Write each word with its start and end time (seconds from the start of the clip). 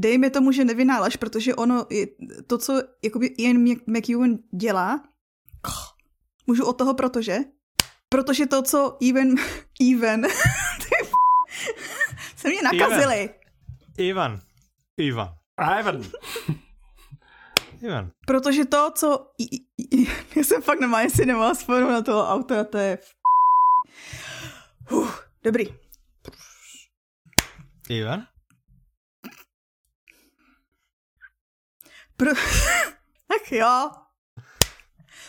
dejme 0.00 0.30
tomu, 0.30 0.52
že 0.52 0.64
nevynálaš, 0.64 1.16
protože 1.16 1.54
ono, 1.54 1.86
je 1.90 2.06
to, 2.46 2.58
co 2.58 2.82
jakoby 3.04 3.26
Ian 3.26 3.56
McEwan 3.86 4.38
dělá, 4.54 5.04
můžu 6.46 6.64
od 6.64 6.72
toho, 6.72 6.94
protože? 6.94 7.38
Protože 8.08 8.46
to, 8.46 8.62
co 8.62 8.98
Even, 9.10 9.34
Even, 9.92 10.22
se 12.36 12.48
mě 12.48 12.62
nakazili. 12.62 13.30
Ivan. 13.98 14.40
Ivan. 14.96 15.28
Ivan. 15.78 16.02
Ivan. 17.82 18.10
Protože 18.26 18.64
to, 18.64 18.92
co... 18.94 19.26
Já 20.36 20.44
jsem 20.44 20.62
fakt 20.62 20.80
nemá, 20.80 21.00
jestli 21.00 21.26
nemá 21.26 21.54
sporu 21.54 21.90
na 21.90 22.02
toho 22.02 22.28
autora, 22.28 22.64
to 22.64 22.78
je... 22.78 22.98
Uh, 24.90 25.10
dobrý. 25.44 25.64
Ivan? 27.88 28.26
Pro... 32.20 32.36
Ach 33.36 33.52
jo. 33.52 33.90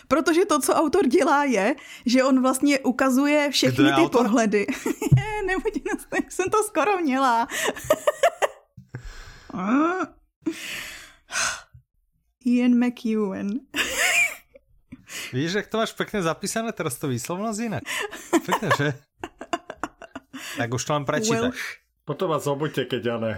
Protože 0.08 0.46
to, 0.46 0.60
co 0.60 0.74
autor 0.74 1.08
dělá, 1.08 1.44
je, 1.44 1.76
že 2.06 2.24
on 2.24 2.42
vlastně 2.42 2.80
ukazuje 2.80 3.52
všechny 3.52 3.86
ty 3.86 3.92
autor? 3.92 4.26
pohledy. 4.26 4.68
Nebudí, 5.46 5.84
jsem 6.30 6.46
to 6.50 6.64
skoro 6.64 7.00
měla. 7.00 7.48
Ian 12.46 12.72
McEwan. 12.86 13.50
Víš, 15.34 15.54
jak 15.54 15.68
to 15.68 15.78
máš 15.78 15.94
pekne 15.96 16.22
zapísané, 16.22 16.72
teraz 16.72 17.00
to 17.00 17.08
výslovnosť 17.08 17.60
inak. 17.60 17.84
Pekne, 18.44 18.70
že? 18.78 18.94
Tak 20.58 20.74
už 20.74 20.84
to 20.84 20.94
len 20.94 21.06
prečítaš. 21.08 21.56
Potom 22.04 22.32
vás 22.36 22.48
obuďte, 22.48 22.86
keď 22.86 23.02
ja 23.06 23.16
ne. 23.20 23.34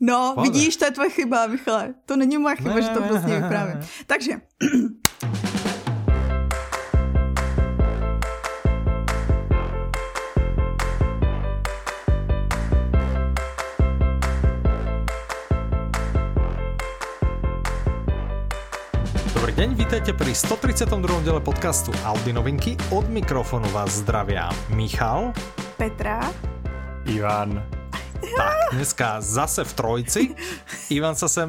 No, 0.00 0.32
Pole. 0.34 0.46
vidíš, 0.46 0.76
to 0.76 0.84
je 0.84 0.90
tvoje 0.90 1.10
chyba, 1.10 1.46
Michale. 1.46 1.94
To 2.06 2.16
není 2.16 2.38
moja 2.38 2.54
chyba, 2.54 2.74
ne, 2.74 2.82
že 2.82 2.88
to 2.88 3.02
prostě 3.02 3.28
vyprávím. 3.40 3.80
Takže, 4.06 4.32
deň, 19.58 19.74
vítajte 19.74 20.14
pri 20.14 20.30
132. 20.30 21.26
diele 21.26 21.42
podcastu 21.42 21.90
Audi 22.06 22.30
novinky. 22.30 22.78
Od 22.94 23.10
mikrofonu 23.10 23.66
vás 23.74 23.90
zdravia 23.90 24.54
Michal, 24.70 25.34
Petra, 25.74 26.30
Ivan. 27.10 27.77
Tak, 28.18 28.74
dneska 28.74 29.22
zase 29.22 29.62
v 29.64 29.72
trojci. 29.72 30.22
Ivan 30.90 31.14
sa 31.14 31.30
sem 31.30 31.46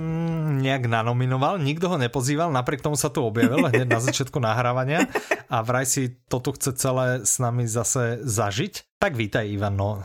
nejak 0.62 0.86
nanominoval, 0.86 1.58
nikto 1.58 1.90
ho 1.90 1.98
nepozýval, 1.98 2.54
napriek 2.54 2.86
tomu 2.86 2.96
sa 2.96 3.10
tu 3.10 3.26
objavil 3.26 3.66
hneď 3.66 3.90
na 3.90 4.00
začiatku 4.00 4.38
nahrávania 4.38 5.10
a 5.50 5.66
vraj 5.66 5.90
si 5.90 6.14
to 6.30 6.38
tu 6.38 6.54
chce 6.54 6.78
celé 6.78 7.26
s 7.26 7.42
nami 7.42 7.66
zase 7.66 8.22
zažiť. 8.22 9.02
Tak 9.02 9.18
vítaj 9.18 9.50
Ivan, 9.50 9.76
no. 9.78 10.02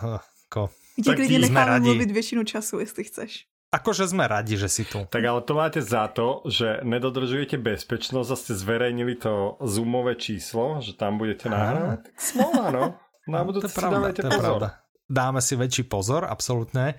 Ko. 0.48 0.70
tak 1.04 1.16
klidně 1.16 1.38
necháme 1.38 1.80
mluvit 1.80 2.10
většinu 2.10 2.44
času, 2.44 2.78
jestli 2.78 3.04
chceš. 3.04 3.44
Akože 3.74 4.06
sme 4.06 4.30
radi, 4.30 4.54
že 4.54 4.70
si 4.70 4.86
tu. 4.86 5.02
Tak 5.10 5.18
ale 5.18 5.42
to 5.42 5.58
máte 5.58 5.82
za 5.82 6.06
to, 6.06 6.46
že 6.46 6.78
nedodržujete 6.86 7.58
bezpečnosť 7.58 8.28
a 8.30 8.36
ste 8.38 8.54
zverejnili 8.54 9.18
to 9.18 9.58
zoomové 9.66 10.14
číslo, 10.14 10.78
že 10.78 10.94
tam 10.94 11.18
budete 11.18 11.50
nahrávať. 11.50 12.06
Smolá, 12.14 12.70
no. 12.70 12.94
Na 13.26 13.42
budúce 13.42 13.66
si 13.66 13.82
dávajte 13.82 14.22
pozor. 14.30 14.38
Pravda. 14.38 14.83
Dáme 15.04 15.44
si 15.44 15.54
väčší 15.54 15.84
pozor, 15.84 16.24
absolútne. 16.24 16.96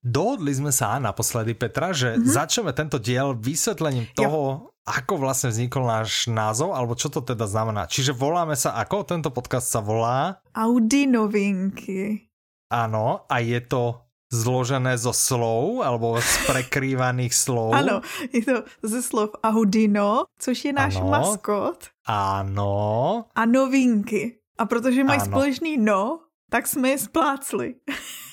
Dohodli 0.00 0.56
sme 0.56 0.72
sa 0.72 0.96
naposledy, 0.96 1.52
Petra, 1.52 1.92
že 1.92 2.16
mm-hmm. 2.16 2.24
začneme 2.24 2.72
tento 2.72 2.96
diel 2.96 3.36
vysvetlením 3.36 4.08
toho, 4.16 4.40
jo. 4.40 4.52
ako 4.88 5.20
vlastne 5.20 5.52
vznikol 5.52 5.84
náš 5.84 6.24
názov, 6.24 6.72
alebo 6.72 6.96
čo 6.96 7.12
to 7.12 7.20
teda 7.20 7.44
znamená. 7.44 7.84
Čiže 7.84 8.16
voláme 8.16 8.56
sa 8.56 8.80
ako? 8.80 9.04
Tento 9.04 9.28
podcast 9.28 9.68
sa 9.68 9.84
volá... 9.84 10.40
Audi 10.56 11.04
novinky. 11.04 12.32
Áno, 12.72 13.28
a 13.28 13.36
je 13.44 13.60
to 13.60 14.08
zložené 14.30 14.96
zo 14.96 15.10
slov, 15.10 15.82
alebo 15.82 16.16
z 16.16 16.32
prekrývaných 16.48 17.34
slov. 17.34 17.74
Ano, 17.76 18.00
je 18.30 18.40
to 18.40 18.64
ze 18.80 19.02
slov 19.02 19.36
Ahudino, 19.42 20.30
což 20.38 20.56
je 20.64 20.72
náš 20.72 21.02
ano. 21.02 21.10
maskot. 21.12 21.92
Ano. 22.08 23.26
A 23.36 23.42
novinky. 23.44 24.38
A 24.56 24.64
protože 24.64 25.04
mají 25.04 25.20
ano. 25.20 25.28
společný 25.28 25.76
no, 25.76 26.29
tak 26.50 26.66
jsme 26.66 26.88
je 26.88 26.98
splácli. 26.98 27.68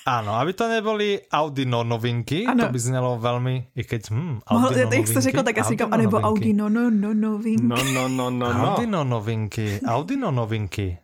Áno, 0.08 0.34
aby 0.40 0.56
to 0.56 0.66
neboli 0.66 1.20
Audino 1.28 1.84
novinky, 1.84 2.48
ano. 2.48 2.64
to 2.64 2.72
by 2.72 2.80
znelo 2.80 3.10
veľmi, 3.20 3.76
i 3.76 3.82
keď, 3.84 4.02
hm, 4.08 4.34
Audino 4.48 4.88
Mohl, 4.88 4.94
Jak 4.96 5.08
to 5.12 5.20
řekl, 5.20 5.42
tak 5.42 5.58
asi 5.58 5.72
říkám, 5.76 5.92
anebo 5.92 6.16
Audino 6.16 6.68
no, 6.68 6.90
no, 6.90 7.14
novinky. 7.14 7.62
No, 7.62 7.76
no, 7.76 8.08
no, 8.08 8.26
no, 8.32 8.48
no. 8.52 8.64
Audino 8.74 9.04
novinky, 9.04 9.80
Audino 9.84 10.32
novinky. 10.32 10.98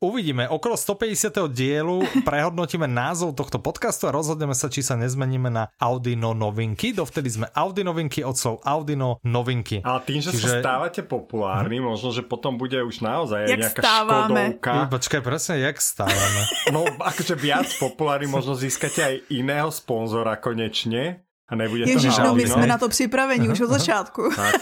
Uvidíme. 0.00 0.48
Okolo 0.48 0.76
150. 0.76 1.30
dielu 1.50 2.02
prehodnotíme 2.22 2.84
názov 2.84 3.34
tohto 3.38 3.58
podcastu 3.58 4.06
a 4.06 4.14
rozhodneme 4.14 4.52
sa, 4.52 4.68
či 4.68 4.82
sa 4.82 4.98
nezmeníme 4.98 5.48
na 5.50 5.70
Audino 5.78 6.34
novinky. 6.36 6.92
Dovtedy 6.92 7.28
sme 7.30 7.46
Audi 7.54 7.82
novinky 7.86 8.20
od 8.26 8.36
slov 8.36 8.60
Audino 8.66 9.18
novinky. 9.24 9.80
Ale 9.82 10.00
tým, 10.04 10.20
že 10.20 10.34
Čiže... 10.34 10.42
sa 10.42 10.50
stávate 10.60 11.02
populárni, 11.06 11.78
hm? 11.80 11.84
možno, 11.84 12.08
že 12.10 12.22
potom 12.26 12.58
bude 12.58 12.78
už 12.82 13.00
naozaj 13.00 13.48
jak 13.48 13.60
nejaká 13.60 13.82
stávame. 13.82 14.42
škodovka. 14.58 14.72
I, 14.74 14.82
počkaj, 14.90 15.20
presne, 15.22 15.54
jak 15.62 15.76
stávame. 15.78 16.40
no, 16.74 16.80
akože 17.00 17.34
viac 17.38 17.68
populárny, 17.78 18.26
možno 18.26 18.58
získate 18.58 19.00
aj 19.02 19.14
iného 19.32 19.70
sponzora 19.70 20.36
konečne. 20.38 21.24
A 21.44 21.60
nebude 21.60 21.84
Ježiš, 21.84 22.16
to 22.16 22.24
no 22.24 22.32
my 22.32 22.44
sme 22.48 22.64
na 22.64 22.80
to 22.80 22.88
připravení 22.88 23.52
už 23.52 23.68
od 23.68 23.72
začátku. 23.76 24.32
Tak. 24.32 24.52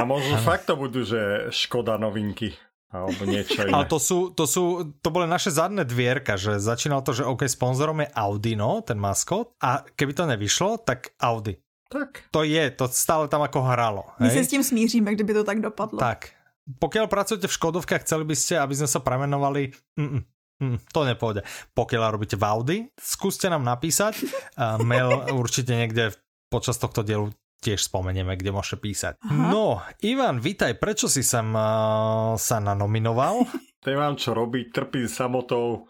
A 0.00 0.08
možno 0.08 0.40
fakt 0.40 0.64
to 0.64 0.72
budú, 0.72 1.04
že 1.04 1.52
škoda 1.52 2.00
novinky 2.00 2.56
alebo 2.90 3.22
niečo 3.22 3.62
iné. 3.62 3.72
Ale 3.72 3.86
to 3.86 4.02
sú, 4.02 4.34
to 4.34 4.44
sú, 4.50 4.94
to 4.98 5.08
boli 5.14 5.30
naše 5.30 5.54
zadné 5.54 5.86
dvierka, 5.86 6.34
že 6.34 6.58
začínalo 6.58 7.06
to, 7.06 7.14
že 7.14 7.22
OK, 7.22 7.46
sponzorom 7.46 8.02
je 8.02 8.10
Audino, 8.10 8.82
ten 8.82 8.98
maskot, 8.98 9.54
a 9.62 9.86
keby 9.94 10.12
to 10.12 10.26
nevyšlo, 10.26 10.82
tak 10.82 11.14
Audi. 11.22 11.54
Tak. 11.90 12.30
To 12.30 12.46
je, 12.46 12.70
to 12.70 12.86
stále 12.90 13.26
tam 13.26 13.42
ako 13.42 13.66
hralo. 13.66 14.14
My 14.22 14.30
sa 14.30 14.46
s 14.46 14.50
tým 14.54 14.62
smíříme, 14.62 15.10
kdyby 15.14 15.42
to 15.42 15.42
tak 15.42 15.58
dopadlo. 15.58 15.98
Tak. 15.98 16.34
Pokiaľ 16.78 17.10
pracujete 17.10 17.50
v 17.50 17.56
Škodovkách, 17.58 18.06
chceli 18.06 18.22
by 18.22 18.36
ste, 18.38 18.54
aby 18.62 18.74
sme 18.78 18.86
sa 18.86 19.02
premenovali, 19.02 19.74
mm, 19.98 20.22
mm, 20.62 20.76
to 20.94 21.00
nepôjde. 21.02 21.42
Pokiaľ 21.74 22.14
robíte 22.14 22.38
v 22.38 22.46
Audi, 22.46 22.78
skúste 22.94 23.50
nám 23.50 23.66
napísať. 23.66 24.22
Uh, 24.54 24.78
mail 24.86 25.34
určite 25.34 25.74
niekde 25.74 26.14
počas 26.46 26.78
tohto 26.78 27.02
dielu 27.02 27.34
tiež 27.60 27.86
spomenieme, 27.86 28.34
kde 28.34 28.50
môže 28.50 28.80
písať. 28.80 29.20
Aha. 29.20 29.52
No, 29.52 29.84
Ivan, 30.00 30.40
vítaj, 30.40 30.80
prečo 30.80 31.06
si 31.06 31.20
sem 31.20 31.46
uh, 31.52 32.34
sa 32.40 32.56
nanominoval? 32.58 33.44
Nemám 33.86 34.16
čo 34.16 34.32
robiť, 34.32 34.72
trpím 34.72 35.08
samotou, 35.08 35.88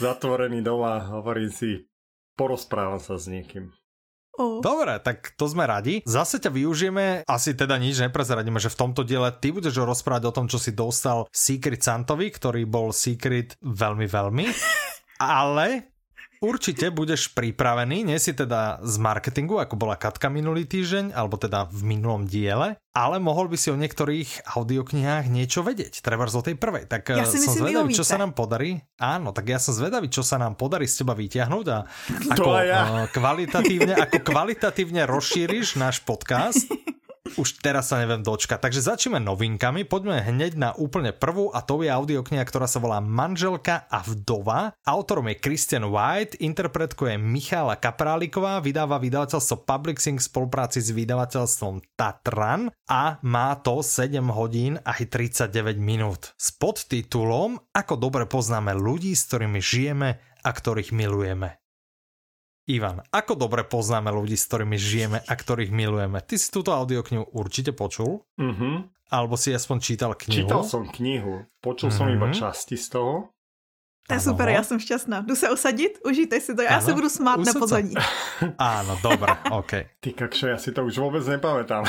zatvorený 0.00 0.64
doma, 0.64 1.04
hovorím 1.12 1.52
si, 1.52 1.84
porozprávam 2.36 3.00
sa 3.00 3.20
s 3.20 3.28
niekým. 3.28 3.72
Oh. 4.40 4.64
Dobre, 4.64 4.96
tak 5.04 5.36
to 5.36 5.44
sme 5.44 5.68
radi. 5.68 6.00
Zase 6.08 6.40
ťa 6.40 6.48
využijeme, 6.48 7.28
asi 7.28 7.52
teda 7.52 7.76
nič 7.76 8.00
neprezradíme, 8.00 8.56
že 8.56 8.72
v 8.72 8.80
tomto 8.80 9.04
diele 9.04 9.28
ty 9.36 9.52
budeš 9.52 9.76
rozprávať 9.84 10.32
o 10.32 10.32
tom, 10.32 10.46
čo 10.48 10.56
si 10.56 10.72
dostal 10.72 11.28
Secret 11.28 11.84
Santovi, 11.84 12.32
ktorý 12.32 12.64
bol 12.64 12.96
Secret 12.96 13.60
veľmi, 13.60 14.08
veľmi. 14.08 14.44
Ale 15.20 15.91
určite 16.42 16.90
budeš 16.90 17.30
pripravený, 17.32 18.02
nie 18.02 18.18
si 18.18 18.34
teda 18.34 18.82
z 18.82 18.94
marketingu, 18.98 19.62
ako 19.62 19.78
bola 19.78 19.94
Katka 19.94 20.26
minulý 20.26 20.66
týždeň, 20.66 21.14
alebo 21.14 21.38
teda 21.38 21.70
v 21.70 21.80
minulom 21.96 22.26
diele, 22.26 22.76
ale 22.92 23.16
mohol 23.22 23.48
by 23.48 23.56
si 23.56 23.72
o 23.72 23.78
niektorých 23.78 24.44
audioknihách 24.52 25.30
niečo 25.30 25.64
vedieť, 25.64 26.02
treba 26.04 26.28
o 26.28 26.42
tej 26.44 26.58
prvej. 26.58 26.90
Tak 26.90 27.16
ja 27.16 27.24
si 27.24 27.40
som 27.40 27.56
myslím, 27.56 27.72
zvedavý, 27.72 27.92
čo 27.96 28.04
sa 28.04 28.20
nám 28.20 28.36
podarí. 28.36 28.82
Áno, 29.00 29.32
tak 29.32 29.48
ja 29.48 29.62
som 29.62 29.72
zvedavý, 29.72 30.12
čo 30.12 30.20
sa 30.20 30.36
nám 30.36 30.58
podarí 30.58 30.84
z 30.84 31.00
teba 31.00 31.16
vyťahnuť 31.16 31.66
a 31.72 31.78
ako, 32.36 32.50
ja. 32.60 33.08
kvalitatívne, 33.08 33.94
ako 33.96 34.20
kvalitatívne 34.20 35.08
rozšíriš 35.08 35.80
náš 35.80 36.04
podcast 36.04 36.68
už 37.38 37.62
teraz 37.62 37.88
sa 37.88 38.00
neviem 38.02 38.20
dočkať. 38.20 38.58
Takže 38.58 38.84
začneme 38.84 39.22
novinkami, 39.22 39.86
poďme 39.86 40.20
hneď 40.20 40.58
na 40.58 40.70
úplne 40.74 41.14
prvú 41.14 41.48
a 41.54 41.62
to 41.62 41.80
je 41.80 41.88
audiokniha, 41.88 42.42
ktorá 42.42 42.66
sa 42.66 42.82
volá 42.82 42.98
Manželka 42.98 43.86
a 43.86 44.02
vdova. 44.02 44.74
Autorom 44.82 45.30
je 45.30 45.40
Christian 45.40 45.88
White, 45.88 46.42
interpretkou 46.42 47.08
je 47.08 47.16
Michála 47.16 47.78
Kapráliková, 47.78 48.58
vydáva 48.60 48.98
vydavateľstvo 48.98 49.62
Publixing 49.62 50.18
v 50.18 50.28
spolupráci 50.28 50.82
s 50.82 50.90
vydavateľstvom 50.90 51.94
Tatran 51.94 52.74
a 52.90 53.22
má 53.22 53.54
to 53.62 53.80
7 53.80 54.18
hodín 54.34 54.82
a 54.82 54.92
39 54.92 55.78
minút. 55.78 56.34
S 56.34 56.50
podtitulom 56.52 57.62
Ako 57.70 57.94
dobre 57.94 58.26
poznáme 58.26 58.74
ľudí, 58.74 59.14
s 59.14 59.30
ktorými 59.30 59.62
žijeme 59.62 60.18
a 60.42 60.50
ktorých 60.50 60.90
milujeme. 60.90 61.61
Ivan, 62.70 63.02
ako 63.10 63.34
dobre 63.34 63.66
poznáme 63.66 64.14
ľudí, 64.14 64.38
s 64.38 64.46
ktorými 64.46 64.78
žijeme 64.78 65.18
a 65.26 65.32
ktorých 65.34 65.74
milujeme? 65.74 66.22
Ty 66.22 66.34
si 66.38 66.46
túto 66.46 66.70
audioknihu 66.70 67.34
určite 67.34 67.74
počul? 67.74 68.22
Mhm. 68.38 68.86
Alebo 69.12 69.36
si 69.36 69.52
aspoň 69.52 69.76
čítal 69.82 70.16
knihu? 70.16 70.48
Čítal 70.48 70.62
som 70.64 70.88
knihu, 70.88 71.44
počul 71.60 71.92
mm-hmm. 71.92 72.08
som 72.08 72.16
iba 72.16 72.32
mhm. 72.32 72.36
časti 72.38 72.80
z 72.80 72.96
toho. 72.96 73.28
To 74.08 74.14
je 74.14 74.18
ano. 74.18 74.30
super, 74.32 74.48
já 74.48 74.62
jsem 74.62 74.80
šťastná. 74.80 75.20
Jdu 75.20 75.36
se 75.36 75.50
usadit, 75.50 75.98
užijte 76.04 76.40
si 76.40 76.54
to, 76.54 76.62
já 76.62 76.70
ano. 76.70 76.82
se 76.82 76.94
budu 76.94 77.08
smát 77.08 77.36
na 77.36 77.52
pozadí. 77.52 77.94
Áno, 78.58 78.98
dobré, 79.02 79.36
OK. 79.50 79.72
Ty 80.00 80.10
kakšo, 80.12 80.46
ja 80.46 80.58
si 80.58 80.74
to 80.74 80.82
už 80.82 80.98
vôbec 80.98 81.22
nepamätám. 81.22 81.86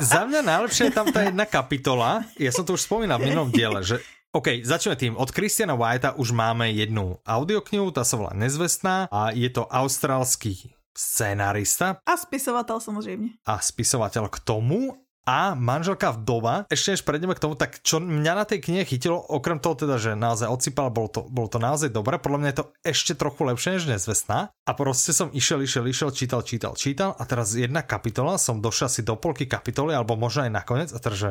Za 0.00 0.24
mňa 0.24 0.40
najlepšia 0.40 0.88
je 0.88 0.94
tam 0.96 1.12
tá 1.12 1.28
jedna 1.28 1.44
kapitola, 1.44 2.24
ja 2.40 2.48
som 2.48 2.64
to 2.64 2.72
už 2.72 2.88
spomínal 2.88 3.20
v 3.20 3.28
minulom 3.28 3.52
diele, 3.52 3.84
že 3.84 4.00
OK, 4.32 4.64
začneme 4.64 4.96
tým. 4.96 5.12
Od 5.20 5.28
Christiana 5.28 5.76
Whitea 5.76 6.16
už 6.16 6.32
máme 6.32 6.72
jednu 6.72 7.20
audioknihu, 7.20 7.92
tá 7.92 8.00
sa 8.00 8.16
volá 8.16 8.32
Nezvestná 8.32 9.04
a 9.12 9.28
je 9.28 9.44
to 9.52 9.68
austrálsky 9.68 10.72
scenárista. 10.96 12.00
A 12.08 12.16
spisovateľ 12.16 12.80
samozrejme. 12.80 13.44
A 13.44 13.60
spisovateľ 13.60 14.32
k 14.32 14.40
tomu 14.40 14.96
a 15.28 15.52
manželka 15.52 16.16
vdova. 16.16 16.64
Ešte 16.72 16.96
než 16.96 17.04
prejdeme 17.04 17.36
k 17.36 17.44
tomu, 17.44 17.60
tak 17.60 17.84
čo 17.84 18.00
mňa 18.00 18.32
na 18.32 18.48
tej 18.48 18.64
knihe 18.64 18.88
chytilo, 18.88 19.20
okrem 19.20 19.60
toho 19.60 19.76
teda, 19.76 20.00
že 20.00 20.16
naozaj 20.16 20.48
odsypal, 20.48 20.88
bolo 20.88 21.12
to, 21.12 21.28
bolo 21.28 21.52
to 21.52 21.60
naozaj 21.60 21.92
dobré, 21.92 22.16
podľa 22.16 22.38
mňa 22.40 22.48
je 22.56 22.58
to 22.58 22.66
ešte 22.88 23.12
trochu 23.20 23.44
lepšie 23.44 23.76
než 23.76 23.84
nezvestná. 23.84 24.48
A 24.48 24.70
proste 24.72 25.12
som 25.12 25.28
išiel, 25.28 25.60
išiel, 25.60 25.84
išiel, 25.92 26.08
čítal, 26.08 26.40
čítal, 26.40 26.72
čítal 26.72 27.12
a 27.20 27.22
teraz 27.28 27.52
jedna 27.52 27.84
kapitola, 27.84 28.40
som 28.40 28.64
došiel 28.64 28.88
si 28.88 29.04
do 29.04 29.12
polky 29.12 29.44
kapitoly, 29.44 29.92
alebo 29.92 30.16
možno 30.16 30.48
aj 30.48 30.56
nakoniec 30.56 30.88
a 30.88 30.98
teraz, 31.04 31.20
že 31.20 31.30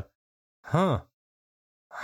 huh, 0.69 1.01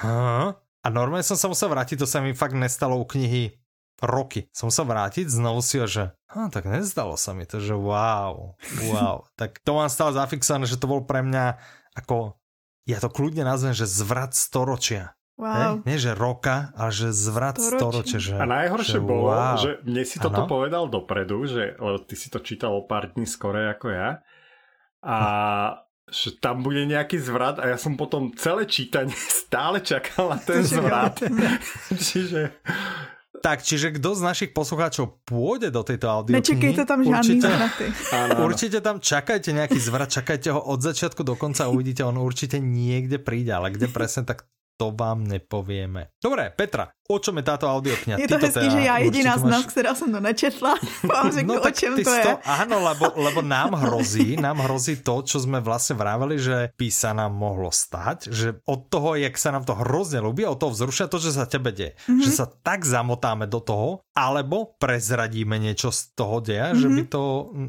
huh. 0.01 0.57
A 0.87 0.93
normálne 0.93 1.27
som 1.27 1.35
sa 1.35 1.51
musel 1.51 1.67
vrátiť, 1.67 1.99
to 1.99 2.07
sa 2.07 2.23
mi 2.23 2.31
fakt 2.31 2.55
nestalo 2.55 2.95
u 2.95 3.03
knihy 3.03 3.59
roky. 3.99 4.47
Som 4.55 4.71
sa 4.71 4.87
vrátiť, 4.87 5.27
znovu 5.27 5.59
si 5.59 5.83
ho, 5.83 5.87
že 5.89 6.15
hm, 6.31 6.47
tak 6.47 6.63
nezdalo 6.63 7.19
sa 7.19 7.35
mi 7.35 7.43
to, 7.43 7.59
že 7.59 7.75
wow, 7.75 8.55
wow. 8.87 9.27
tak 9.39 9.59
to 9.67 9.75
mám 9.75 9.91
stále 9.91 10.15
zafixované, 10.15 10.63
že 10.63 10.79
to 10.79 10.87
bol 10.87 11.03
pre 11.03 11.19
mňa 11.27 11.59
ako, 11.99 12.39
ja 12.87 13.03
to 13.03 13.11
kľudne 13.11 13.43
nazvem, 13.43 13.75
že 13.75 13.83
zvrat 13.83 14.31
storočia. 14.31 15.11
Wow. 15.35 15.83
Nie, 15.83 15.93
nie, 15.93 15.97
že 15.99 16.15
roka, 16.15 16.71
ale 16.73 16.89
že 16.95 17.11
zvrat 17.11 17.59
storočia. 17.59 18.17
Že, 18.17 18.41
a 18.41 18.45
najhoršie 18.47 18.97
že 18.97 19.01
bolo, 19.03 19.27
wow. 19.27 19.59
že 19.59 19.83
mne 19.83 20.03
si 20.07 20.17
toto 20.23 20.47
ano? 20.47 20.49
povedal 20.49 20.87
dopredu, 20.87 21.43
že 21.51 21.75
lebo 21.75 21.99
ty 21.99 22.15
si 22.15 22.31
to 22.31 22.39
čítal 22.39 22.73
o 22.73 22.87
pár 22.87 23.11
dní 23.11 23.27
skore 23.27 23.67
ako 23.75 23.91
ja. 23.91 24.23
A 25.03 25.17
že 26.07 26.39
tam 26.39 26.63
bude 26.63 26.87
nejaký 26.87 27.19
zvrat 27.19 27.59
a 27.59 27.75
ja 27.75 27.77
som 27.77 27.99
potom 27.99 28.31
celé 28.35 28.63
čítanie 28.63 29.13
stále 29.43 29.83
čakal 29.83 30.31
na 30.31 30.39
ten 30.39 30.63
zvrat. 30.75 31.19
Čiže 31.91 32.55
tak, 33.37 33.61
čiže 33.61 33.93
kto 33.95 34.17
z 34.17 34.21
našich 34.25 34.51
poslucháčov 34.51 35.21
pôjde 35.21 35.69
do 35.69 35.85
tejto 35.85 36.09
audio 36.09 36.33
Nečakejte 36.33 36.83
tam 36.89 37.05
žiadny 37.05 37.37
určite, 37.37 37.47
zvraty. 37.47 37.85
Určite 38.49 38.77
tam 38.81 38.97
čakajte 38.97 39.49
nejaký 39.53 39.77
zvrat, 39.77 40.09
čakajte 40.09 40.49
ho 40.57 40.61
od 40.61 40.81
začiatku 40.81 41.21
do 41.21 41.37
konca 41.37 41.69
a 41.69 41.71
uvidíte, 41.71 42.01
on 42.01 42.17
určite 42.17 42.57
niekde 42.57 43.21
príde, 43.21 43.53
ale 43.53 43.69
kde 43.69 43.93
presne, 43.93 44.25
tak 44.25 44.49
to 44.77 44.89
vám 44.93 45.25
nepovieme. 45.25 46.13
Dobre, 46.17 46.49
Petra, 46.53 46.89
o 47.07 47.17
čom 47.23 47.39
je 47.39 47.43
táto 47.47 47.65
audiokniha? 47.71 48.19
Je 48.19 48.27
to 48.27 48.35
hezký, 48.35 48.67
teda, 48.67 48.73
že 48.75 48.79
ja 48.83 48.95
jediná 48.99 49.39
z 49.39 49.47
nás, 49.47 49.63
máš... 49.63 49.71
ktorá 49.71 49.91
som 49.95 50.11
to 50.11 50.19
nečetla, 50.19 50.75
vám 51.11 51.31
řeknu, 51.31 51.53
no, 51.55 51.63
o 51.63 51.71
čem 51.71 51.93
to 52.03 52.11
je. 52.11 52.23
To, 52.27 52.33
áno, 52.43 52.83
lebo, 52.83 53.05
lebo 53.15 53.39
nám 53.39 53.79
hrozí, 53.79 54.35
nám 54.35 54.59
hrozí 54.67 54.99
to, 54.99 55.23
čo 55.23 55.39
sme 55.39 55.63
vlastne 55.63 55.95
vraveli, 55.95 56.35
že 56.35 56.75
by 56.75 56.87
sa 56.91 57.15
nám 57.15 57.31
mohlo 57.31 57.71
stať, 57.71 58.27
že 58.27 58.59
od 58.67 58.91
toho, 58.91 59.15
jak 59.15 59.39
sa 59.39 59.55
nám 59.55 59.63
to 59.63 59.73
hrozne 59.79 60.19
ľúbi, 60.19 60.43
od 60.43 60.59
toho 60.59 60.75
vzrušia 60.75 61.07
to, 61.07 61.17
že 61.17 61.31
sa 61.39 61.47
tebe 61.47 61.71
deje. 61.71 61.95
Mm-hmm. 61.95 62.23
Že 62.27 62.31
sa 62.35 62.45
tak 62.45 62.83
zamotáme 62.83 63.47
do 63.47 63.63
toho, 63.63 64.03
alebo 64.11 64.75
prezradíme 64.75 65.55
niečo 65.55 65.95
z 65.95 66.11
toho 66.11 66.43
deja, 66.43 66.75
mm-hmm. 66.75 66.81
že 66.83 66.87
by 66.91 67.01
mhm. 67.07 67.09
to 67.09 67.21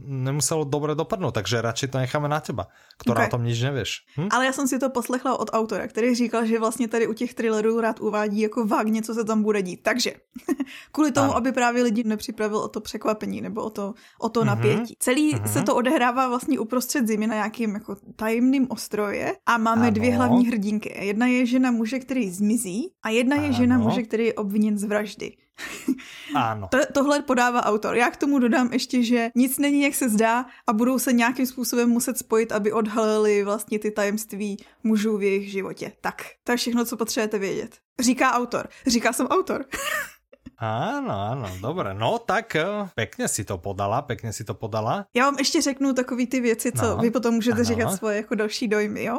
nemuselo 0.08 0.66
dobre 0.66 0.98
dopadnúť, 0.98 1.38
takže 1.38 1.62
radšej 1.62 1.88
to 1.94 2.02
necháme 2.02 2.26
na 2.26 2.42
teba, 2.42 2.66
ktorá 2.98 3.24
okay. 3.24 3.28
o 3.30 3.34
tom 3.38 3.46
nič 3.46 3.58
nevieš. 3.62 3.90
Hm? 4.18 4.28
Ale 4.34 4.50
ja 4.50 4.52
som 4.56 4.66
si 4.66 4.80
to 4.80 4.90
poslechla 4.90 5.38
od 5.38 5.52
autora, 5.54 5.86
který 5.86 6.14
říkal, 6.14 6.46
že 6.46 6.58
vlastně 6.58 6.88
tady 6.88 7.06
u 7.06 7.12
těch 7.14 7.34
thrillerů 7.34 7.80
rád 7.80 8.00
uvádí 8.00 8.40
jako 8.40 8.66
vágně, 8.66 9.02
co 9.02 9.14
se 9.14 9.24
tam 9.28 9.42
bude 9.42 9.62
dít. 9.62 9.82
Takže 9.82 10.14
kvůli 10.92 11.12
tomu, 11.12 11.24
ano. 11.24 11.36
aby 11.36 11.52
právě 11.52 11.82
lidi 11.82 12.04
nepřipravil 12.04 12.58
o 12.58 12.68
to 12.68 12.80
překvapení 12.80 13.40
nebo 13.40 13.62
o 13.62 13.70
to, 13.70 13.94
o 14.20 14.28
to 14.28 14.40
mm-hmm. 14.40 14.44
napětí. 14.44 14.94
Celý 14.98 15.34
mm-hmm. 15.34 15.52
se 15.52 15.62
to 15.62 15.76
odehrává 15.76 16.28
vlastně 16.28 16.58
uprostřed 16.58 17.06
zimy 17.06 17.26
na 17.26 17.34
nějakým 17.34 17.74
jako 17.74 17.96
tajemným 18.16 18.66
ostroje 18.70 19.36
a 19.46 19.58
máme 19.58 19.82
ano. 19.82 19.90
dvě 19.90 20.14
hlavní 20.14 20.46
hrdinky. 20.46 20.94
Jedna 21.00 21.26
je 21.26 21.46
žena 21.46 21.70
muže, 21.70 21.98
který 21.98 22.30
zmizí 22.30 22.92
a 23.02 23.08
jedna 23.08 23.36
je 23.36 23.48
ano. 23.48 23.52
žena 23.52 23.78
muže, 23.78 24.02
který 24.02 24.24
je 24.24 24.34
obviněn 24.34 24.78
z 24.78 24.84
vraždy. 24.84 25.32
Ano. 26.34 26.68
To, 26.70 26.78
tohle 26.92 27.22
podává 27.22 27.64
autor. 27.64 27.96
Já 27.96 28.10
k 28.10 28.16
tomu 28.16 28.38
dodám 28.38 28.72
ještě, 28.72 29.02
že 29.02 29.30
nic 29.34 29.58
není, 29.58 29.82
jak 29.82 29.94
se 29.94 30.08
zdá 30.08 30.46
a 30.66 30.72
budou 30.72 30.98
se 30.98 31.12
nějakým 31.12 31.46
způsobem 31.46 31.88
muset 31.88 32.18
spojit, 32.18 32.52
aby 32.52 32.72
odhalili 32.72 33.44
vlastně 33.44 33.78
ty 33.78 33.90
tajemství 33.90 34.56
mužů 34.84 35.16
v 35.16 35.22
jejich 35.22 35.50
životě. 35.50 35.92
Tak, 36.00 36.22
to 36.44 36.52
je 36.52 36.56
všechno, 36.58 36.84
co 36.84 36.96
potřebujete 36.96 37.38
vědět. 37.38 37.76
Říká 38.00 38.32
autor. 38.32 38.68
Říká 38.86 39.12
jsem 39.12 39.26
autor. 39.26 39.64
Áno, 40.58 41.14
áno, 41.14 41.46
dobre. 41.62 41.94
No 41.94 42.18
tak 42.18 42.58
eh, 42.58 42.90
pekne 42.98 43.30
si 43.30 43.46
to 43.46 43.62
podala, 43.62 44.02
pekne 44.02 44.34
si 44.34 44.42
to 44.42 44.58
podala. 44.58 45.06
Já 45.14 45.24
vám 45.24 45.38
ještě 45.38 45.62
řeknu 45.62 45.92
takový 45.92 46.26
ty 46.26 46.40
věci, 46.40 46.72
co 46.72 46.86
no, 46.86 46.96
vy 46.96 47.10
potom 47.10 47.34
můžete 47.34 47.56
ano. 47.56 47.64
říkat 47.64 47.90
svoje 47.90 48.16
jako 48.16 48.34
další 48.34 48.68
dojmy, 48.68 49.04
jo? 49.04 49.18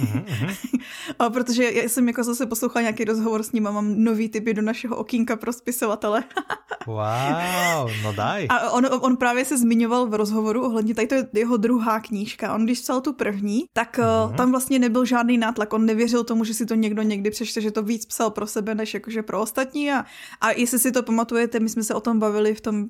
Mm-hmm. 0.00 0.56
a 1.18 1.30
protože 1.30 1.72
já 1.72 1.88
jsem 1.88 2.08
jako 2.08 2.24
zase 2.24 2.46
poslouchala 2.46 2.82
nějaký 2.82 3.04
rozhovor 3.04 3.42
s 3.42 3.52
ním 3.52 3.66
a 3.66 3.70
mám 3.70 4.04
nový 4.04 4.28
typy 4.28 4.54
do 4.54 4.62
našeho 4.62 4.96
okýnka 4.96 5.36
pro 5.36 5.52
spisovatele. 5.52 6.24
wow, 6.86 7.90
no 8.02 8.12
daj. 8.12 8.46
A 8.50 8.70
on, 8.70 8.86
on 9.00 9.16
právě 9.16 9.44
se 9.44 9.58
zmiňoval 9.58 10.06
v 10.06 10.14
rozhovoru 10.14 10.64
ohledně, 10.64 10.94
tady 10.94 11.06
to 11.06 11.14
je 11.14 11.26
jeho 11.32 11.56
druhá 11.56 12.00
knížka. 12.00 12.54
On 12.54 12.64
když 12.64 12.80
psal 12.80 13.00
tu 13.00 13.12
první, 13.12 13.64
tak 13.72 13.98
mm-hmm. 13.98 14.34
tam 14.34 14.50
vlastně 14.50 14.78
nebyl 14.78 15.04
žádný 15.04 15.38
nátlak. 15.38 15.72
On 15.72 15.86
nevěřil 15.86 16.24
tomu, 16.24 16.44
že 16.44 16.54
si 16.54 16.66
to 16.66 16.74
někdo 16.74 17.02
někdy 17.02 17.30
přečte, 17.30 17.60
že 17.60 17.70
to 17.70 17.82
víc 17.82 18.06
psal 18.06 18.30
pro 18.30 18.46
sebe, 18.46 18.74
než 18.74 18.94
jakože 18.94 19.22
pro 19.22 19.40
ostatní 19.40 19.92
a, 19.92 20.04
a 20.40 20.57
jestli 20.60 20.78
si 20.78 20.92
to 20.92 21.02
pamatujete, 21.02 21.60
my 21.60 21.68
jsme 21.68 21.82
se 21.82 21.94
o 21.94 22.00
tom 22.00 22.18
bavili 22.18 22.54
v 22.54 22.60
tom 22.60 22.86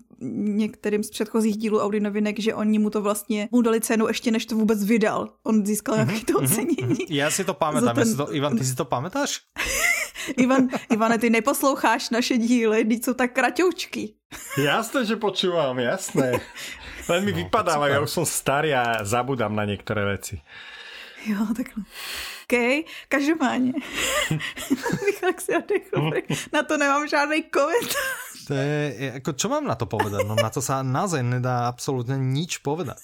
některým 0.60 1.02
z 1.02 1.10
předchozích 1.10 1.56
dílů 1.56 1.80
Audi 1.80 2.00
novinek, 2.00 2.40
že 2.40 2.54
oni 2.54 2.78
mu 2.78 2.90
to 2.90 3.02
vlastně 3.02 3.48
mu 3.52 3.62
dali 3.62 3.80
cenu 3.80 4.08
ještě 4.08 4.30
než 4.30 4.46
to 4.46 4.56
vůbec 4.56 4.84
vydal. 4.84 5.28
On 5.44 5.66
získal 5.66 5.96
mm-hmm, 5.96 6.06
nějaké 6.06 6.24
to 6.32 6.32
mhm, 6.32 6.44
ocenění. 6.44 7.06
Já 7.08 7.30
si 7.30 7.44
to 7.44 7.54
pamätám. 7.54 7.94
Ten... 7.94 8.16
to, 8.16 8.34
Ivan, 8.34 8.58
ty 8.58 8.64
si 8.64 8.74
to 8.74 8.84
pamätáš? 8.84 9.40
Ivan, 10.36 10.68
Ivane, 10.90 11.18
ty 11.18 11.30
neposloucháš 11.30 12.10
naše 12.10 12.38
díly, 12.38 12.84
teď 12.84 13.04
jsou 13.04 13.14
tak 13.14 13.32
kratoučky. 13.32 14.14
Jasné, 14.58 15.04
že 15.04 15.16
počúvam, 15.16 15.78
jasné. 15.78 16.40
Len 17.08 17.24
mi 17.24 17.32
no, 17.32 17.40
vypadáva, 17.40 17.88
ja 17.88 18.04
už 18.04 18.12
som 18.12 18.26
starý 18.28 18.76
a 18.76 19.00
zabudám 19.00 19.56
na 19.56 19.64
niektoré 19.64 20.04
veci. 20.04 20.36
Jo, 21.24 21.48
takhle. 21.56 21.88
OK, 22.48 22.84
každopádně. 23.08 23.72
Michal 25.06 25.32
si 25.38 25.56
odechl, 25.56 26.10
na 26.52 26.62
to 26.62 26.76
nemám 26.76 27.08
žádný 27.08 27.42
komentář. 27.42 28.44
To 28.48 28.54
je, 28.54 29.12
ako, 29.20 29.32
čo 29.36 29.52
mám 29.52 29.68
na 29.68 29.76
to 29.76 29.84
povedať? 29.84 30.24
No 30.24 30.32
na 30.32 30.48
to 30.48 30.64
sa 30.64 30.80
naozaj 30.80 31.20
nedá 31.20 31.68
absolútne 31.68 32.16
nič 32.16 32.64
povedať. 32.64 32.96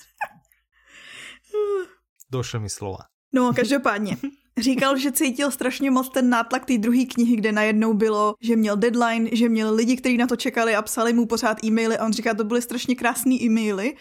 Došle 2.32 2.64
mi 2.64 2.72
slova. 2.72 3.12
No, 3.32 3.52
každopádně. 3.52 4.16
Říkal, 4.58 4.96
že 4.96 5.12
cítil 5.12 5.50
strašně 5.50 5.90
moc 5.90 6.08
ten 6.08 6.30
nátlak 6.30 6.64
té 6.64 6.78
druhé 6.78 7.04
knihy, 7.04 7.36
kde 7.36 7.52
najednou 7.52 7.94
bylo, 7.94 8.34
že 8.40 8.56
měl 8.56 8.76
deadline, 8.76 9.28
že 9.32 9.48
měl 9.48 9.74
lidi, 9.74 9.96
kteří 9.96 10.16
na 10.16 10.26
to 10.26 10.36
čekali 10.36 10.76
a 10.76 10.82
psali 10.82 11.12
mu 11.12 11.26
pořád 11.26 11.64
e-maily 11.64 11.98
a 11.98 12.04
on 12.04 12.12
říká, 12.12 12.34
to 12.34 12.44
byly 12.44 12.62
strašně 12.62 12.94
krásné 12.94 13.34
e-maily 13.34 13.94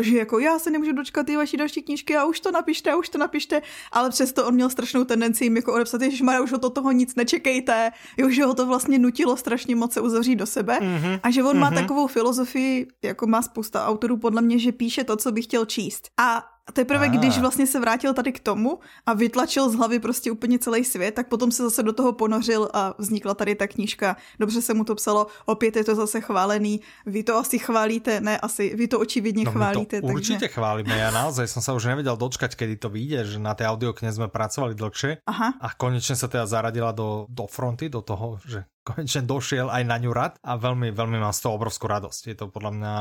že 0.00 0.18
jako 0.18 0.38
já 0.38 0.58
se 0.58 0.70
nemůžu 0.70 0.92
dočkat 0.92 1.26
ty 1.26 1.36
vaší 1.36 1.56
další 1.56 1.82
knížky 1.82 2.16
a 2.16 2.24
už 2.24 2.40
to 2.40 2.50
napište, 2.50 2.90
a 2.90 2.96
už 2.96 3.08
to 3.08 3.18
napište, 3.18 3.62
ale 3.92 4.10
přesto 4.10 4.46
on 4.46 4.54
měl 4.54 4.70
strašnou 4.70 5.04
tendenci 5.04 5.44
jim 5.44 5.56
jako 5.56 5.74
odepsat, 5.74 6.02
že 6.02 6.24
Mara, 6.24 6.42
už 6.42 6.52
od 6.52 6.74
toho 6.74 6.92
nic 6.92 7.14
nečekejte, 7.14 7.92
jo, 8.16 8.30
že 8.30 8.44
ho 8.44 8.54
to 8.54 8.66
vlastně 8.66 8.98
nutilo 8.98 9.36
strašně 9.36 9.76
moc 9.76 9.92
se 9.92 10.00
uzavřít 10.00 10.36
do 10.36 10.46
sebe 10.46 10.78
mm-hmm. 10.80 11.20
a 11.22 11.30
že 11.30 11.42
on 11.42 11.56
mm-hmm. 11.56 11.60
má 11.60 11.70
mhm. 11.70 11.78
takovou 11.78 12.06
filozofii, 12.06 12.86
jako 13.04 13.26
má 13.26 13.42
spousta 13.42 13.86
autorů 13.86 14.16
podle 14.16 14.42
mě, 14.42 14.58
že 14.58 14.72
píše 14.72 15.04
to, 15.04 15.16
co 15.16 15.32
by 15.32 15.42
chtěl 15.42 15.64
číst. 15.64 16.08
A 16.20 16.55
a 16.66 16.72
teprve, 16.72 17.08
když 17.08 17.38
vlastně 17.38 17.66
se 17.66 17.80
vrátil 17.80 18.14
tady 18.14 18.32
k 18.32 18.40
tomu 18.40 18.78
a 19.06 19.14
vytlačil 19.14 19.70
z 19.70 19.74
hlavy 19.74 19.98
prostě 19.98 20.30
úplně 20.30 20.58
celý 20.58 20.84
svět, 20.84 21.14
tak 21.14 21.28
potom 21.28 21.52
se 21.52 21.62
zase 21.62 21.82
do 21.82 21.92
toho 21.92 22.12
ponořil 22.12 22.68
a 22.74 22.94
vznikla 22.98 23.34
tady 23.34 23.54
ta 23.54 23.66
knížka. 23.66 24.16
Dobře 24.40 24.62
se 24.62 24.74
mu 24.74 24.84
to 24.84 24.94
psalo, 24.94 25.26
opět 25.46 25.76
je 25.76 25.84
to 25.84 25.94
zase 25.94 26.20
chválený. 26.20 26.80
Vy 27.06 27.22
to 27.22 27.36
asi 27.36 27.58
chválíte, 27.58 28.20
ne 28.20 28.38
asi, 28.38 28.76
vy 28.76 28.88
to 28.88 28.98
očividně 29.00 29.44
no, 29.44 29.52
chválíte. 29.52 30.00
To 30.00 30.06
určitě 30.06 30.38
takže... 30.38 30.54
chválíme, 30.54 30.94
ja 30.98 31.10
naozaj 31.10 31.46
som 31.46 31.62
sa 31.62 31.72
už 31.76 31.86
nevedel 31.86 32.16
dočkať, 32.16 32.56
kedy 32.56 32.76
to 32.82 32.88
vyjde, 32.90 33.36
že 33.36 33.38
na 33.38 33.54
tej 33.54 33.70
audiokne 33.70 34.10
sme 34.10 34.26
pracovali 34.26 34.74
dlhšie 34.74 35.22
Aha. 35.26 35.48
a 35.60 35.68
konečne 35.78 36.18
sa 36.18 36.26
teda 36.26 36.48
zaradila 36.48 36.90
do, 36.90 37.30
do 37.30 37.46
fronty, 37.46 37.86
do 37.86 38.02
toho, 38.02 38.42
že 38.42 38.66
konečne 38.82 39.22
došiel 39.22 39.70
aj 39.70 39.82
na 39.86 39.96
ňu 39.98 40.10
rad 40.10 40.34
a 40.42 40.58
veľmi, 40.58 40.90
veľmi 40.90 41.18
mám 41.22 41.34
z 41.34 41.46
toho 41.46 41.54
obrovskú 41.54 41.86
radosť. 41.86 42.22
Je 42.32 42.36
to 42.38 42.50
podľa 42.50 42.72
mňa 42.74 42.94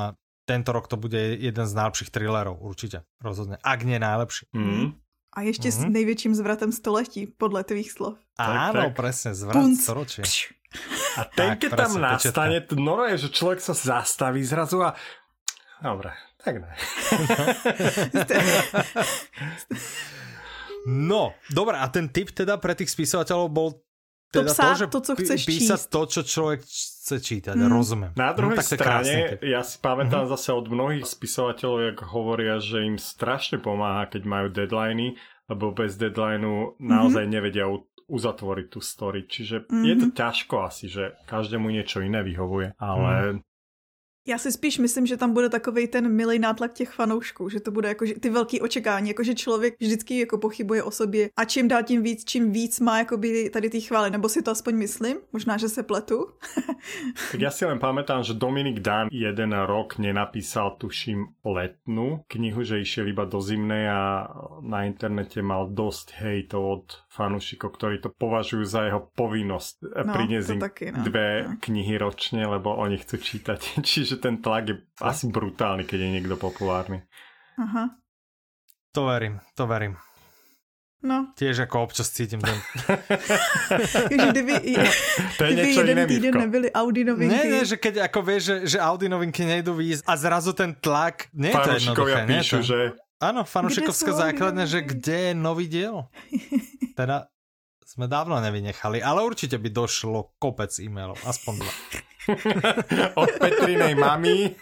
tento 0.45 0.71
rok 0.71 0.87
to 0.87 0.97
bude 0.97 1.17
jeden 1.17 1.67
z 1.67 1.73
najlepších 1.73 2.09
thrillerov, 2.09 2.61
určitě, 2.61 3.03
rozhodně. 3.21 3.57
Ak 3.63 3.83
nie 3.83 3.99
najlepší. 3.99 4.45
Mm. 4.53 4.93
A 5.33 5.41
ještě 5.41 5.67
mm. 5.67 5.71
s 5.71 5.79
mhm. 5.79 5.93
největším 5.93 6.35
zvratem 6.35 6.71
století, 6.71 7.27
podle 7.27 7.63
tvých 7.63 7.91
slov. 7.91 8.15
Áno, 8.39 8.91
tak, 8.91 8.95
presne, 8.95 9.35
zvrat 9.35 9.55
Punc. 9.55 9.79
storočí. 9.83 10.21
A 11.15 11.23
ten, 11.23 11.55
keď 11.55 11.71
tam 11.75 11.91
nastane, 11.99 12.59
to 12.67 12.75
je, 13.07 13.17
že 13.17 13.29
človek 13.31 13.59
sa 13.63 13.71
zastaví 13.71 14.43
zrazu 14.43 14.83
a... 14.83 14.91
Dobre, 15.79 16.11
tak 16.43 16.59
ne. 16.59 16.71
no, 21.11 21.31
dobré, 21.51 21.79
a 21.79 21.87
ten 21.87 22.11
tip 22.11 22.35
teda 22.35 22.59
pre 22.59 22.75
tých 22.75 22.91
spisovateľov 22.91 23.47
bol 23.51 23.84
to 24.33 24.41
teda 24.41 24.51
psát 24.51 24.73
to, 24.73 24.79
že 24.79 24.85
to, 24.87 24.99
co 25.01 25.13
chceš 25.15 25.39
písať 25.45 25.79
číst. 25.79 25.91
to, 25.93 26.01
čo 26.05 26.21
človek 26.25 26.59
chce 26.65 27.15
čítať, 27.21 27.55
mm. 27.55 27.69
rozumiem. 27.69 28.11
Na 28.17 28.33
druhej 28.33 28.57
no, 28.57 28.61
tak 28.61 28.67
strane, 28.67 29.37
ja 29.45 29.61
si 29.61 29.77
pamätám 29.77 30.25
mm-hmm. 30.25 30.33
zase 30.35 30.49
od 30.51 30.65
mnohých 30.65 31.05
spisovateľov, 31.05 31.79
jak 31.93 31.97
hovoria, 32.09 32.55
že 32.57 32.81
im 32.81 32.97
strašne 32.97 33.61
pomáha, 33.61 34.09
keď 34.09 34.21
majú 34.25 34.47
deadliny, 34.49 35.15
lebo 35.45 35.71
bez 35.71 35.95
deadlineu 36.01 36.73
naozaj 36.81 37.29
mm-hmm. 37.29 37.35
nevedia 37.37 37.65
uzatvoriť 38.05 38.67
tú 38.69 38.79
story. 38.81 39.25
Čiže 39.25 39.65
mm-hmm. 39.65 39.85
je 39.85 39.95
to 40.01 40.07
ťažko 40.13 40.55
asi, 40.65 40.85
že 40.89 41.17
každému 41.29 41.69
niečo 41.69 42.01
iné 42.01 42.21
vyhovuje, 42.21 42.77
ale 42.77 43.37
mm. 43.37 43.54
Já 44.27 44.37
si 44.37 44.51
spíš 44.51 44.77
myslím, 44.77 45.05
že 45.05 45.17
tam 45.17 45.33
bude 45.33 45.49
takový 45.49 45.87
ten 45.87 46.15
milý 46.15 46.39
nátlak 46.39 46.73
těch 46.73 46.89
fanoušků, 46.89 47.49
že 47.49 47.59
to 47.59 47.71
bude 47.71 47.87
jako 47.87 48.05
že 48.05 48.13
ty 48.13 48.29
velký 48.29 48.61
očekávání, 48.61 49.07
jako 49.07 49.23
že 49.23 49.35
člověk 49.35 49.75
vždycky 49.79 50.19
jako 50.19 50.37
pochybuje 50.37 50.83
o 50.83 50.91
sobě 50.91 51.29
a 51.37 51.45
čím 51.45 51.67
dál 51.67 51.83
tím 51.83 52.03
víc, 52.03 52.25
čím 52.25 52.51
víc 52.51 52.79
má 52.79 52.97
jakoby 52.97 53.49
tady 53.49 53.69
ty 53.69 53.81
chvály, 53.81 54.09
nebo 54.09 54.29
si 54.29 54.41
to 54.41 54.51
aspoň 54.51 54.75
myslím, 54.75 55.17
možná, 55.33 55.57
že 55.57 55.69
se 55.69 55.83
pletu. 55.83 56.25
tak 57.31 57.41
ja 57.41 57.51
si 57.53 57.65
len 57.65 57.77
pamätám, 57.77 58.23
že 58.25 58.33
Dominik 58.33 58.79
Dan 58.81 59.13
jeden 59.13 59.53
rok 59.53 60.01
nenapísal, 60.01 60.73
tuším, 60.81 61.37
letnú 61.45 62.25
knihu, 62.25 62.65
že 62.65 62.81
išiel 62.81 63.13
iba 63.13 63.29
do 63.29 63.37
zimnej 63.41 63.85
a 63.89 64.25
na 64.65 64.89
internete 64.89 65.45
mal 65.45 65.69
dosť 65.69 66.17
hejtov 66.17 66.61
od 66.65 66.85
fanúšikov, 67.13 67.77
ktorí 67.77 68.01
to 68.01 68.09
považujú 68.09 68.65
za 68.65 68.89
jeho 68.89 69.05
povinnosť 69.13 69.75
no, 69.85 70.13
priniesť 70.13 70.49
im 70.49 70.61
no. 70.61 71.03
dve 71.05 71.27
no. 71.45 71.61
knihy 71.61 71.95
ročne, 72.01 72.41
lebo 72.49 72.73
oni 72.73 72.97
chcú 72.97 73.21
čítať. 73.21 73.59
Čiže 73.89 74.14
že 74.15 74.23
ten 74.23 74.39
tlak 74.39 74.63
je 74.71 74.75
asi 75.03 75.27
brutálny, 75.27 75.83
keď 75.83 75.99
je 75.99 76.09
niekto 76.15 76.39
populárny. 76.39 77.03
Aha. 77.59 77.91
To 78.95 79.11
verím, 79.11 79.43
to 79.59 79.67
verím. 79.67 79.99
No. 81.05 81.29
Tiež 81.37 81.69
ako 81.69 81.85
občas 81.85 82.09
cítim 82.09 82.41
ten... 82.41 82.57
Takže 84.09 84.27
kdyby, 84.33 84.53
to 85.37 85.41
je 85.45 85.51
kdyby 85.53 85.71
jeden 85.77 85.97
iné, 86.01 86.05
týden 86.09 86.33
nebyli 86.33 86.67
Audi 86.73 87.05
novinky. 87.05 87.29
Nie, 87.29 87.45
nie, 87.45 87.61
že 87.61 87.77
keď 87.77 88.09
ako 88.09 88.19
vieš, 88.25 88.41
že, 88.41 88.55
že 88.73 88.77
Audi 88.81 89.05
novinky 89.05 89.45
nejdú 89.45 89.77
výjsť 89.77 90.01
a 90.01 90.13
zrazu 90.17 90.57
ten 90.57 90.73
tlak, 90.73 91.29
nie 91.29 91.53
je 91.53 91.61
to 91.61 91.71
jednoduché. 91.77 92.19
píšu, 92.25 92.57
nie, 92.57 92.65
že... 92.65 92.77
Áno, 93.21 93.45
fanušikovská 93.45 94.11
základňa, 94.17 94.65
že 94.65 94.79
kde 94.81 95.17
je 95.29 95.33
nový 95.37 95.69
diel? 95.69 96.09
Teda 96.99 97.29
sme 97.85 98.09
dávno 98.09 98.41
nevynechali, 98.41 98.97
ale 98.99 99.21
určite 99.21 99.61
by 99.61 99.69
došlo 99.69 100.33
kopec 100.41 100.73
e-mailov, 100.81 101.21
aspoň 101.21 101.53
dva. 101.61 101.71
Od 103.21 103.31
Petrinej 103.37 103.93
mami. 103.93 104.57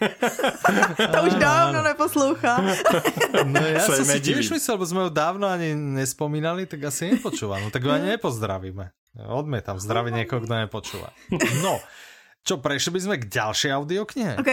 to 0.97 1.17
už 1.23 1.33
dávno 1.39 1.79
neposlouchá. 1.83 2.59
no 3.53 3.59
ja 3.63 3.83
som 3.87 4.03
si 4.03 4.19
tiež 4.19 4.51
myslel, 4.51 4.75
lebo 4.75 4.85
sme 4.87 5.01
ho 5.07 5.11
dávno 5.11 5.47
ani 5.47 5.75
nespomínali, 5.75 6.67
tak 6.67 6.87
asi 6.87 7.15
nepočúva. 7.15 7.59
No 7.63 7.71
tak 7.71 7.83
ho 7.87 7.91
ani 7.95 8.15
nepozdravíme. 8.19 8.91
Odmietam 9.29 9.77
zdraviť 9.77 10.13
niekoho, 10.23 10.41
kto 10.41 10.53
nepočúva. 10.57 11.13
No, 11.61 11.77
čo, 12.41 12.57
prešli 12.59 12.97
by 12.97 12.99
sme 12.99 13.15
k 13.21 13.29
ďalšej 13.29 13.71
audioknihe? 13.71 14.33
OK, 14.41 14.51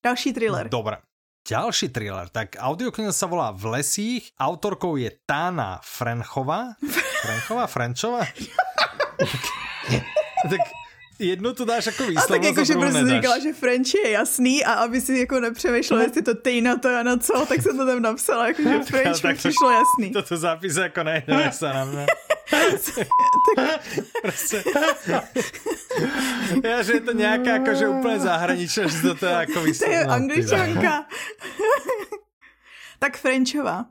ďalší 0.00 0.30
thriller. 0.32 0.70
Dobre. 0.70 1.02
Ďalší 1.48 1.88
thriller. 1.88 2.28
Tak 2.28 2.60
audiokniha 2.60 3.08
sa 3.08 3.24
volá 3.24 3.56
V 3.56 3.72
lesích. 3.72 4.36
Autorkou 4.36 5.00
je 5.00 5.08
Tána 5.24 5.80
Frenchová. 5.80 6.76
Frenchová? 7.24 7.64
Frenčová? 7.64 8.22
tak 10.52 10.62
jednu 11.18 11.52
tu 11.54 11.64
dáš 11.64 11.86
jako 11.86 12.02
výslovnost 12.02 12.30
a 12.30 12.34
tak 12.34 12.44
jako, 12.44 12.64
že 12.64 12.74
prostě 12.74 13.06
říkala, 13.06 13.38
že 13.38 13.52
French 13.52 13.94
je 14.04 14.10
jasný 14.10 14.64
a 14.64 14.72
aby 14.72 15.00
si 15.00 15.18
jako 15.18 15.40
nepřemýšlel, 15.40 16.00
jestli 16.00 16.22
to 16.22 16.34
Tejna 16.34 16.76
to 16.76 16.88
je 16.88 17.04
na 17.04 17.16
co, 17.16 17.46
tak 17.48 17.62
se 17.62 17.68
to 17.68 17.86
tam 17.86 18.02
napsala, 18.02 18.46
jako 18.46 18.62
že 18.62 18.78
French 18.86 19.24
mi 19.24 19.34
přišlo 19.34 19.70
jasný. 19.70 20.12
Toto 20.12 20.36
zápis 20.36 20.76
jako 20.76 21.02
nejde 21.02 21.50
se 21.52 21.68
na 21.68 21.84
mě. 21.84 22.06
prostě. 24.22 24.64
Já, 26.64 26.82
že 26.82 26.92
je 26.92 27.00
to 27.00 27.12
nějaká 27.12 27.50
jakože 27.50 27.88
úplně 27.88 28.18
zahraničná, 28.18 28.86
že 28.86 29.14
to 29.14 29.26
je 29.26 29.32
jako 29.32 29.62
výslovnost. 29.62 29.80
To 29.80 29.90
je 29.90 30.04
angličanka. 30.04 31.06
tak 32.98 33.16
Frenchová. 33.16 33.84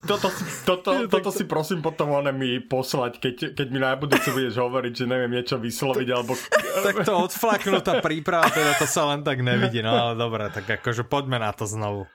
Toto, 0.00 0.32
toto, 0.64 0.90
toto 1.12 1.28
si 1.28 1.44
prosím 1.44 1.84
potom 1.84 2.16
one 2.16 2.32
mi 2.32 2.56
poslať, 2.56 3.20
keď, 3.20 3.34
keď 3.52 3.66
mi 3.68 3.78
na 3.84 3.92
budúce 4.00 4.32
budeš 4.32 4.56
hovoriť, 4.56 4.92
že 4.96 5.04
neviem 5.04 5.32
niečo 5.36 5.60
vysloviť, 5.60 6.08
alebo... 6.08 6.32
Tak 6.86 7.04
to 7.04 7.12
odflaknutá 7.28 8.00
príprava, 8.00 8.48
teda 8.48 8.78
to 8.80 8.86
sa 8.88 9.04
len 9.12 9.20
tak 9.20 9.44
nevidí, 9.44 9.84
no 9.84 9.92
ale 9.92 10.14
dobré, 10.16 10.48
tak 10.48 10.64
akože 10.80 11.04
poďme 11.04 11.42
na 11.42 11.52
to 11.52 11.68
znovu. 11.68 12.08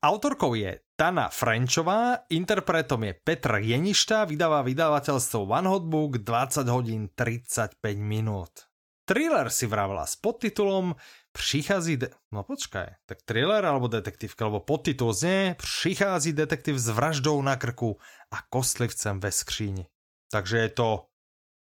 Autorkou 0.00 0.56
je 0.56 0.80
Tana 0.96 1.28
Frenčová, 1.28 2.24
interpretom 2.32 3.04
je 3.04 3.12
Petr 3.20 3.60
Jeništa, 3.60 4.24
vydáva 4.24 4.64
vydavateľstvo 4.64 5.44
One 5.44 5.68
Hot 5.68 5.84
Book 5.84 6.24
20 6.24 6.64
hodín 6.72 7.12
35 7.12 7.76
minút. 8.00 8.69
Thriller 9.10 9.50
si 9.50 9.66
vravela 9.66 10.06
s 10.06 10.14
podtitulom 10.16 10.94
Přichází, 11.32 11.96
de- 11.96 12.10
no 12.32 12.42
počkaj, 12.42 12.86
tak 13.06 13.22
thriller 13.22 13.66
alebo 13.66 13.90
detektívka, 13.90 14.46
alebo 14.46 14.60
podtitul 14.62 15.12
znie 15.12 15.54
Přichází 15.58 16.32
detektív 16.32 16.78
s 16.78 16.88
vraždou 16.88 17.42
na 17.42 17.56
krku 17.56 17.98
a 18.30 18.42
kostlivcem 18.42 19.20
ve 19.20 19.32
skříni. 19.32 19.86
Takže 20.30 20.58
je 20.58 20.68
to 20.68 21.06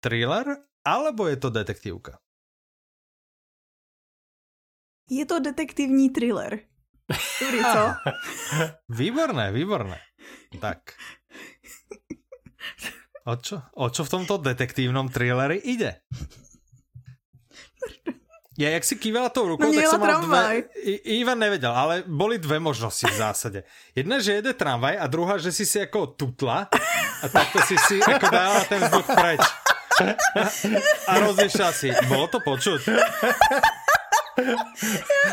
thriller 0.05 0.57
alebo 0.85 1.29
je 1.29 1.37
to 1.37 1.51
detektívka? 1.51 2.19
Je 5.11 5.27
to 5.27 5.41
detektivní 5.41 6.11
thriller. 6.11 6.61
Dobrý, 7.41 7.61
co? 7.65 7.83
výborné, 8.89 9.53
výborné. 9.53 9.99
Tak. 10.61 10.93
O 13.25 13.37
čo, 13.37 13.63
o 13.75 13.89
čo 13.91 14.05
v 14.05 14.11
tomto 14.11 14.39
detektívnom 14.39 15.09
thrilleri 15.09 15.57
ide? 15.57 16.05
Ja, 18.61 18.77
jak 18.77 18.85
si 18.85 19.01
kývala 19.01 19.33
tou 19.33 19.49
rukou, 19.49 19.71
no, 19.71 19.73
tak 19.73 19.89
som 19.89 19.97
mal 19.97 20.21
dve... 20.21 20.69
I, 20.85 21.25
Ivan 21.25 21.41
nevedel, 21.41 21.73
ale 21.73 22.05
boli 22.05 22.37
dve 22.37 22.61
možnosti 22.61 23.09
v 23.09 23.17
zásade. 23.17 23.59
Jedna, 23.97 24.21
že 24.21 24.37
jede 24.37 24.53
tramvaj 24.53 25.01
a 25.01 25.09
druhá, 25.09 25.41
že 25.41 25.49
si 25.49 25.65
si 25.65 25.81
ako 25.81 26.13
tutla 26.13 26.69
a 27.25 27.27
takto 27.33 27.57
si 27.65 27.73
si 27.89 27.97
ako 28.05 28.27
dala 28.29 28.61
ten 28.69 28.85
vzduch 28.85 29.09
preč. 29.17 29.41
A 31.09 31.13
rozlišila 31.25 31.73
si. 31.73 31.89
Bolo 32.05 32.29
to 32.29 32.45
počuť? 32.45 32.85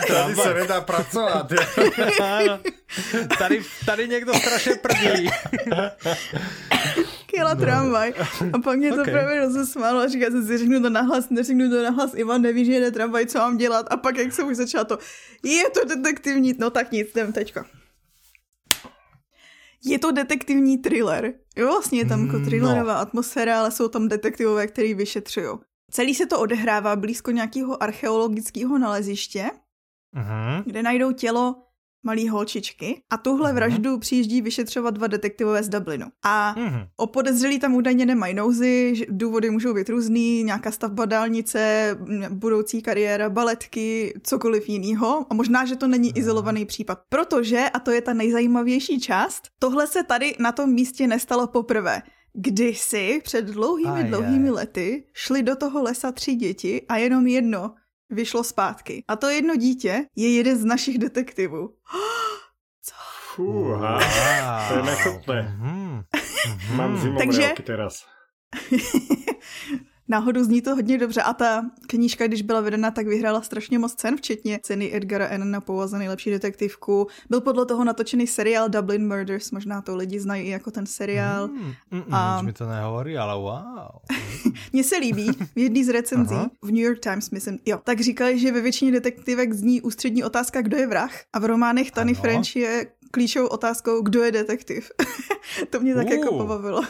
Tady 0.08 0.34
sa 0.36 0.52
nedá 0.56 0.80
pracovať. 0.88 1.48
tady, 3.40 3.58
tady 3.84 4.04
niekto 4.08 4.32
strašne 4.40 4.76
prdí 4.80 5.28
jela 7.34 7.56
tramvaj. 7.56 8.14
A 8.54 8.60
pak 8.60 8.78
mě 8.78 8.94
to 8.94 9.02
okay. 9.02 9.14
právě 9.14 9.40
rozesmálo 9.40 10.00
a 10.00 10.08
říká 10.08 10.26
si, 10.32 10.58
řeknu 10.58 10.82
to 10.82 10.90
nahlas, 10.90 11.30
neřeknu 11.30 11.70
to 11.70 11.84
nahlas, 11.84 12.12
Ivan 12.16 12.42
neví, 12.42 12.66
že 12.66 12.72
jede 12.72 12.92
tramvaj, 12.92 13.26
co 13.26 13.38
mám 13.38 13.58
dělat. 13.58 13.88
A 13.90 13.98
pak 13.98 14.18
jak 14.18 14.34
se 14.34 14.44
už 14.44 14.56
začala 14.56 14.84
to, 14.84 14.98
je 15.44 15.70
to 15.70 15.86
detektivní, 15.86 16.54
no 16.60 16.70
tak 16.70 16.92
nic, 16.92 17.08
jdem 17.12 17.34
teďka. 17.34 17.66
Je 19.86 20.00
to 20.00 20.12
detektivní 20.12 20.78
thriller. 20.78 21.34
Jo, 21.56 21.68
vlastně 21.68 22.00
je 22.00 22.06
tam 22.06 22.26
jako 22.26 22.38
mm, 22.38 22.46
thrillerová 22.46 22.94
no. 22.94 23.00
atmosféra, 23.00 23.60
ale 23.60 23.72
jsou 23.72 23.88
tam 23.88 24.08
detektivové, 24.08 24.68
který 24.68 24.94
vyšetřují. 24.94 25.48
Celý 25.92 26.16
se 26.16 26.26
to 26.26 26.40
odehrává 26.40 26.96
blízko 26.96 27.32
nějakého 27.32 27.84
archeologického 27.84 28.78
naleziště, 28.78 29.50
uh-huh. 30.16 30.64
kde 30.66 30.84
najdou 30.84 31.12
tělo 31.12 31.56
malý 32.08 32.30
holčičky 32.30 33.02
a 33.10 33.18
tuhle 33.18 33.52
uh-huh. 33.52 33.56
vraždu 33.56 33.98
přijíždí 33.98 34.42
vyšetřovat 34.42 34.94
dva 34.94 35.08
detektivové 35.08 35.64
z 35.64 35.70
Dublinu. 35.70 36.06
A 36.24 36.56
uh-huh. 36.58 36.88
o 36.98 37.08
podezřelí 37.08 37.60
tam 37.60 37.76
údajně 37.76 38.06
nemají 38.06 38.34
nouzy, 38.34 39.06
důvody 39.10 39.50
můžou 39.50 39.74
být 39.74 39.90
různý, 39.90 40.44
nějaká 40.44 40.72
stavba 40.72 41.06
dálnice, 41.06 41.98
budoucí 42.30 42.82
kariéra, 42.82 43.30
baletky, 43.30 44.14
cokoliv 44.24 44.70
jiného. 44.70 45.26
A 45.30 45.34
možná, 45.34 45.66
že 45.66 45.76
to 45.76 45.88
není 45.88 46.14
uh-huh. 46.14 46.20
izolovaný 46.20 46.66
případ. 46.66 47.00
Protože, 47.10 47.70
a 47.74 47.80
to 47.80 47.92
je 47.92 48.02
ta 48.02 48.14
nejzajímavější 48.14 49.00
část, 49.00 49.44
tohle 49.60 49.88
se 49.88 50.04
tady 50.04 50.36
na 50.40 50.52
tom 50.52 50.70
místě 50.74 51.08
nestalo 51.08 51.48
poprvé. 51.48 52.02
Kdysi, 52.34 53.22
před 53.24 53.46
dlouhými, 53.46 54.04
dlouhými 54.04 54.50
lety, 54.50 55.04
šli 55.14 55.44
do 55.44 55.56
toho 55.56 55.84
lesa 55.84 56.12
tři 56.12 56.36
děti 56.36 56.86
a 56.90 56.98
jenom 56.98 57.28
jedno 57.28 57.74
vyšlo 58.10 58.44
zpátky. 58.44 59.04
A 59.08 59.16
to 59.16 59.30
jedno 59.30 59.56
dítě 59.56 60.06
je 60.16 60.36
jeden 60.36 60.58
z 60.58 60.66
našich 60.66 60.98
detektivů. 60.98 61.70
Co? 62.82 62.96
Fúha, 63.36 64.00
to 64.68 64.76
je 64.78 64.84
nechutné. 64.84 65.58
Mm-hmm. 65.62 66.04
Mám 66.76 66.98
zimom 66.98 67.18
Takže... 67.18 67.54
teraz. 67.64 68.06
náhodou 70.08 70.44
zní 70.44 70.62
to 70.62 70.76
hodně 70.76 70.98
dobře 70.98 71.22
a 71.22 71.34
ta 71.34 71.66
knížka, 71.88 72.28
když 72.28 72.42
byla 72.42 72.62
vedena, 72.62 72.92
tak 72.92 73.08
vyhrála 73.08 73.42
strašně 73.42 73.80
moc 73.80 73.94
cen, 73.94 74.18
včetně 74.18 74.60
ceny 74.64 74.96
Edgara 74.96 75.28
N. 75.28 75.52
na 75.52 75.64
za 75.86 75.98
nejlepší 75.98 76.30
detektivku. 76.30 77.08
Byl 77.30 77.42
podle 77.42 77.66
toho 77.66 77.84
natočený 77.84 78.28
seriál 78.28 78.70
Dublin 78.70 79.08
Murders, 79.08 79.52
možná 79.52 79.82
to 79.82 79.96
lidi 79.96 80.20
znají 80.20 80.48
i 80.48 80.50
jako 80.50 80.72
ten 80.72 80.86
seriál. 80.86 81.48
Mm, 81.48 81.74
mm, 81.92 82.14
a... 82.14 82.42
mi 82.42 82.54
to 82.54 82.68
nehovorí, 82.68 83.18
ale 83.18 83.36
wow. 83.36 84.18
Mně 84.74 84.84
se 84.84 84.98
líbí, 84.98 85.32
v 85.56 85.58
jedné 85.58 85.84
z 85.84 85.90
recenzí, 85.90 86.36
Aha. 86.36 86.50
v 86.62 86.68
New 86.68 86.84
York 86.84 87.00
Times, 87.00 87.30
myslím, 87.30 87.60
jo, 87.66 87.80
tak 87.84 88.02
říkali, 88.02 88.40
že 88.40 88.52
ve 88.52 88.62
většině 88.62 88.92
detektivek 88.92 89.54
zní 89.54 89.82
ústřední 89.82 90.24
otázka, 90.24 90.62
kdo 90.62 90.78
je 90.78 90.88
vrah 90.88 91.12
a 91.34 91.40
v 91.40 91.46
románech 91.46 91.92
Tany 91.92 92.14
French 92.14 92.56
je 92.56 92.88
klíčovou 93.12 93.48
otázkou, 93.48 94.02
kdo 94.02 94.24
je 94.24 94.32
detektiv. 94.32 94.92
to 95.70 95.80
mě 95.80 95.96
tak 95.96 96.06
uh, 96.06 96.12
jako 96.12 96.38
pobavilo. 96.38 96.82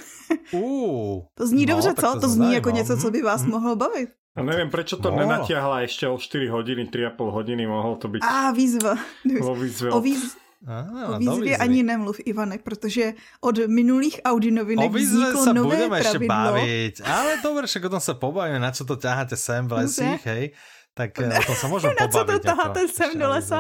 uh, 0.52 1.24
to 1.36 1.48
zní 1.48 1.66
no, 1.66 1.74
dobře, 1.74 1.94
co? 1.94 2.14
To, 2.14 2.20
to 2.20 2.28
zní 2.30 2.54
jako 2.54 2.70
něco, 2.70 2.98
co 2.98 3.12
by 3.12 3.22
vás 3.22 3.44
mm. 3.44 3.52
mohlo 3.52 3.76
bavit. 3.76 4.10
A 4.36 4.44
nevím, 4.44 4.70
proč 4.70 4.90
to 4.90 5.12
no. 5.12 5.18
nenatiahla 5.18 5.82
ještě 5.82 6.08
o 6.08 6.18
4 6.18 6.48
hodiny, 6.48 6.86
3,5 6.86 7.32
hodiny, 7.32 7.68
mohlo 7.68 7.96
to 7.96 8.08
být... 8.08 8.20
A 8.20 8.52
výzva. 8.52 8.96
O 9.42 9.56
výzve. 9.56 9.92
O, 9.92 10.02
výz... 10.02 10.38
Ah, 10.68 11.16
o 11.16 11.18
výzvě 11.18 11.58
ani 11.58 11.84
nemluv, 11.84 12.20
Ivanek, 12.26 12.62
protože 12.62 13.14
od 13.42 13.58
minulých 13.68 14.22
Audi 14.26 14.52
novinek 14.52 14.90
vzniklo 14.90 15.46
sa 15.46 15.54
nové 15.54 15.78
budeme 15.78 16.02
pravidlo. 16.02 16.02
ešte 16.02 16.20
baviť, 16.26 16.96
ale 17.06 17.32
dobre, 17.46 17.64
však 17.70 17.84
o 17.86 17.94
tom 17.94 18.02
sa 18.02 18.18
pobavíme, 18.18 18.58
na 18.58 18.74
čo 18.74 18.82
to 18.82 18.98
ťaháte 18.98 19.38
sem 19.38 19.70
v 19.70 19.86
lesích, 19.86 20.24
hej. 20.26 20.58
Tak 20.98 21.14
ne. 21.22 21.38
Eh, 21.38 21.38
o 21.38 21.44
tom 21.46 21.56
sa 21.56 21.68
môžeme 21.70 21.94
pobaviť. 21.94 22.10
Na 22.10 22.18
co 22.18 22.66
to 22.74 22.82
ako, 22.82 22.90
sem 22.90 23.12
do 23.14 23.28
lesa? 23.30 23.60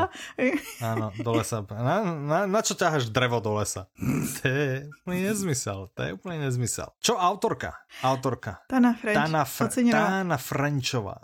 Áno, 0.81 1.05
do 1.21 1.31
lesa. 1.37 1.57
Na, 1.69 1.95
na, 2.01 2.39
na 2.49 2.59
čo 2.65 2.73
ťaháš 2.73 3.13
drevo 3.13 3.37
do 3.37 3.53
lesa? 3.61 3.85
To 4.41 4.43
je 4.49 4.89
úplný 5.05 5.19
nezmysel. 5.29 5.93
To 5.93 5.99
je 6.01 6.09
úplný 6.17 6.41
nezmysel. 6.41 6.89
Čo 6.97 7.13
autorka? 7.21 7.77
Autorka. 8.01 8.65
Tana 8.65 8.97
French. 8.97 9.17
Tana, 9.21 9.41
Fr- 9.45 9.69
Tana 9.69 10.37
Frenchová. 10.41 11.21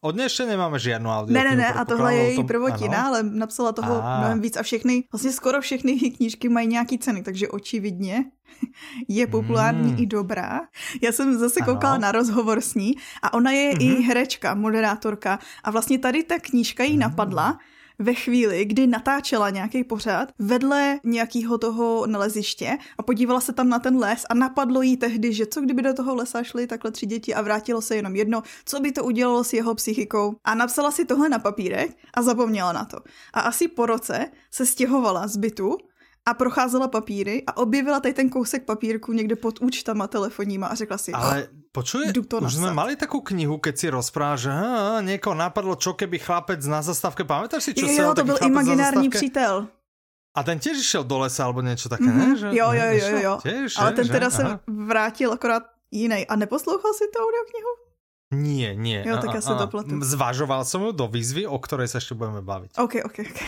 Od 0.00 0.16
ještě 0.16 0.46
nemáme 0.46 0.78
žádnou 0.78 1.10
audio. 1.10 1.34
Ne, 1.34 1.44
ne, 1.44 1.56
ne, 1.56 1.72
a 1.72 1.84
tohle 1.84 2.14
je 2.14 2.30
její 2.30 2.44
prvotina, 2.44 2.98
ano? 2.98 3.08
ale 3.08 3.22
napsala 3.22 3.72
toho 3.72 4.04
a. 4.04 4.18
mnohem 4.18 4.40
víc 4.40 4.56
a 4.56 4.62
všechny, 4.62 5.04
vlastně 5.12 5.32
skoro 5.32 5.60
všechny 5.60 5.92
knížky 6.16 6.48
mají 6.48 6.66
nějaký 6.66 6.98
ceny, 6.98 7.22
takže 7.22 7.48
očividně 7.48 8.24
je 9.08 9.26
populární 9.26 9.92
mm. 9.92 9.98
i 9.98 10.06
dobrá. 10.06 10.60
Já 11.02 11.12
jsem 11.12 11.38
zase 11.38 11.60
koukala 11.60 11.94
ano. 11.94 12.02
na 12.02 12.12
rozhovor 12.12 12.60
s 12.60 12.74
ní 12.74 12.94
a 13.22 13.32
ona 13.34 13.50
je 13.50 13.72
mm-hmm. 13.72 13.82
i 13.82 13.88
mhm. 13.92 14.02
herečka, 14.02 14.54
moderátorka 14.54 15.38
a 15.64 15.70
vlastně 15.70 15.98
tady 15.98 16.22
ta 16.22 16.38
knížka 16.38 16.84
jí 16.84 16.92
mm. 16.92 17.00
napadla, 17.00 17.58
ve 17.98 18.14
chvíli, 18.14 18.64
kdy 18.64 18.86
natáčela 18.86 19.50
nějaký 19.50 19.84
pořad 19.84 20.32
vedle 20.38 21.00
nějakého 21.04 21.58
toho 21.58 22.06
naleziště 22.06 22.78
a 22.98 23.02
podívala 23.02 23.40
se 23.40 23.52
tam 23.52 23.68
na 23.68 23.78
ten 23.78 23.96
les 23.98 24.26
a 24.30 24.34
napadlo 24.34 24.82
jí 24.82 24.96
tehdy, 24.96 25.32
že 25.32 25.46
co 25.46 25.60
kdyby 25.60 25.82
do 25.82 25.94
toho 25.94 26.14
lesa 26.14 26.42
šly 26.42 26.66
takhle 26.66 26.90
tři 26.90 27.06
děti 27.06 27.34
a 27.34 27.42
vrátilo 27.42 27.82
se 27.82 27.96
jenom 27.96 28.16
jedno, 28.16 28.42
co 28.64 28.80
by 28.80 28.92
to 28.92 29.04
udělalo 29.04 29.44
s 29.44 29.52
jeho 29.52 29.74
psychikou. 29.74 30.36
A 30.44 30.54
napsala 30.54 30.90
si 30.90 31.04
tohle 31.04 31.28
na 31.28 31.38
papírek 31.38 31.96
a 32.14 32.22
zapomněla 32.22 32.72
na 32.72 32.84
to. 32.84 32.98
A 33.32 33.40
asi 33.40 33.68
po 33.68 33.86
roce 33.86 34.26
se 34.50 34.66
stěhovala 34.66 35.26
z 35.28 35.36
bytu 35.36 35.76
a 36.26 36.34
procházela 36.34 36.88
papíry 36.88 37.42
a 37.46 37.56
objevila 37.56 38.00
tady 38.00 38.14
ten 38.14 38.28
kousek 38.28 38.64
papírku 38.64 39.12
někde 39.12 39.36
pod 39.36 39.62
účtama 39.62 40.06
telefonníma 40.06 40.66
a 40.66 40.74
řekla 40.74 40.98
si, 40.98 41.12
ale 41.12 41.48
počuje, 41.76 42.08
už 42.40 42.54
jsme 42.54 42.72
mali 42.72 42.96
takovou 42.96 43.20
knihu, 43.20 43.60
keď 43.60 43.74
si 43.76 43.86
rozpráva, 43.92 44.36
že 44.40 44.48
ha, 44.48 45.00
někoho 45.04 45.36
napadlo, 45.36 45.76
čo 45.76 45.92
keby 45.92 46.16
chlapec 46.16 46.64
na 46.64 46.80
zastávke, 46.80 47.28
pamätáš 47.28 47.68
si, 47.68 47.72
čo 47.76 47.84
jo, 47.84 47.92
jo, 47.92 48.14
to 48.16 48.24
byl 48.24 48.38
imaginární 48.48 49.12
přítel. 49.12 49.68
A 50.36 50.44
ten 50.44 50.60
tiež 50.60 50.76
išiel 50.84 51.04
do 51.04 51.18
lesa, 51.18 51.48
alebo 51.48 51.64
něco 51.64 51.88
také, 51.88 52.04
mm-hmm. 52.04 52.28
ne? 52.28 52.36
Že, 52.36 52.46
jo, 52.52 52.68
jo, 52.72 52.86
jo, 52.92 53.08
jo. 53.24 53.34
Tiež, 53.40 53.72
Ale 53.80 53.92
ten 53.92 54.04
že? 54.04 54.12
teda 54.12 54.26
Aha. 54.28 54.36
se 54.36 54.42
vrátil 54.68 55.32
akorát 55.32 55.62
jiný. 55.90 56.26
A 56.28 56.36
neposlouchal 56.36 56.92
si 56.92 57.08
to 57.08 57.24
audioknihu? 57.24 57.72
Nie, 58.34 58.74
nie. 58.74 59.06
Jo, 59.06 59.22
tak 59.22 59.38
ja 59.38 59.42
sa 59.42 59.54
dopletu. 59.54 60.02
Zvažoval 60.02 60.66
som 60.66 60.82
ju 60.82 60.90
do 60.90 61.06
výzvy, 61.06 61.46
o 61.46 61.54
ktorej 61.62 61.86
sa 61.86 62.02
ešte 62.02 62.18
budeme 62.18 62.42
baviť. 62.42 62.74
OK, 62.74 62.94
OK, 63.06 63.18
OK. 63.22 63.40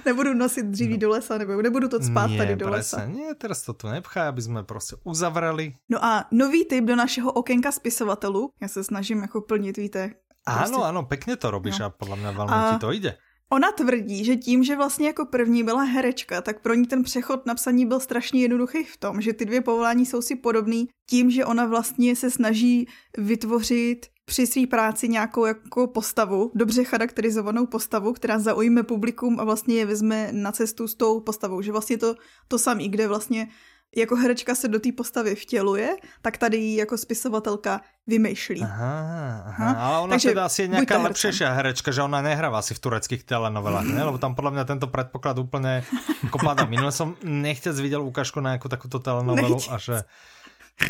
nebudu 0.08 0.32
nosit 0.32 0.66
dříví 0.72 0.96
do 0.96 1.12
lesa, 1.12 1.38
nebo 1.38 1.62
nebudu 1.62 1.88
to 1.88 2.00
spát 2.00 2.32
nie, 2.32 2.38
tady 2.38 2.56
do 2.56 2.68
lesa. 2.72 3.04
Nie, 3.04 3.36
teraz 3.36 3.60
to 3.60 3.76
tu 3.76 3.92
nepchá, 3.92 4.28
aby 4.28 4.42
sme 4.42 4.64
prostě 4.64 4.96
uzavreli. 5.04 5.76
No 5.88 6.04
a 6.04 6.24
nový 6.32 6.64
typ 6.64 6.84
do 6.84 6.96
našeho 6.96 7.32
okénka 7.32 7.72
spisovatelů. 7.72 8.52
Já 8.60 8.68
se 8.68 8.84
snažím 8.84 9.22
jako 9.22 9.40
plnit, 9.40 9.76
víte. 9.76 10.14
Prostě... 10.44 10.74
Áno, 10.74 10.84
áno, 10.84 11.00
pekne 11.04 11.36
to 11.36 11.52
robíš 11.52 11.84
no. 11.84 11.86
a 11.86 11.88
podľa 11.92 12.16
mňa 12.16 12.30
veľmi 12.32 12.56
a... 12.56 12.64
ti 12.72 12.76
to 12.80 12.88
ide. 12.96 13.12
Ona 13.52 13.72
tvrdí, 13.72 14.24
že 14.24 14.36
tím, 14.36 14.64
že 14.64 14.76
vlastně 14.76 15.06
jako 15.06 15.26
první 15.26 15.64
byla 15.64 15.82
herečka, 15.82 16.40
tak 16.40 16.62
pro 16.62 16.74
ní 16.74 16.86
ten 16.86 17.02
přechod 17.02 17.46
na 17.46 17.54
psaní 17.54 17.86
byl 17.86 18.00
strašně 18.00 18.42
jednoduchý 18.42 18.84
v 18.84 18.96
tom, 18.96 19.20
že 19.20 19.32
ty 19.32 19.44
dvě 19.44 19.60
povolání 19.60 20.06
jsou 20.06 20.22
si 20.22 20.36
podobný 20.36 20.88
tím, 21.10 21.30
že 21.30 21.44
ona 21.44 21.66
vlastně 21.66 22.16
se 22.16 22.30
snaží 22.30 22.88
vytvořit 23.18 24.06
při 24.24 24.46
své 24.46 24.66
práci 24.66 25.08
nějakou 25.08 25.44
jako 25.44 25.86
postavu, 25.86 26.50
dobře 26.54 26.84
charakterizovanou 26.84 27.66
postavu, 27.66 28.12
která 28.12 28.38
zaujme 28.38 28.82
publikum 28.82 29.40
a 29.40 29.44
vlastně 29.44 29.74
je 29.74 29.86
vezme 29.86 30.28
na 30.32 30.52
cestu 30.52 30.88
s 30.88 30.94
tou 30.94 31.20
postavou. 31.20 31.62
Že 31.62 31.72
vlastně 31.72 31.98
to, 31.98 32.14
to 32.48 32.58
samý, 32.58 32.88
kde 32.88 33.08
vlastně 33.08 33.48
jako 33.96 34.16
herečka 34.16 34.54
se 34.54 34.68
do 34.68 34.80
té 34.80 34.92
postavy 34.92 35.34
vtěluje, 35.34 35.96
tak 36.22 36.36
tady 36.36 36.56
ji 36.56 36.76
jako 36.76 36.98
spisovatelka 36.98 37.80
vymýšlí. 38.06 38.62
Aha, 38.62 39.44
aha. 39.46 39.72
ale 39.72 39.98
ona 39.98 40.10
Takže 40.10 40.28
teda 40.28 40.44
asi 40.44 40.62
je 40.62 40.68
nějaká 40.68 40.98
lepší 40.98 41.28
herečka, 41.44 41.90
že 41.92 42.02
ona 42.02 42.22
nehrává 42.22 42.62
si 42.62 42.74
v 42.74 42.78
tureckých 42.78 43.24
telenovelách, 43.24 43.84
ne? 43.84 44.04
Lebo 44.04 44.18
tam 44.18 44.34
podle 44.34 44.50
mě 44.50 44.64
tento 44.64 44.86
předpoklad 44.86 45.38
úplně 45.38 45.84
jako 46.22 46.38
padá. 46.38 46.64
Minule 46.64 46.92
jsem 46.92 47.16
nechtěc 47.22 47.80
viděl 47.80 48.02
ukážku 48.02 48.40
na 48.40 48.50
nějakou 48.50 48.68
takovou 48.68 48.98
telenovelu 48.98 49.58
a 49.70 49.78
že 49.78 50.02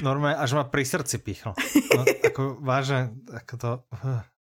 normálně 0.02 0.36
až 0.36 0.52
ma 0.52 0.64
pri 0.64 0.84
srdci 0.84 1.18
píchlo. 1.18 1.54
No, 1.96 2.04
jako 2.24 2.56
vážně, 2.60 3.10
jako 3.32 3.56
to... 3.56 3.82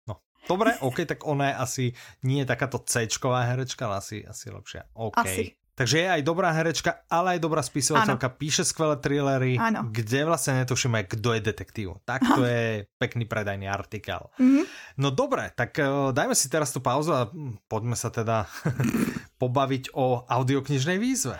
No. 0.07 0.15
Dobre, 0.49 0.77
OK, 0.79 0.95
tak 1.05 1.27
ona 1.27 1.47
je 1.47 1.55
asi 1.55 1.93
nie 2.23 2.45
takáto 2.45 2.79
C-čková 2.79 3.41
herečka, 3.41 3.87
ale 3.87 3.97
asi, 3.97 4.27
asi 4.27 4.51
lepšia. 4.51 4.83
OK. 4.93 5.17
Asi. 5.17 5.60
Takže 5.71 6.03
je 6.03 6.07
aj 6.19 6.21
dobrá 6.27 6.51
herečka, 6.51 7.07
ale 7.07 7.35
aj 7.35 7.39
dobrá 7.39 7.63
spisovateľka, 7.63 8.27
ano. 8.27 8.37
píše 8.37 8.67
skvelé 8.67 8.99
thrillery, 8.99 9.55
ano. 9.55 9.87
kde 9.87 10.27
vlastne 10.27 10.59
netušíme, 10.61 11.07
kdo 11.07 11.31
je 11.31 11.41
detektív. 11.41 11.87
Tak 12.03 12.21
to 12.27 12.43
je 12.43 12.85
pekný 12.99 13.23
predajný 13.23 13.71
artikel. 13.71 14.27
Mm-hmm. 14.35 14.65
No 14.99 15.15
dobre, 15.15 15.47
tak 15.55 15.79
uh, 15.79 16.11
dajme 16.11 16.35
si 16.35 16.51
teraz 16.51 16.75
tú 16.75 16.83
pauzu 16.83 17.15
a 17.15 17.31
hm, 17.31 17.63
poďme 17.71 17.95
sa 17.95 18.11
teda 18.11 18.51
pobaviť 19.41 19.95
o 19.95 20.27
audioknižnej 20.27 20.99
výzve. 20.99 21.39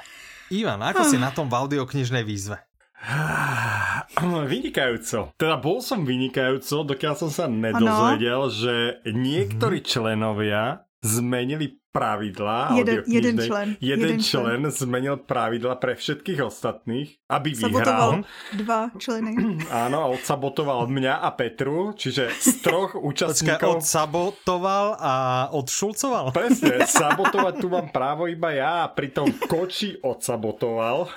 Ivan, 0.52 0.80
ako 0.84 1.08
si 1.08 1.20
na 1.20 1.32
tom 1.36 1.52
v 1.52 1.56
audioknižnej 1.67 2.24
výzve? 2.24 2.60
Vynikajúco. 4.52 5.34
Teda 5.36 5.58
bol 5.58 5.82
som 5.82 6.06
vynikajúco, 6.06 6.86
dokiaľ 6.86 7.13
som 7.17 7.32
sa 7.34 7.46
nedozvedel, 7.50 8.41
ano. 8.46 8.54
že 8.54 9.02
niektorí 9.10 9.82
členovia 9.82 10.86
zmenili 11.02 11.81
pravidla. 11.91 12.71
Jeden, 12.80 13.04
jeden 13.04 13.36
člen. 13.36 13.67
Jeden, 13.84 13.99
jeden 14.08 14.19
člen, 14.23 14.63
člen 14.63 14.71
zmenil 14.71 15.19
pravidla 15.19 15.75
pre 15.75 15.99
všetkých 15.99 16.39
ostatných, 16.39 17.19
aby 17.27 17.51
vyhral. 17.51 18.23
dva 18.56 18.89
členy. 18.95 19.36
Áno, 19.86 19.97
a 19.99 20.08
odsabotoval 20.15 20.88
mňa 20.88 21.19
a 21.19 21.30
Petru, 21.36 21.91
čiže 21.91 22.32
z 22.32 22.63
troch 22.63 22.95
účastníkov... 23.12 23.60
Počkaj, 23.60 23.77
odsabotoval 23.84 24.86
a 24.97 25.13
odšulcoval? 25.51 26.32
Presne, 26.39 26.88
sabotovať 26.88 27.54
tu 27.60 27.67
mám 27.67 27.91
právo 27.91 28.32
iba 28.32 28.56
ja 28.56 28.88
a 28.88 28.91
pritom 28.91 29.27
Koči 29.45 29.99
odsabotoval. 29.99 31.12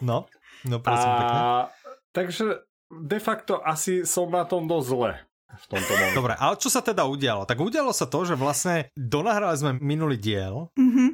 No, 0.00 0.24
no 0.64 0.76
prosím 0.80 1.12
a... 1.12 1.18
pekne. 1.20 1.40
Takže 2.16 2.46
de 2.88 3.18
facto 3.20 3.60
asi 3.60 4.08
som 4.08 4.32
na 4.32 4.48
tom 4.48 4.64
dosť 4.64 4.88
zle 4.88 5.12
v 5.48 5.64
tomto 5.66 5.92
momente. 5.96 6.16
Dobre, 6.16 6.34
ale 6.36 6.54
čo 6.60 6.68
sa 6.68 6.84
teda 6.84 7.08
udialo? 7.08 7.48
Tak 7.48 7.56
udialo 7.56 7.92
sa 7.96 8.04
to, 8.04 8.20
že 8.28 8.36
vlastne 8.36 8.92
donahrali 8.94 9.56
sme 9.56 9.70
minulý 9.80 10.20
diel. 10.20 10.68
Mm-hmm. 10.76 11.08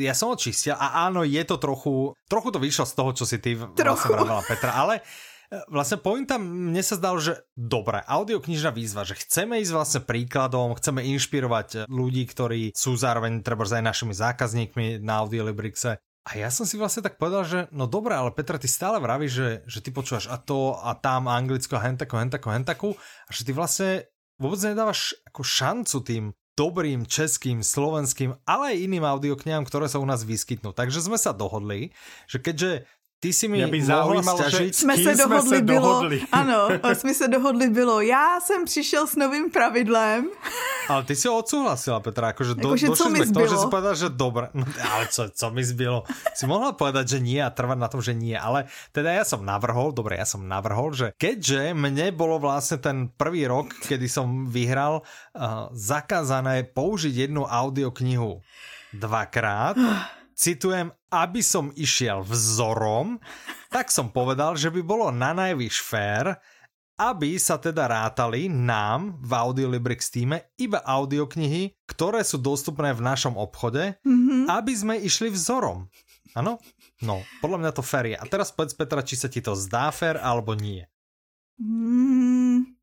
Ja 0.00 0.16
som 0.16 0.32
očistil 0.32 0.72
a 0.72 1.04
áno, 1.04 1.26
je 1.26 1.42
to 1.44 1.60
trochu, 1.60 2.16
trochu 2.24 2.48
to 2.54 2.62
vyšlo 2.62 2.88
z 2.88 2.94
toho, 2.96 3.10
čo 3.12 3.24
si 3.28 3.36
ty 3.36 3.52
trochu. 3.76 4.16
vlastne 4.16 4.48
Petra, 4.48 4.72
ale 4.80 5.04
e, 5.52 5.60
vlastne 5.68 6.00
pointa 6.00 6.40
mne 6.40 6.80
sa 6.80 6.96
zdalo, 6.96 7.20
že 7.20 7.44
dobre, 7.52 8.00
audioknižná 8.00 8.72
výzva, 8.72 9.04
že 9.04 9.20
chceme 9.20 9.60
ísť 9.60 9.72
vlastne 9.76 10.00
príkladom, 10.00 10.72
chceme 10.80 11.04
inšpirovať 11.04 11.84
ľudí, 11.92 12.24
ktorí 12.24 12.72
sú 12.72 12.96
zároveň 12.96 13.44
treba 13.44 13.68
aj 13.68 13.84
našimi 13.84 14.16
zákazníkmi 14.16 15.04
na 15.04 15.20
Audiolibrixe 15.20 16.00
a 16.24 16.40
ja 16.40 16.48
som 16.48 16.64
si 16.64 16.80
vlastne 16.80 17.04
tak 17.04 17.20
povedal, 17.20 17.44
že 17.44 17.58
no 17.68 17.84
dobré, 17.84 18.16
ale 18.16 18.32
Petra, 18.32 18.56
ty 18.56 18.64
stále 18.64 18.96
vravíš, 18.96 19.32
že, 19.32 19.48
že 19.68 19.78
ty 19.84 19.92
počúvaš 19.92 20.32
a 20.32 20.40
to 20.40 20.72
a 20.80 20.96
tam 20.96 21.28
a 21.28 21.36
anglicko 21.36 21.76
a 21.76 21.84
hentaku, 21.84 22.16
hentaku, 22.16 22.48
hentaku 22.48 22.90
a 23.28 23.30
že 23.30 23.44
ty 23.44 23.52
vlastne 23.52 24.08
vôbec 24.40 24.56
nedávaš 24.64 25.12
ako 25.28 25.44
šancu 25.44 25.96
tým 26.00 26.24
dobrým 26.56 27.04
českým, 27.04 27.60
slovenským, 27.60 28.40
ale 28.48 28.72
aj 28.72 28.82
iným 28.88 29.04
audioknihám, 29.04 29.68
ktoré 29.68 29.90
sa 29.90 30.00
u 30.00 30.06
nás 30.06 30.24
vyskytnú. 30.24 30.72
Takže 30.72 31.02
sme 31.02 31.20
sa 31.20 31.34
dohodli, 31.34 31.92
že 32.30 32.40
keďže 32.40 32.88
ty 33.18 33.32
si 33.34 33.44
mi 33.50 33.60
by 33.60 33.80
zaujímalo, 33.84 34.38
že 34.48 34.72
jsme 34.72 34.96
se 34.96 35.12
dohodli, 35.16 35.62
bylo, 35.62 35.80
dohodli. 35.80 36.18
ano, 36.32 36.68
jsme 36.94 37.14
se 37.14 37.28
dohodli 37.28 37.68
bylo, 37.68 38.00
já 38.00 38.40
jsem 38.40 38.64
přišel 38.64 39.06
s 39.06 39.16
novým 39.16 39.50
pravidlem 39.50 40.30
Ale 40.88 41.02
ty 41.08 41.14
si 41.16 41.24
ho 41.30 41.40
odsúhlasila, 41.40 42.04
Petra, 42.04 42.36
akože, 42.36 42.54
do, 42.60 42.76
akože 42.76 42.88
došli 42.92 43.08
sme 43.08 43.26
k 43.26 43.34
tomu, 43.34 43.48
že 43.48 43.56
si 43.56 43.68
povedala, 43.68 43.96
že 43.96 44.08
dobre. 44.12 44.46
No, 44.52 44.64
ale 44.64 45.04
čo, 45.08 45.32
co 45.32 45.46
mi 45.48 45.64
zbylo? 45.64 46.04
Si 46.36 46.44
mohla 46.44 46.76
povedať, 46.76 47.16
že 47.16 47.18
nie 47.24 47.40
a 47.40 47.48
trvať 47.48 47.78
na 47.80 47.88
tom, 47.88 48.04
že 48.04 48.12
nie. 48.12 48.36
Ale 48.36 48.68
teda 48.92 49.12
ja 49.12 49.24
som 49.24 49.40
navrhol, 49.42 49.96
dobre, 49.96 50.20
ja 50.20 50.28
som 50.28 50.44
navrhol, 50.44 50.92
že 50.92 51.16
keďže 51.16 51.72
mne 51.72 52.12
bolo 52.12 52.36
vlastne 52.36 52.80
ten 52.80 53.08
prvý 53.08 53.48
rok, 53.48 53.72
kedy 53.88 54.06
som 54.10 54.48
vyhral, 54.48 55.00
uh, 55.00 55.72
zakázané 55.72 56.68
použiť 56.68 57.28
jednu 57.28 57.48
audioknihu 57.48 58.44
dvakrát, 58.94 59.74
citujem, 60.34 60.90
aby 61.10 61.40
som 61.40 61.70
išiel 61.74 62.26
vzorom, 62.26 63.22
tak 63.70 63.90
som 63.90 64.10
povedal, 64.10 64.58
že 64.58 64.70
by 64.70 64.82
bolo 64.82 65.06
na 65.14 65.34
najvyš 65.34 65.76
fér, 65.82 66.38
aby 66.94 67.34
sa 67.42 67.58
teda 67.58 67.90
rátali 67.90 68.46
nám 68.46 69.18
v 69.18 69.32
Audiolibrix 69.34 70.14
týme 70.14 70.54
iba 70.54 70.78
audioknihy, 70.78 71.74
ktoré 71.90 72.22
sú 72.22 72.38
dostupné 72.38 72.94
v 72.94 73.02
našom 73.02 73.34
obchode, 73.34 73.98
mm-hmm. 74.06 74.46
aby 74.46 74.72
sme 74.74 74.94
išli 75.02 75.30
vzorom. 75.34 75.90
Áno? 76.38 76.62
No, 77.02 77.22
podľa 77.42 77.58
mňa 77.62 77.72
to 77.74 77.82
fér 77.82 78.14
je. 78.14 78.16
A 78.18 78.24
teraz 78.26 78.54
povedz 78.54 78.74
Petra, 78.74 79.02
či 79.02 79.18
sa 79.18 79.26
ti 79.26 79.42
to 79.42 79.58
zdá 79.58 79.90
fér 79.90 80.18
alebo 80.22 80.54
nie. 80.54 80.86
Mm. 81.58 82.74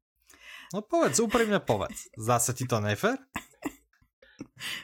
No 0.71 0.79
povedz, 0.83 1.19
úprimne 1.19 1.59
povedz. 1.59 2.11
Zdá 2.15 2.39
sa 2.39 2.51
ti 2.55 2.63
to 2.63 2.79
nefér? 2.79 3.19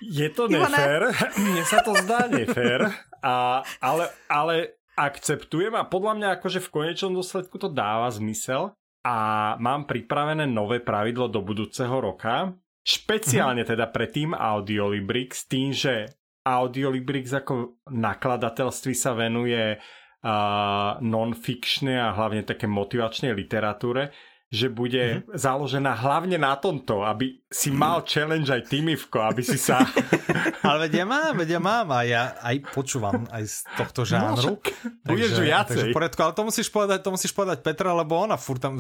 Je 0.03 0.27
to 0.33 0.51
nefér, 0.51 1.13
mne 1.43 1.63
sa 1.63 1.85
to 1.85 1.93
zdá 2.01 2.25
nefér, 2.25 2.89
a, 3.21 3.61
ale, 3.77 4.09
ale 4.25 4.55
akceptujem 4.97 5.73
a 5.77 5.85
podľa 5.85 6.13
mňa 6.17 6.27
akože 6.37 6.59
v 6.65 6.73
konečnom 6.73 7.13
dôsledku 7.13 7.61
to 7.61 7.69
dáva 7.69 8.09
zmysel, 8.09 8.73
a 9.07 9.15
mám 9.63 9.87
pripravené 9.87 10.43
nové 10.43 10.83
pravidlo 10.83 11.31
do 11.31 11.39
budúceho 11.39 11.95
roka, 12.03 12.51
špeciálne 12.83 13.63
mhm. 13.63 13.69
teda 13.71 13.87
pre 13.87 14.11
tým 14.11 14.35
Audiolibrix, 14.35 15.47
tým, 15.47 15.71
že 15.71 16.11
Audiolibrix 16.43 17.31
ako 17.31 17.83
nakladateľství 17.87 18.93
sa 18.95 19.15
venuje 19.15 19.75
uh, 19.75 20.99
non-fikčnej 20.99 21.99
a 21.99 22.15
hlavne 22.15 22.43
také 22.43 22.67
motivačnej 22.67 23.31
literatúre, 23.31 24.11
že 24.47 24.71
bude 24.71 25.27
mm-hmm. 25.27 25.35
založená 25.35 25.91
hlavne 25.91 26.39
na 26.39 26.55
tomto, 26.55 27.03
aby 27.03 27.43
si 27.51 27.67
mal 27.67 28.07
challenge 28.07 28.47
aj 28.47 28.71
Timivko, 28.71 29.19
aby 29.19 29.43
si 29.43 29.59
sa... 29.59 29.83
Ale 30.67 30.87
veď 30.87 31.03
ja 31.03 31.05
mám, 31.07 31.33
veď 31.35 31.49
ja 31.59 31.61
mám 31.61 31.87
a 31.91 31.99
ja 32.07 32.23
aj 32.39 32.55
počúvam 32.71 33.27
aj 33.27 33.43
z 33.43 33.55
tohto 33.75 34.01
no, 34.03 34.07
žánru. 34.07 34.51
No, 34.55 34.63
budeš 35.03 35.35
viacej. 35.43 35.91
Takže 35.91 36.23
ale 36.23 36.33
to 36.35 36.43
musíš 36.47 36.67
povedať, 36.71 36.99
to 37.03 37.11
musíš 37.11 37.31
povedať 37.35 37.59
Petra, 37.59 37.91
lebo 37.91 38.15
ona 38.23 38.39
furt 38.39 38.63
tam 38.63 38.79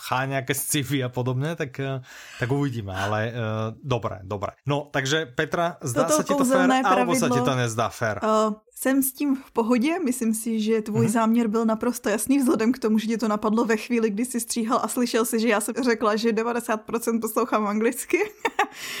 chá 0.00 0.24
nejaké 0.24 0.56
sci-fi 0.56 1.04
a 1.04 1.08
podobne, 1.12 1.56
tak, 1.56 1.76
eh, 1.80 2.00
tak 2.40 2.48
uvidíme, 2.48 2.92
ale 2.92 3.32
uh, 3.32 3.34
dobre, 3.80 4.24
dobre. 4.24 4.56
No, 4.66 4.88
takže 4.88 5.26
Petra, 5.28 5.76
zdá 5.84 6.08
Toto 6.08 6.16
sa 6.16 6.22
ti 6.24 6.34
to 6.34 6.44
fér, 6.44 6.68
alebo 6.84 7.12
sa 7.12 7.28
ti 7.28 7.40
to 7.40 7.52
nezdá 7.52 7.88
fér? 7.92 8.24
Uh, 8.24 8.56
jsem 8.82 9.02
s 9.02 9.12
tím 9.12 9.36
v 9.36 9.50
pohodě, 9.52 9.98
myslím 10.04 10.34
si, 10.34 10.60
že 10.60 10.82
tvůj 10.82 11.06
mm-hmm. 11.06 11.10
záměr 11.10 11.48
byl 11.48 11.64
naprosto 11.64 12.08
jasný 12.08 12.38
vzhledem 12.38 12.72
k 12.72 12.78
tomu, 12.78 12.98
že 12.98 13.06
ti 13.06 13.18
to 13.18 13.28
napadlo 13.28 13.64
ve 13.64 13.76
chvíli, 13.76 14.10
kdy 14.10 14.24
jsi 14.24 14.40
stříhal 14.40 14.80
a 14.82 14.88
slyšel 14.88 15.24
si, 15.24 15.40
že 15.40 15.48
já 15.48 15.60
jsem 15.60 15.74
řekla, 15.74 16.16
že 16.16 16.32
90% 16.32 17.20
poslouchám 17.20 17.66
anglicky. 17.66 18.18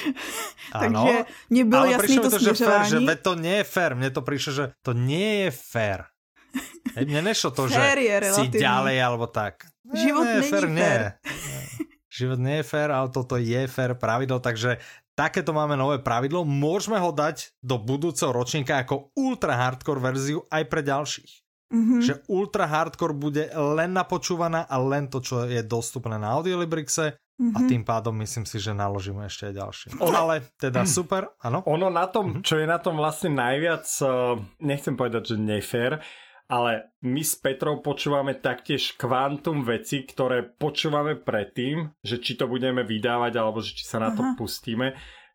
Takže 0.72 1.24
mně 1.50 1.64
bylo 1.64 1.82
ale 1.82 1.92
jasný 1.92 2.16
to, 2.18 2.30
to 2.30 2.38
směřování. 2.38 2.90
Že, 2.90 2.96
fér, 2.96 3.08
že 3.08 3.16
to 3.16 3.34
nie 3.34 3.56
je 3.56 3.64
fér, 3.64 3.90
mne 3.96 4.10
to 4.10 4.22
prišlo, 4.22 4.52
že 4.52 4.64
to 4.82 4.92
nie 4.92 5.34
je 5.46 5.50
fér. 5.50 6.11
Mne 6.96 7.20
nešlo 7.32 7.50
to, 7.54 7.68
že 7.68 7.78
si 8.36 8.46
ďalej 8.52 8.96
alebo 9.00 9.26
tak. 9.30 9.68
Život 9.92 10.24
nie, 10.24 10.34
není 10.38 10.50
fér. 10.50 10.64
Nie. 10.68 10.96
Život 12.12 12.38
nie 12.44 12.56
je 12.60 12.64
fér, 12.68 12.88
ale 12.92 13.08
toto 13.08 13.40
je 13.40 13.60
fér 13.66 13.96
pravidlo, 13.96 14.36
takže 14.36 14.76
takéto 15.16 15.56
máme 15.56 15.80
nové 15.80 16.00
pravidlo. 16.00 16.44
Môžeme 16.44 17.00
ho 17.00 17.08
dať 17.08 17.56
do 17.64 17.80
budúceho 17.80 18.32
ročníka 18.32 18.80
ako 18.80 19.12
ultra 19.16 19.56
hardcore 19.56 20.00
verziu 20.00 20.44
aj 20.52 20.62
pre 20.68 20.84
ďalších. 20.84 21.32
Mm-hmm. 21.72 22.00
Že 22.04 22.14
ultra 22.28 22.68
hardcore 22.68 23.16
bude 23.16 23.48
len 23.48 23.96
napočúvaná 23.96 24.68
a 24.68 24.76
len 24.76 25.08
to, 25.08 25.24
čo 25.24 25.48
je 25.48 25.64
dostupné 25.64 26.20
na 26.20 26.36
Audiolibrixe 26.36 27.16
mm-hmm. 27.16 27.56
a 27.56 27.58
mhm. 27.64 27.68
tým 27.72 27.82
pádom 27.82 28.12
myslím 28.20 28.44
si, 28.44 28.60
že 28.60 28.76
naložíme 28.76 29.24
ešte 29.24 29.48
aj 29.48 29.54
ďalšie. 29.56 29.88
Ono, 30.04 30.12
Ale 30.12 30.52
teda 30.60 30.84
super, 31.00 31.32
áno. 31.40 31.64
Ono 31.64 31.88
na 31.88 32.04
tom, 32.12 32.28
mm-hmm. 32.28 32.44
čo 32.44 32.60
je 32.60 32.68
na 32.68 32.76
tom 32.76 33.00
vlastne 33.00 33.32
najviac, 33.32 33.88
eh, 33.88 34.36
nechcem 34.60 35.00
povedať, 35.00 35.32
že 35.32 35.36
nefér, 35.40 36.04
ale 36.52 36.92
my 37.00 37.24
s 37.24 37.40
Petrou 37.40 37.80
počúvame 37.80 38.36
taktiež 38.36 38.92
kvantum 39.00 39.64
veci, 39.64 40.04
ktoré 40.04 40.44
počúvame 40.44 41.16
predtým, 41.16 41.88
že 42.04 42.20
či 42.20 42.36
to 42.36 42.44
budeme 42.44 42.84
vydávať 42.84 43.32
alebo 43.40 43.64
že 43.64 43.72
či 43.72 43.88
sa 43.88 43.96
na 43.96 44.12
to 44.12 44.20
Aha. 44.20 44.36
pustíme. 44.36 44.92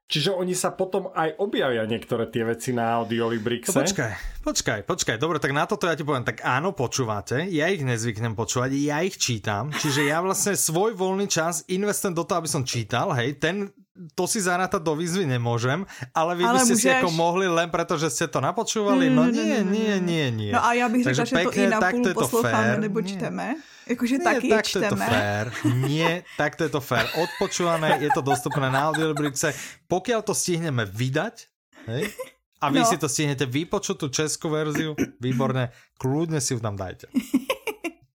Čiže 0.07 0.31
oni 0.31 0.55
sa 0.55 0.71
potom 0.71 1.11
aj 1.11 1.35
objavia 1.43 1.83
niektoré 1.83 2.31
tie 2.31 2.47
veci 2.47 2.71
na 2.71 2.95
Audiolibrixe. 2.95 3.75
No 3.75 3.83
počkaj, 3.83 4.13
počkaj, 4.39 4.79
počkaj. 4.87 5.17
Dobre, 5.19 5.41
tak 5.43 5.51
na 5.51 5.67
toto 5.67 5.83
ja 5.83 5.99
ti 5.99 6.07
poviem. 6.07 6.23
Tak 6.23 6.47
áno, 6.47 6.71
počúvate. 6.71 7.43
Ja 7.51 7.67
ich 7.67 7.83
nezvyknem 7.83 8.31
počúvať, 8.31 8.71
ja 8.79 9.03
ich 9.03 9.19
čítam. 9.19 9.67
Čiže 9.75 10.07
ja 10.07 10.23
vlastne 10.23 10.55
svoj 10.55 10.95
voľný 10.95 11.27
čas 11.27 11.67
investujem 11.67 12.15
do 12.15 12.23
toho, 12.23 12.39
aby 12.39 12.47
som 12.47 12.63
čítal. 12.63 13.11
Hej, 13.19 13.43
ten 13.43 13.67
to 14.13 14.23
si 14.29 14.37
zarátať 14.41 14.81
do 14.81 14.93
výzvy 14.93 15.25
nemôžem, 15.25 15.81
ale 16.13 16.37
vy 16.37 16.43
ale 16.45 16.61
by 16.61 16.65
ste 16.69 16.75
si 16.77 16.87
ako 16.89 17.09
mohli 17.09 17.49
len 17.49 17.69
preto, 17.73 17.97
že 17.97 18.13
ste 18.13 18.25
to 18.29 18.37
napočúvali. 18.37 19.09
No 19.09 19.25
nie, 19.25 19.65
nie, 19.65 19.97
nie, 19.97 20.25
nie. 20.29 20.51
No 20.53 20.61
a 20.61 20.73
já 20.73 20.89
bych 20.89 21.03
řekla, 21.03 21.25
že 21.25 21.35
to 21.43 21.51
i 21.51 21.67
na 21.67 21.79
půl 21.81 22.13
posloucháme 22.13 22.77
nebo 22.77 23.01
čteme. 23.01 23.55
Jakože 23.87 24.19
taky 24.19 24.49
tak 24.49 24.65
čteme. 24.67 24.89
To 24.89 24.95
je 24.95 24.99
to 24.99 25.11
fér. 25.11 25.45
Nie, 25.87 26.11
tak 26.37 26.55
to 26.55 26.63
je 26.63 26.69
to 26.69 26.81
fér. 26.81 27.05
Odpočúvané, 27.15 28.03
je 28.03 28.11
to 28.11 28.21
dostupné 28.21 28.67
na 28.67 28.91
Audiolibrixe. 28.91 29.55
Pokiaľ 29.87 30.27
to 30.27 30.35
stihneme 30.35 30.83
vydať, 30.83 31.35
hej, 31.87 32.11
a 32.59 32.67
vy 32.67 32.83
no. 32.83 32.87
si 32.89 32.99
to 32.99 33.07
stihnete 33.07 33.47
vypočuť 33.47 33.95
tú 33.95 34.07
českú 34.11 34.51
verziu, 34.51 34.91
výborne, 35.23 35.71
kľudne 35.95 36.43
si 36.43 36.51
ju 36.51 36.59
tam 36.59 36.75
dajte 36.75 37.07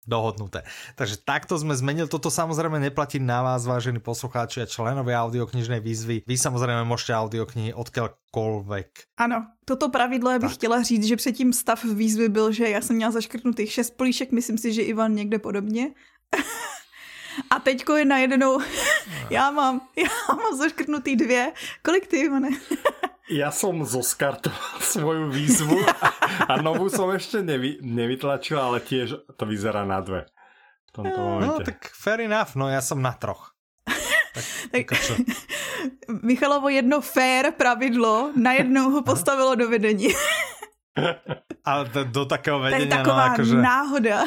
dohodnuté. 0.09 0.65
Takže 0.97 1.21
takto 1.21 1.53
sme 1.61 1.77
zmenili. 1.77 2.09
Toto 2.09 2.33
samozrejme 2.33 2.81
neplatí 2.81 3.21
na 3.21 3.45
vás, 3.45 3.69
vážení 3.69 4.01
poslucháči 4.01 4.65
a 4.65 4.67
členovia 4.67 5.21
audioknižnej 5.21 5.77
výzvy. 5.77 6.25
Vy 6.25 6.35
samozrejme 6.35 6.81
môžete 6.89 7.13
audioknihy 7.13 7.77
odkiaľkoľvek. 7.77 9.13
Ano, 9.21 9.45
toto 9.65 9.93
pravidlo 9.93 10.31
já 10.31 10.39
bych 10.39 10.49
tak. 10.49 10.57
chtěla 10.57 10.81
říct, 10.81 11.07
že 11.07 11.15
předtím 11.15 11.53
stav 11.53 11.83
výzvy 11.85 12.29
byl, 12.29 12.51
že 12.51 12.69
já 12.69 12.81
jsem 12.81 12.95
měla 12.95 13.11
zaškrtnutých 13.11 13.71
šest 13.71 13.97
políšek, 13.97 14.31
myslím 14.31 14.57
si, 14.57 14.73
že 14.73 14.81
Ivan 14.81 15.13
někde 15.13 15.39
podobně. 15.39 15.93
A 17.49 17.59
teďko 17.59 17.95
je 17.95 18.05
najednou, 18.05 18.59
já 19.29 19.51
mám, 19.51 19.81
já 19.97 20.35
mám 20.35 20.57
zaškrtnutý 20.57 21.15
dvě. 21.15 21.53
Kolik 21.85 22.07
ty, 22.07 22.17
Ivane? 22.17 22.49
Ja 23.29 23.53
som 23.53 23.85
zoskartoval 23.85 24.81
svoju 24.97 25.29
výzvu 25.29 25.77
a, 25.85 26.09
a 26.49 26.53
novú 26.65 26.89
som 26.89 27.13
ešte 27.13 27.45
nevy, 27.45 27.77
nevytlačil, 27.85 28.57
ale 28.57 28.81
tiež 28.81 29.21
to 29.37 29.43
vyzerá 29.45 29.85
na 29.85 30.01
dve. 30.01 30.25
V 30.89 30.91
tomto 30.97 31.19
no, 31.21 31.25
momente. 31.37 31.61
No 31.61 31.69
tak 31.69 31.93
fair 31.93 32.25
enough, 32.25 32.57
no 32.57 32.65
ja 32.65 32.81
som 32.81 32.97
na 32.97 33.13
troch. 33.13 33.53
Tak, 34.69 34.93
tak 34.93 34.93
Michalovo 36.29 36.69
jedno 36.69 37.01
fair 37.01 37.49
pravidlo 37.49 38.29
najednou 38.37 38.93
ho 38.93 39.01
postavilo 39.01 39.57
do 39.57 39.65
vedení. 39.65 40.13
Ale 41.65 41.89
to, 41.89 42.05
do 42.05 42.29
takého 42.29 42.61
vedenia, 42.61 42.77
to 42.77 42.85
je 42.85 42.89
no, 42.93 42.97
taková 43.01 43.25
no 43.25 43.33
akože... 43.33 43.55
náhoda. 43.57 44.17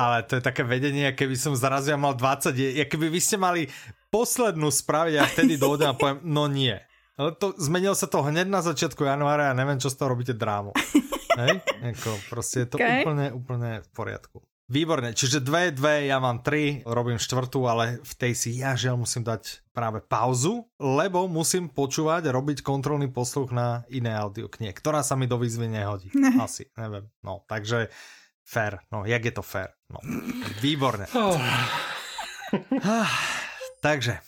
Ale 0.00 0.16
to 0.24 0.40
je 0.40 0.42
také 0.42 0.62
vedenie, 0.64 1.12
keby 1.12 1.36
som 1.36 1.52
zrazu 1.52 1.92
ja 1.92 2.00
mal 2.00 2.16
20, 2.16 2.56
keby 2.88 3.06
vy 3.12 3.20
ste 3.20 3.36
mali 3.36 3.68
poslednú 4.08 4.72
spraviť 4.72 5.14
a 5.20 5.28
vtedy 5.28 5.60
dojdem 5.60 5.92
a 5.92 5.98
poviem, 5.98 6.24
no 6.24 6.48
nie. 6.48 6.87
Ale 7.18 7.34
to, 7.34 7.50
zmenilo 7.58 7.98
sa 7.98 8.06
to 8.06 8.22
hneď 8.22 8.46
na 8.46 8.62
začiatku 8.62 9.02
januára 9.02 9.50
a 9.50 9.52
ja 9.52 9.58
neviem, 9.58 9.82
čo 9.82 9.90
z 9.90 9.98
toho 9.98 10.14
robíte 10.14 10.38
drámu. 10.38 10.70
Hej? 11.42 11.58
Eko, 11.94 12.14
proste 12.30 12.62
je 12.62 12.68
to 12.70 12.76
okay. 12.78 13.02
úplne, 13.02 13.26
úplne 13.34 13.70
v 13.82 13.88
poriadku. 13.90 14.38
Výborne, 14.68 15.16
čiže 15.16 15.40
dve, 15.40 15.72
dve, 15.72 16.12
ja 16.12 16.20
mám 16.20 16.44
tri, 16.44 16.84
robím 16.84 17.16
štvrtú, 17.16 17.64
ale 17.64 18.04
v 18.04 18.12
tej 18.20 18.32
si 18.36 18.50
ja 18.60 18.76
žiaľ 18.76 19.00
musím 19.00 19.24
dať 19.24 19.64
práve 19.72 20.04
pauzu, 20.04 20.68
lebo 20.76 21.24
musím 21.24 21.72
počúvať, 21.72 22.28
robiť 22.28 22.60
kontrolný 22.60 23.08
posluch 23.08 23.48
na 23.48 23.88
iné 23.88 24.12
audioknie, 24.12 24.68
ktorá 24.76 25.00
sa 25.00 25.16
mi 25.16 25.24
do 25.24 25.40
výzvy 25.40 25.72
nehodí. 25.72 26.12
Ne. 26.12 26.36
Asi, 26.44 26.68
neviem. 26.76 27.08
No, 27.24 27.48
takže 27.48 27.88
fair, 28.44 28.84
no, 28.92 29.08
jak 29.08 29.24
je 29.24 29.32
to 29.32 29.40
fair? 29.40 29.72
No, 29.88 30.04
výborne. 30.64 31.08
Oh. 31.16 31.40
takže, 33.80 34.20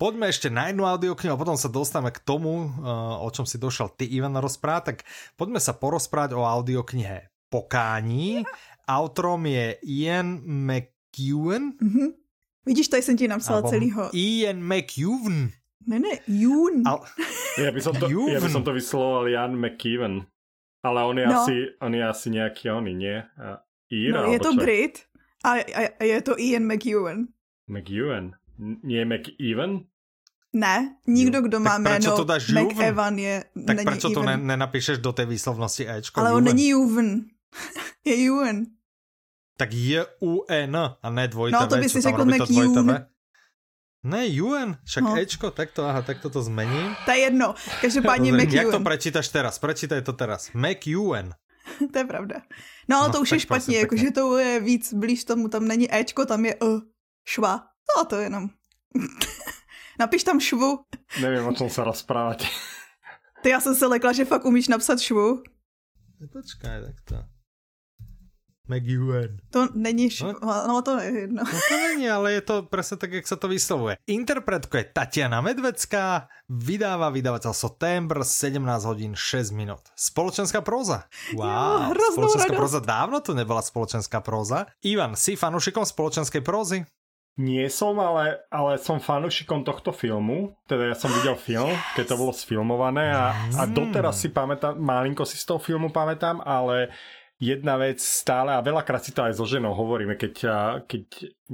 Poďme 0.00 0.32
ešte 0.32 0.48
na 0.48 0.72
jednu 0.72 0.88
audioknihu 0.88 1.36
a 1.36 1.36
potom 1.36 1.60
sa 1.60 1.68
dostaneme 1.68 2.08
k 2.08 2.24
tomu, 2.24 2.72
uh, 2.72 3.20
o 3.20 3.28
čom 3.28 3.44
si 3.44 3.60
došel 3.60 3.92
ty, 4.00 4.08
Ivan, 4.08 4.32
rozprávať. 4.40 4.84
Tak 4.96 4.98
poďme 5.36 5.60
sa 5.60 5.76
porozprávať 5.76 6.40
o 6.40 6.48
audioknihe 6.48 7.28
Pokání. 7.52 8.48
Autorom 8.88 9.44
je 9.44 9.76
Ian 9.84 10.40
McEwan. 10.40 11.76
Mm-hmm. 11.76 12.08
Vidíš, 12.66 12.88
tady 12.88 13.02
jsem 13.02 13.16
ti 13.16 13.28
napsala 13.28 13.62
celýho. 13.62 14.08
Ian 14.16 14.64
McEwan. 14.64 15.52
Ne, 15.86 15.98
ne, 15.98 16.24
Jun. 16.28 16.80
Al... 16.88 17.04
Ja 17.58 17.68
by 17.72 17.80
som 17.84 17.96
to, 17.96 18.08
ja 18.08 18.40
by 18.40 18.48
som 18.48 18.64
to 18.64 18.72
vyslovoval 18.72 19.28
Jan 19.28 19.52
McEwan. 19.52 20.24
Ale 20.80 21.04
on 21.04 21.18
je, 21.18 21.26
no. 21.28 21.36
asi, 21.36 21.56
on 21.80 21.92
je 21.92 22.04
asi 22.04 22.28
nejaký 22.32 22.72
oný, 22.72 22.96
nie? 22.96 23.16
Ír, 23.92 24.12
no, 24.16 24.32
je 24.32 24.38
to 24.40 24.56
čo? 24.56 24.60
Brit 24.64 25.04
a, 25.44 25.60
a, 25.60 25.80
a 25.98 26.02
je 26.04 26.18
to 26.24 26.40
Ian 26.40 26.64
McEwan. 26.64 27.28
McEwan. 27.68 28.32
Nie 28.80 29.04
McEwan? 29.04 29.89
Ne, 30.52 30.96
nikdo, 31.06 31.40
kdo 31.40 31.60
má 31.60 31.78
jméno 31.78 32.26
McEvan 32.54 33.18
je, 33.18 33.44
tak 33.66 33.76
není 33.76 33.86
prečo 33.86 34.10
to 34.10 34.22
ne, 34.22 34.36
nenapíšeš 34.36 34.98
do 34.98 35.12
té 35.12 35.26
výslovnosti 35.26 35.90
Ečko? 35.90 36.20
Ale 36.20 36.32
on 36.32 36.44
není 36.44 36.68
Juven. 36.68 37.24
je 38.04 38.24
Juven. 38.24 38.66
Tak 39.56 39.72
je 39.72 40.06
U-N 40.20 40.76
a 41.02 41.10
ne 41.10 41.28
dvojité 41.28 41.58
No 41.60 41.66
to 41.66 41.76
by 41.76 41.88
si 41.88 42.00
řekl 42.00 42.24
McEwan. 42.24 43.06
Ne, 44.02 44.28
Juven, 44.28 44.76
však 44.84 45.04
no. 45.04 45.16
Ečko, 45.16 45.50
tak 45.50 45.70
to, 45.70 45.84
aha, 45.84 46.02
tak 46.02 46.20
to 46.32 46.42
zmením. 46.42 46.96
To 47.04 47.10
je 47.10 47.18
jedno, 47.18 47.54
každopádně 47.80 48.32
McEwan. 48.42 48.54
Jak 48.54 48.70
to 48.70 48.80
prečítaš 48.80 49.28
teraz? 49.28 49.58
Prečítaj 49.58 50.02
to 50.02 50.12
teraz. 50.12 50.50
McEwan. 50.54 51.34
to 51.92 51.98
je 51.98 52.04
pravda. 52.04 52.42
No 52.88 52.96
ale 52.96 53.08
no, 53.08 53.12
to 53.12 53.20
už 53.20 53.32
je 53.32 53.40
špatně, 53.40 53.78
jakože 53.78 54.10
to 54.10 54.38
je 54.38 54.60
víc 54.60 54.94
blíž 54.94 55.24
tomu, 55.24 55.48
tam 55.48 55.68
není 55.68 55.94
Ečko, 55.94 56.26
tam 56.26 56.44
je 56.44 56.54
E, 56.54 56.80
šva. 57.24 57.66
No 57.96 58.04
to 58.04 58.16
jenom. 58.16 58.50
Napiš 60.00 60.24
tam 60.24 60.40
švu. 60.40 60.78
Nevím, 61.20 61.46
o 61.46 61.52
čem 61.52 61.68
se 61.70 61.84
rozprávat. 61.84 62.42
Ty, 63.42 63.48
já 63.48 63.60
jsem 63.60 63.74
se 63.74 63.86
lekla, 63.86 64.12
že 64.12 64.24
fakt 64.24 64.44
umíš 64.44 64.68
napsat 64.68 65.00
švu. 65.00 65.42
Počkaj, 66.32 66.80
tak 66.80 66.96
to. 67.04 67.16
McEwen. 68.70 69.36
To 69.50 69.68
není 69.74 70.10
švu, 70.10 70.32
no? 70.42 70.64
no 70.68 70.82
to 70.82 70.98
je 71.00 71.20
jedno. 71.20 71.42
No 71.44 71.58
to 71.68 71.76
není, 71.76 72.10
ale 72.10 72.32
je 72.32 72.40
to 72.40 72.62
přesně 72.62 72.96
tak, 72.96 73.12
jak 73.12 73.28
se 73.28 73.36
to 73.36 73.48
vyslovuje. 73.48 73.96
Interpretuje 74.06 74.84
Tatiana 74.92 75.40
Medvecká, 75.40 76.28
vydává 76.48 77.10
vydavateľstvo 77.10 77.68
Tembr, 77.76 78.22
17 78.22 78.84
hodin 78.84 79.12
6 79.18 79.50
minut. 79.50 79.82
Spoločenská 79.98 80.62
próza. 80.62 81.10
Wow, 81.34 81.90
jo, 81.92 82.12
spoločenská 82.14 82.54
radost. 82.54 82.60
próza, 82.62 82.78
dávno 82.80 83.18
tu 83.20 83.34
nebola 83.34 83.60
spoločenská 83.60 84.22
próza. 84.22 84.70
Ivan, 84.86 85.18
si 85.18 85.34
fanúšikom 85.34 85.82
spoločenskej 85.82 86.40
prózy? 86.40 86.86
Nie 87.38 87.70
som, 87.70 87.96
ale, 88.02 88.42
ale 88.50 88.76
som 88.82 88.98
fanúšikom 88.98 89.62
tohto 89.62 89.94
filmu. 89.94 90.58
Teda 90.66 90.90
ja 90.90 90.96
som 90.98 91.08
videl 91.14 91.38
film, 91.38 91.70
keď 91.94 92.12
to 92.12 92.20
bolo 92.20 92.32
sfilmované 92.34 93.14
a, 93.14 93.32
a 93.56 93.62
doteraz 93.64 94.18
si 94.20 94.28
pamätám, 94.34 94.76
malinko 94.76 95.22
si 95.22 95.38
z 95.38 95.46
toho 95.46 95.62
filmu 95.62 95.88
pamätám, 95.94 96.42
ale 96.42 96.90
jedna 97.40 97.80
vec 97.80 97.96
stále, 98.04 98.52
a 98.52 98.60
veľakrát 98.60 99.00
si 99.00 99.16
to 99.16 99.24
aj 99.24 99.40
so 99.40 99.48
ženou 99.48 99.72
hovoríme, 99.72 100.20
keď, 100.20 100.34
keď 100.84 101.04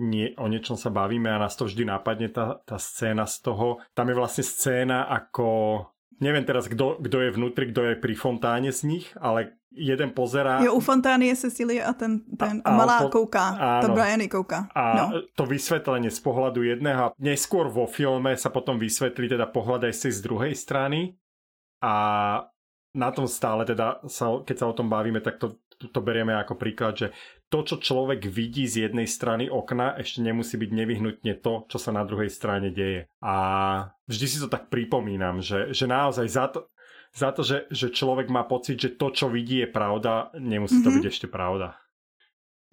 nie, 0.02 0.34
o 0.34 0.50
niečom 0.50 0.74
sa 0.74 0.90
bavíme 0.90 1.30
a 1.30 1.38
nás 1.38 1.54
to 1.54 1.70
vždy 1.70 1.86
nápadne 1.86 2.34
tá, 2.34 2.58
tá 2.66 2.80
scéna 2.80 3.22
z 3.28 3.46
toho. 3.46 3.78
Tam 3.94 4.10
je 4.10 4.18
vlastne 4.18 4.42
scéna 4.42 5.06
ako 5.06 5.46
neviem 6.20 6.44
teraz, 6.48 6.68
kto 6.68 6.98
je 6.98 7.34
vnútri, 7.34 7.70
kto 7.70 7.92
je 7.92 7.94
pri 8.00 8.14
fontáne 8.16 8.72
z 8.72 8.88
nich, 8.88 9.06
ale 9.20 9.56
jeden 9.76 10.10
pozerá... 10.16 10.64
Jo, 10.64 10.74
u 10.74 10.82
fontány 10.82 11.28
je 11.30 11.46
Cecilie 11.46 11.84
a 11.84 11.92
ten, 11.92 12.24
ten 12.34 12.64
a, 12.64 12.72
malá 12.72 13.06
po, 13.06 13.20
kouká, 13.22 13.46
áno, 13.54 13.82
to 13.84 13.88
Briany 13.92 14.26
kouká. 14.26 14.72
A 14.72 14.82
no. 14.96 15.04
to 15.36 15.44
vysvetlenie 15.44 16.08
z 16.08 16.20
pohľadu 16.24 16.64
jedného, 16.64 17.12
neskôr 17.20 17.68
vo 17.68 17.84
filme 17.84 18.32
sa 18.34 18.48
potom 18.48 18.80
vysvetlí 18.80 19.28
teda 19.28 19.46
pohľad 19.52 19.92
aj 19.92 20.08
z 20.08 20.20
druhej 20.24 20.56
strany 20.56 21.14
a 21.84 21.94
na 22.96 23.10
tom 23.12 23.28
stále 23.28 23.68
teda, 23.68 24.00
sa, 24.08 24.40
keď 24.40 24.56
sa 24.56 24.66
o 24.72 24.74
tom 24.74 24.88
bavíme, 24.88 25.20
tak 25.20 25.36
to, 25.36 25.60
to, 25.76 25.92
to 25.92 26.00
berieme 26.00 26.32
ako 26.32 26.56
príklad, 26.56 26.96
že 26.96 27.08
to, 27.52 27.62
čo 27.62 27.76
človek 27.78 28.26
vidí 28.26 28.66
z 28.66 28.88
jednej 28.88 29.06
strany 29.06 29.46
okna, 29.46 29.94
ešte 30.00 30.24
nemusí 30.24 30.58
byť 30.58 30.70
nevyhnutne 30.72 31.32
to, 31.38 31.68
čo 31.70 31.78
sa 31.78 31.94
na 31.94 32.02
druhej 32.02 32.32
strane 32.32 32.74
deje. 32.74 33.06
A 33.22 33.34
vždy 34.08 34.26
si 34.26 34.38
to 34.42 34.48
tak 34.50 34.66
pripomínam, 34.72 35.38
že, 35.38 35.70
že 35.70 35.86
naozaj 35.86 36.26
za 36.26 36.50
to, 36.50 36.66
za 37.16 37.32
to, 37.32 37.40
že, 37.40 37.64
že 37.72 37.88
človek 37.88 38.28
má 38.28 38.44
pocit, 38.44 38.76
že 38.76 38.92
to, 38.92 39.08
čo 39.08 39.32
vidí, 39.32 39.64
je 39.64 39.68
pravda, 39.72 40.28
nemusí 40.36 40.78
mm-hmm. 40.78 40.84
to 40.84 40.90
mhm. 40.92 40.96
byť 41.00 41.04
ešte 41.08 41.26
pravda. 41.32 41.80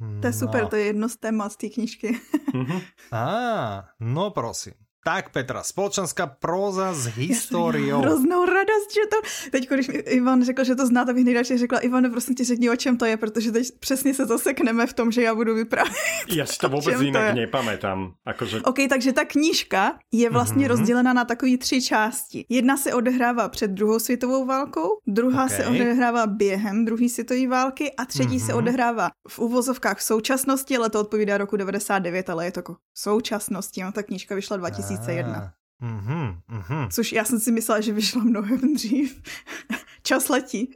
To 0.03 0.25
je 0.27 0.35
super, 0.35 0.67
no. 0.67 0.69
to 0.69 0.75
je 0.75 0.91
jedno 0.91 1.07
z 1.07 1.15
témat 1.15 1.49
z 1.55 1.57
té 1.57 1.67
knižky. 1.69 2.09
mm-hmm. 2.51 2.79
Á, 3.15 3.87
no 4.03 4.35
prosím. 4.35 4.75
Tak 5.05 5.29
Petra, 5.29 5.63
společenská 5.63 6.27
próza 6.27 6.93
s 6.93 7.05
historiou. 7.17 8.01
Hroznou 8.01 8.45
radost, 8.45 8.93
že 8.93 9.01
to... 9.09 9.17
Teď, 9.51 9.69
když 9.69 9.87
mi 9.87 9.93
Ivan 9.93 10.45
řekl, 10.45 10.63
že 10.63 10.75
to 10.75 10.87
zná, 10.87 11.05
tak 11.05 11.15
bych 11.15 11.25
nejradši 11.25 11.57
řekla, 11.57 11.79
Ivane, 11.79 12.09
prosím 12.09 12.35
tě 12.35 12.43
řekni, 12.43 12.69
o 12.69 12.75
čem 12.75 12.97
to 12.97 13.05
je, 13.05 13.17
protože 13.17 13.51
teď 13.51 13.67
přesně 13.79 14.13
se 14.13 14.25
zasekneme 14.25 14.87
v 14.87 14.93
tom, 14.93 15.11
že 15.11 15.21
já 15.21 15.35
budu 15.35 15.55
vyprávět. 15.55 15.95
Já 16.27 16.45
si 16.45 16.57
to 16.57 16.69
vůbec 16.73 17.01
jinak 17.01 17.35
nepamätám. 17.35 18.11
Akože... 18.25 18.61
OK, 18.61 18.77
takže 18.89 19.13
ta 19.13 19.25
knížka 19.25 19.99
je 20.11 20.29
vlastně 20.29 20.65
mm-hmm. 20.65 20.69
rozdělena 20.69 21.13
na 21.13 21.25
takové 21.25 21.57
tři 21.57 21.81
části. 21.81 22.45
Jedna 22.49 22.77
se 22.77 22.93
odehrává 22.93 23.49
před 23.49 23.71
druhou 23.71 23.99
světovou 23.99 24.45
válkou, 24.45 24.89
druhá 25.07 25.45
okay. 25.45 25.57
se 25.57 25.67
odehrává 25.67 26.27
během 26.27 26.85
druhé 26.85 27.09
světové 27.09 27.47
války 27.47 27.91
a 27.97 28.05
třetí 28.05 28.37
mm-hmm. 28.37 28.45
se 28.45 28.53
odehrává 28.53 29.09
v 29.27 29.39
uvozovkách 29.39 29.97
v 29.97 30.03
současnosti, 30.03 30.77
ale 30.77 30.89
to 30.89 30.99
odpovídá 30.99 31.37
roku 31.37 31.57
99, 31.57 32.29
ale 32.29 32.45
je 32.45 32.51
to 32.51 32.59
jako 32.59 32.73
v 32.73 32.99
současnosti. 32.99 33.83
No, 33.83 33.91
ta 33.91 34.03
knížka 34.03 34.35
vyšla 34.35 34.57
2000 34.57 34.92
2001. 34.97 35.53
Mm-hmm, 35.83 36.35
mm-hmm. 36.49 36.87
Což 36.89 37.11
já 37.11 37.25
jsem 37.25 37.39
si 37.39 37.51
myslela, 37.51 37.81
že 37.81 37.93
vyšla 37.93 38.23
mnohem 38.23 38.73
dřív. 38.73 39.21
Čas 40.03 40.29
letí. 40.29 40.71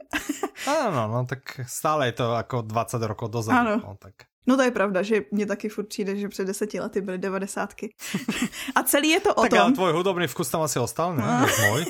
Áno, 0.66 1.08
no 1.08 1.24
tak 1.28 1.60
stále 1.68 2.06
je 2.08 2.12
to 2.12 2.34
jako 2.34 2.62
20 2.62 3.02
rokov 3.02 3.30
dozadu. 3.30 3.58
Ano. 3.58 3.76
No, 3.84 3.96
tak. 4.00 4.14
No 4.48 4.56
to 4.56 4.62
je 4.62 4.70
pravda, 4.70 5.02
že 5.02 5.28
mně 5.32 5.46
taky 5.46 5.68
furt 5.68 5.88
přijde, 5.88 6.16
že 6.16 6.28
před 6.28 6.44
deseti 6.44 6.80
lety 6.80 7.00
byly 7.00 7.18
devadesátky. 7.18 7.94
A 8.74 8.82
celý 8.82 9.08
je 9.08 9.20
to 9.20 9.34
o 9.34 9.42
tak 9.42 9.50
tom... 9.50 9.58
Tak 9.58 9.74
tvoj 9.74 9.92
hudobný 9.92 10.26
vkus 10.26 10.48
tam 10.48 10.62
asi 10.62 10.78
ostal, 10.78 11.16
ne? 11.16 11.22
No. 11.22 11.46
Můj? 11.68 11.84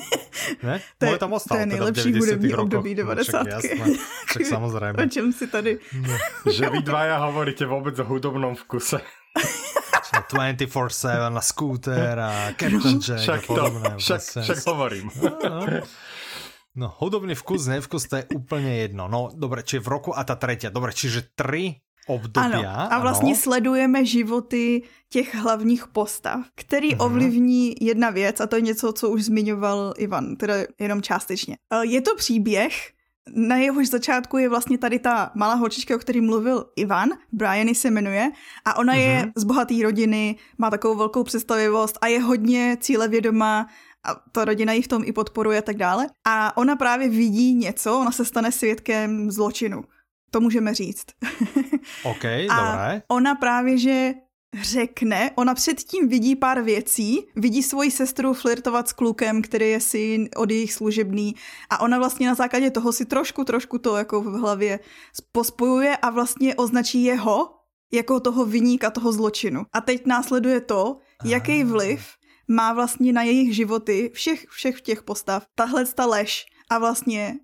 Ne? 0.63 0.81
To 0.97 1.05
je, 1.05 1.17
tam 1.17 1.33
ostal. 1.33 1.57
To 1.57 1.59
je 1.59 1.65
teda 1.65 1.75
nejlepší 1.75 2.11
teda 2.11 2.19
hudební 2.19 2.53
období 2.53 2.95
devadesátky. 2.95 3.79
No, 3.79 3.85
však 4.27 4.45
samozrejme. 4.45 5.03
O 5.03 5.09
čem 5.09 5.33
si 5.33 5.47
tady... 5.47 5.79
No. 5.93 6.17
že 6.51 6.69
vy 6.69 6.81
dvaja 6.83 7.17
hovoríte 7.23 7.63
vôbec 7.63 7.95
o 7.99 8.03
hudobnom 8.03 8.55
vkuse. 8.55 8.99
24-7 10.29 11.33
na 11.33 11.41
skúter 11.41 12.13
a 12.19 12.31
Captain 12.59 12.99
Jack 13.01 13.21
však 13.21 13.43
a 13.43 13.47
podobné. 13.47 13.89
To, 13.89 13.99
však, 13.99 14.21
však 14.21 14.59
hovorím. 14.67 15.07
No, 15.21 15.31
no. 15.43 15.59
no, 16.75 16.87
hudobný 17.01 17.35
vkus, 17.35 17.67
nevkus, 17.67 18.07
to 18.07 18.15
je 18.21 18.23
úplne 18.37 18.85
jedno. 18.85 19.09
No, 19.09 19.33
dobre, 19.33 19.65
či 19.65 19.81
v 19.81 19.87
roku 19.89 20.13
a 20.13 20.23
ta 20.23 20.37
tretia. 20.37 20.69
Dobre, 20.69 20.93
čiže 20.93 21.33
tri 21.33 21.81
obdobia. 22.09 22.71
Ano, 22.73 22.93
a 22.93 22.99
vlastně 22.99 23.33
ano. 23.33 23.41
sledujeme 23.41 24.05
životy 24.05 24.83
těch 25.09 25.35
hlavních 25.35 25.87
postav, 25.87 26.45
který 26.55 26.91
mm-hmm. 26.91 27.05
ovlivní 27.05 27.75
jedna 27.81 28.09
věc 28.09 28.39
a 28.39 28.47
to 28.47 28.55
je 28.55 28.61
něco, 28.61 28.93
co 28.93 29.09
už 29.09 29.23
zmiňoval 29.23 29.93
Ivan, 29.97 30.35
teda 30.35 30.53
jenom 30.79 31.01
částečně. 31.01 31.57
E, 31.73 31.85
je 31.85 32.01
to 32.01 32.15
příběh, 32.15 32.91
na 33.35 33.55
jehož 33.55 33.89
začátku 33.89 34.37
je 34.37 34.49
vlastně 34.49 34.77
tady 34.77 34.99
ta 34.99 35.31
malá 35.35 35.53
holčička, 35.53 35.95
o 35.95 35.99
který 35.99 36.21
mluvil 36.21 36.65
Ivan, 36.75 37.09
Briany 37.31 37.75
se 37.75 37.91
jmenuje, 37.91 38.31
a 38.65 38.77
ona 38.77 38.93
mm-hmm. 38.93 38.97
je 38.97 39.19
mhm. 39.19 39.31
z 39.35 39.43
bohaté 39.43 39.73
rodiny, 39.83 40.35
má 40.57 40.69
takovou 40.69 40.95
velkou 40.95 41.23
představivost 41.23 41.97
a 42.01 42.07
je 42.07 42.19
hodně 42.19 42.77
cílevědomá 42.79 43.67
a 44.03 44.15
ta 44.31 44.45
rodina 44.45 44.73
ji 44.73 44.81
v 44.81 44.87
tom 44.87 45.03
i 45.05 45.11
podporuje 45.11 45.59
a 45.59 45.61
tak 45.61 45.77
dále. 45.77 46.07
A 46.27 46.57
ona 46.57 46.75
právě 46.75 47.09
vidí 47.09 47.53
něco, 47.53 47.99
ona 47.99 48.11
se 48.11 48.25
stane 48.25 48.51
svědkem 48.51 49.31
zločinu. 49.31 49.83
To 50.31 50.39
můžeme 50.41 50.73
říct. 50.73 51.05
OK, 52.03 52.25
a 52.25 52.71
dobré. 52.71 53.01
ona 53.07 53.35
právě, 53.35 53.77
že 53.77 54.13
řekne, 54.61 55.31
ona 55.35 55.55
předtím 55.55 56.07
vidí 56.07 56.35
pár 56.35 56.61
věcí, 56.61 57.27
vidí 57.35 57.63
svoji 57.63 57.91
sestru 57.91 58.33
flirtovat 58.33 58.87
s 58.87 58.93
klukem, 58.93 59.41
který 59.41 59.69
je 59.69 59.79
syn 59.79 60.29
od 60.35 60.51
jejich 60.51 60.73
služebný. 60.73 61.35
A 61.69 61.81
ona 61.81 61.97
vlastně 61.97 62.27
na 62.27 62.35
základě 62.35 62.71
toho 62.71 62.93
si 62.93 63.05
trošku, 63.05 63.43
trošku 63.43 63.77
to 63.77 63.97
jako 63.97 64.21
v 64.21 64.39
hlavě 64.39 64.79
pospojuje 65.31 65.97
a 65.97 66.09
vlastně 66.09 66.55
označí 66.55 67.03
jeho 67.03 67.49
jako 67.93 68.19
toho 68.19 68.45
vyníka 68.45 68.89
toho 68.89 69.11
zločinu. 69.11 69.65
A 69.73 69.81
teď 69.81 70.05
následuje 70.05 70.61
to, 70.61 70.97
jaký 71.25 71.63
vliv 71.63 72.07
má 72.47 72.73
vlastně 72.73 73.13
na 73.13 73.23
jejich 73.23 73.55
životy 73.55 74.11
všech, 74.13 74.45
všech 74.49 74.81
těch 74.81 75.03
postav. 75.03 75.45
Tahle 75.55 75.85
ta 75.85 76.05
lež 76.05 76.45
a 76.69 76.79
vlastně 76.79 77.39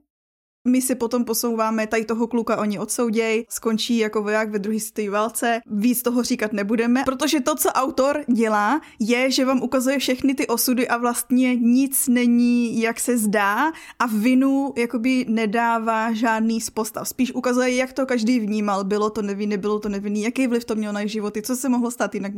my 0.65 0.81
si 0.81 0.95
potom 0.95 1.25
posouváme, 1.25 1.87
tady 1.87 2.05
toho 2.05 2.27
kluka 2.27 2.57
oni 2.57 2.79
odsouděj, 2.79 3.45
skončí 3.49 3.97
jako 3.97 4.23
voják 4.23 4.49
ve 4.49 4.59
druhé 4.59 4.79
světové 4.79 5.09
válce, 5.09 5.61
víc 5.65 6.01
toho 6.01 6.23
říkat 6.23 6.53
nebudeme, 6.53 7.03
protože 7.05 7.39
to, 7.39 7.55
co 7.55 7.69
autor 7.69 8.23
dělá, 8.27 8.81
je, 8.99 9.31
že 9.31 9.45
vám 9.45 9.61
ukazuje 9.61 9.99
všechny 9.99 10.33
ty 10.35 10.47
osudy 10.47 10.87
a 10.87 10.97
vlastně 10.97 11.55
nic 11.55 12.07
není, 12.07 12.81
jak 12.81 12.99
se 12.99 13.17
zdá 13.17 13.71
a 13.99 14.05
vinu 14.05 14.73
jakoby 14.77 15.25
nedává 15.29 16.13
žádný 16.13 16.61
z 16.61 16.69
postav. 16.69 17.07
Spíš 17.07 17.33
ukazuje, 17.33 17.75
jak 17.75 17.93
to 17.93 18.05
každý 18.05 18.39
vnímal, 18.39 18.83
bylo 18.83 19.09
to 19.09 19.21
nevinný, 19.21 19.57
bylo 19.57 19.79
to 19.79 19.89
nevinný, 19.89 20.23
jaký 20.23 20.47
vliv 20.47 20.65
to 20.65 20.75
mělo 20.75 20.93
na 20.93 21.05
životy, 21.05 21.41
co 21.41 21.55
se 21.55 21.69
mohlo 21.69 21.91
stát 21.91 22.15
jinak. 22.15 22.31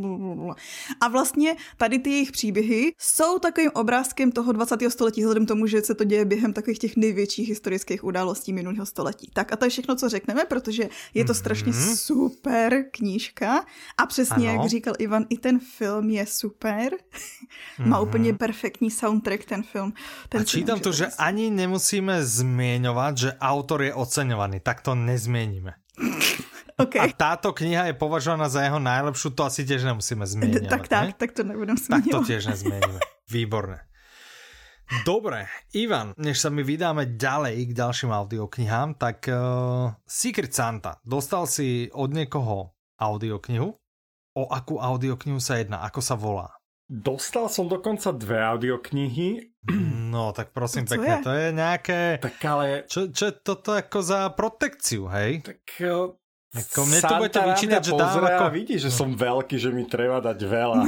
A 1.01 1.07
vlastně 1.07 1.55
tady 1.77 1.99
ty 1.99 2.09
jejich 2.09 2.31
příběhy 2.31 2.93
jsou 2.99 3.39
takovým 3.39 3.71
obrázkem 3.73 4.31
toho 4.31 4.51
20. 4.51 4.75
století, 4.89 5.21
vzhledem 5.21 5.45
tomu, 5.45 5.67
že 5.67 5.81
se 5.81 5.95
to 5.95 6.03
děje 6.03 6.25
během 6.25 6.53
takových 6.53 6.79
těch 6.79 6.97
největších 6.97 7.49
historických 7.49 8.03
událostí 8.03 8.16
událostí 8.17 8.49
minulého 8.49 8.85
století. 8.85 9.29
Tak 9.29 9.53
a 9.53 9.55
to 9.55 9.65
je 9.65 9.69
všechno, 9.69 9.95
co 9.95 10.09
řekneme, 10.09 10.45
protože 10.49 10.89
je 11.13 11.25
to 11.25 11.33
strašně 11.33 11.71
mm-hmm. 11.71 11.95
super 11.95 12.89
knížka 12.91 13.61
a 13.97 14.05
přesně, 14.05 14.49
ano. 14.49 14.61
jak 14.61 14.69
říkal 14.69 14.93
Ivan, 14.97 15.25
i 15.29 15.37
ten 15.37 15.59
film 15.59 16.09
je 16.09 16.25
super. 16.25 16.93
Mm-hmm. 16.97 17.85
Má 17.85 17.97
mhm. 17.99 18.07
úplně 18.07 18.33
perfektní 18.33 18.91
soundtrack 18.91 19.45
ten 19.45 19.63
film. 19.63 19.93
Ten 20.29 20.41
a 20.41 20.43
čítam 20.43 20.79
tu, 20.79 20.91
že 20.91 21.13
ani 21.17 21.53
nemusíme 21.53 22.25
zmieňovať, 22.25 23.13
že 23.17 23.29
autor 23.37 23.85
je 23.85 23.93
oceňovaný. 23.93 24.59
Tak 24.65 24.81
to 24.81 24.97
nezmieníme. 24.97 25.77
okay. 26.83 27.01
A 27.01 27.13
táto 27.13 27.53
kniha 27.53 27.93
je 27.93 27.95
považovaná 27.97 28.49
za 28.49 28.65
jeho 28.65 28.81
najlepšiu, 28.81 29.29
to 29.33 29.45
asi 29.45 29.61
tiež 29.65 29.85
nemusíme 29.85 30.25
zmeniť. 30.25 30.65
Tak, 30.73 30.89
tak, 30.89 31.17
tak 31.17 31.31
to 31.37 31.45
nebudem 31.45 31.77
zmieňovať. 31.77 32.09
Tak 32.09 32.17
to 32.17 32.25
tiež 32.25 32.43
nezmeníme. 32.49 32.99
Výborné. 33.29 33.87
Dobre, 35.03 35.51
Ivan, 35.75 36.15
než 36.15 36.39
sa 36.39 36.47
my 36.47 36.63
vydáme 36.63 37.19
ďalej 37.19 37.71
k 37.71 37.71
ďalším 37.75 38.11
audioknihám, 38.11 38.95
tak 38.95 39.27
uh, 39.27 39.91
Secret 40.07 40.55
Santa, 40.55 41.03
dostal 41.03 41.43
si 41.43 41.91
od 41.91 42.15
niekoho 42.15 42.71
audioknihu? 42.95 43.75
O 44.37 44.43
akú 44.47 44.79
audioknihu 44.79 45.43
sa 45.43 45.59
jedná? 45.59 45.83
Ako 45.83 45.99
sa 45.99 46.15
volá? 46.15 46.55
Dostal 46.87 47.51
som 47.51 47.67
dokonca 47.67 48.15
dve 48.15 48.39
audioknihy. 48.39 49.29
No, 50.07 50.31
tak 50.31 50.55
prosím 50.55 50.87
to 50.87 50.95
pekne, 50.95 51.19
je? 51.19 51.25
to 51.27 51.33
je 51.35 51.47
nejaké... 51.51 51.99
Tak 52.23 52.39
ale... 52.47 52.87
Čo, 52.87 53.11
čo 53.11 53.27
je 53.27 53.35
toto 53.43 53.75
ako 53.75 53.99
za 53.99 54.31
protekciu, 54.31 55.11
hej? 55.11 55.43
Tak... 55.43 55.67
Ako 56.57 56.89
mne 56.89 56.99
to 56.99 57.13
budete 57.21 57.41
vyčítať, 57.53 57.81
že 57.85 57.93
dám 57.93 58.23
ako... 58.25 58.45
vidí, 58.49 58.75
že 58.81 58.89
som 58.89 59.13
veľký, 59.13 59.61
že 59.61 59.69
mi 59.69 59.85
treba 59.85 60.17
dať 60.17 60.39
veľa. 60.41 60.81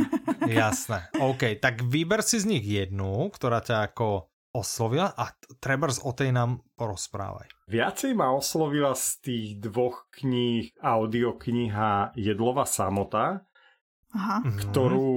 Jasné. 0.60 1.08
OK, 1.16 1.56
tak 1.56 1.80
vyber 1.80 2.20
si 2.20 2.36
z 2.36 2.46
nich 2.46 2.64
jednu, 2.64 3.32
ktorá 3.32 3.64
ťa 3.64 3.92
ako 3.92 4.28
oslovila 4.56 5.12
a 5.12 5.32
treba 5.60 5.88
o 5.88 6.12
tej 6.16 6.32
nám 6.32 6.64
porozprávaj. 6.80 7.52
Viacej 7.68 8.16
ma 8.16 8.32
oslovila 8.32 8.96
z 8.96 9.06
tých 9.20 9.46
dvoch 9.60 10.08
kníh 10.16 10.72
audiokniha 10.80 12.16
Jedlova 12.16 12.64
samota, 12.64 13.44
Aha. 14.16 14.40
Mhm. 14.40 14.72
ktorú, 14.72 15.12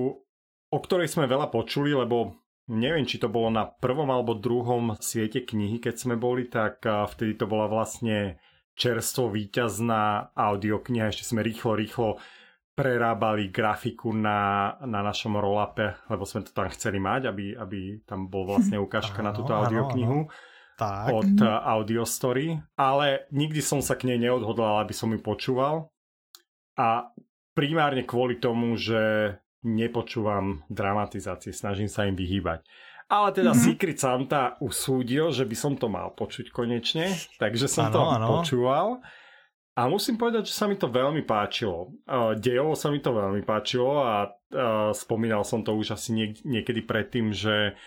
o 0.69 0.79
ktorej 0.83 1.07
sme 1.07 1.27
veľa 1.27 1.47
počuli, 1.47 1.95
lebo 1.95 2.35
neviem, 2.67 3.07
či 3.07 3.17
to 3.17 3.31
bolo 3.31 3.47
na 3.49 3.65
prvom 3.65 4.11
alebo 4.11 4.37
druhom 4.37 4.99
svete 4.99 5.47
knihy, 5.47 5.79
keď 5.79 5.95
sme 5.95 6.15
boli, 6.19 6.51
tak 6.51 6.83
vtedy 6.83 7.39
to 7.39 7.47
bola 7.47 7.65
vlastne 7.71 8.37
čerstvo 8.79 9.27
víťazná 9.27 10.31
audiokniha, 10.31 11.11
ešte 11.11 11.27
sme 11.27 11.43
rýchlo, 11.43 11.75
rýchlo 11.75 12.09
prerábali 12.79 13.51
grafiku 13.51 14.15
na, 14.15 14.71
na 14.87 15.03
našom 15.03 15.35
rollape, 15.35 15.99
lebo 16.07 16.23
sme 16.23 16.47
to 16.47 16.55
tam 16.55 16.71
chceli 16.71 16.95
mať, 16.95 17.27
aby, 17.27 17.45
aby 17.59 17.79
tam 18.07 18.31
bol 18.31 18.47
vlastne 18.47 18.79
ukážka 18.79 19.19
na 19.19 19.35
túto 19.35 19.51
audioknihu 19.51 20.31
tak. 20.79 21.11
od 21.11 21.43
uh, 21.43 21.59
Audiostory, 21.75 22.55
ale 22.79 23.27
nikdy 23.35 23.59
som 23.59 23.83
sa 23.83 23.99
k 23.99 24.07
nej 24.07 24.15
neodhodlal, 24.15 24.79
aby 24.79 24.95
som 24.95 25.11
ju 25.11 25.19
počúval. 25.19 25.91
A 26.79 27.11
primárne 27.51 28.07
kvôli 28.07 28.39
tomu, 28.39 28.79
že 28.79 29.35
nepočúvam 29.59 30.63
dramatizácie, 30.71 31.51
snažím 31.51 31.91
sa 31.91 32.07
im 32.07 32.15
vyhýbať. 32.15 32.63
Ale 33.09 33.33
teda 33.33 33.57
mm-hmm. 33.57 33.65
Secret 33.73 33.97
Santa 33.97 34.53
usúdil, 34.61 35.33
že 35.33 35.41
by 35.41 35.55
som 35.57 35.73
to 35.73 35.89
mal 35.89 36.13
počuť 36.13 36.53
konečne, 36.53 37.09
takže 37.41 37.65
som 37.65 37.89
ano, 37.89 37.93
to 37.93 38.01
ano. 38.05 38.27
počúval. 38.37 38.87
A 39.73 39.89
musím 39.89 40.19
povedať, 40.19 40.51
že 40.51 40.53
sa 40.53 40.69
mi 40.69 40.77
to 40.77 40.91
veľmi 40.91 41.25
páčilo. 41.25 41.95
Dejovo 42.37 42.77
sa 42.77 42.93
mi 42.93 43.01
to 43.01 43.15
veľmi 43.15 43.41
páčilo 43.47 44.03
a 44.03 44.29
spomínal 44.93 45.41
som 45.41 45.65
to 45.65 45.73
už 45.73 45.97
asi 45.97 46.37
niekedy 46.45 46.85
predtým, 46.85 47.33
že 47.33 47.79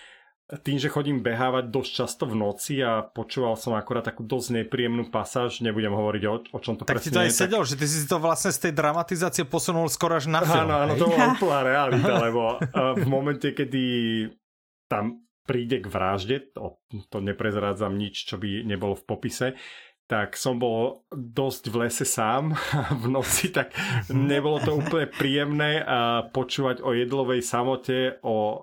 tým, 0.61 0.77
že 0.77 0.93
chodím 0.93 1.25
behávať 1.25 1.73
dosť 1.73 1.91
často 2.05 2.25
v 2.29 2.37
noci 2.37 2.85
a 2.85 3.01
počúval 3.01 3.57
som 3.57 3.73
akorát 3.73 4.05
takú 4.05 4.21
dosť 4.21 4.61
nepríjemnú 4.61 5.09
pasáž, 5.09 5.65
nebudem 5.65 5.97
hovoriť 5.97 6.23
o, 6.29 6.35
o 6.53 6.59
čom 6.61 6.77
to 6.77 6.85
tak 6.85 7.01
presne 7.01 7.09
Tak 7.09 7.09
ti 7.09 7.17
to 7.17 7.25
aj 7.25 7.33
sedel, 7.33 7.63
tak... 7.65 7.69
že 7.73 7.75
ty 7.81 7.87
si 7.89 8.05
to 8.05 8.17
vlastne 8.21 8.53
z 8.53 8.59
tej 8.69 8.73
dramatizácie 8.77 9.49
posunul 9.49 9.89
skoro 9.89 10.21
až 10.21 10.29
na 10.29 10.45
film. 10.45 10.69
Áno, 10.69 10.77
áno, 10.77 10.93
to 11.01 11.09
bola 11.09 11.33
úplná 11.33 11.61
realita, 11.65 12.13
lebo 12.29 12.61
v 13.01 13.07
momente, 13.09 13.49
kedy 13.57 13.85
tam 14.93 15.25
príde 15.49 15.81
k 15.81 15.89
vražde, 15.89 16.53
to, 16.53 16.77
to 17.09 17.19
neprezrádzam 17.25 17.97
nič, 17.97 18.29
čo 18.29 18.37
by 18.37 18.69
nebolo 18.69 18.93
v 18.93 19.07
popise, 19.09 19.49
tak 20.05 20.37
som 20.37 20.61
bol 20.61 21.09
dosť 21.09 21.73
v 21.73 21.89
lese 21.89 22.05
sám 22.05 22.53
v 23.03 23.05
noci, 23.09 23.49
tak 23.49 23.73
nebolo 24.13 24.61
to 24.61 24.77
úplne 24.77 25.09
príjemné 25.09 25.81
počúvať 26.37 26.85
o 26.85 26.93
jedlovej 26.93 27.41
samote, 27.41 28.21
o 28.21 28.37
uh, 28.37 28.55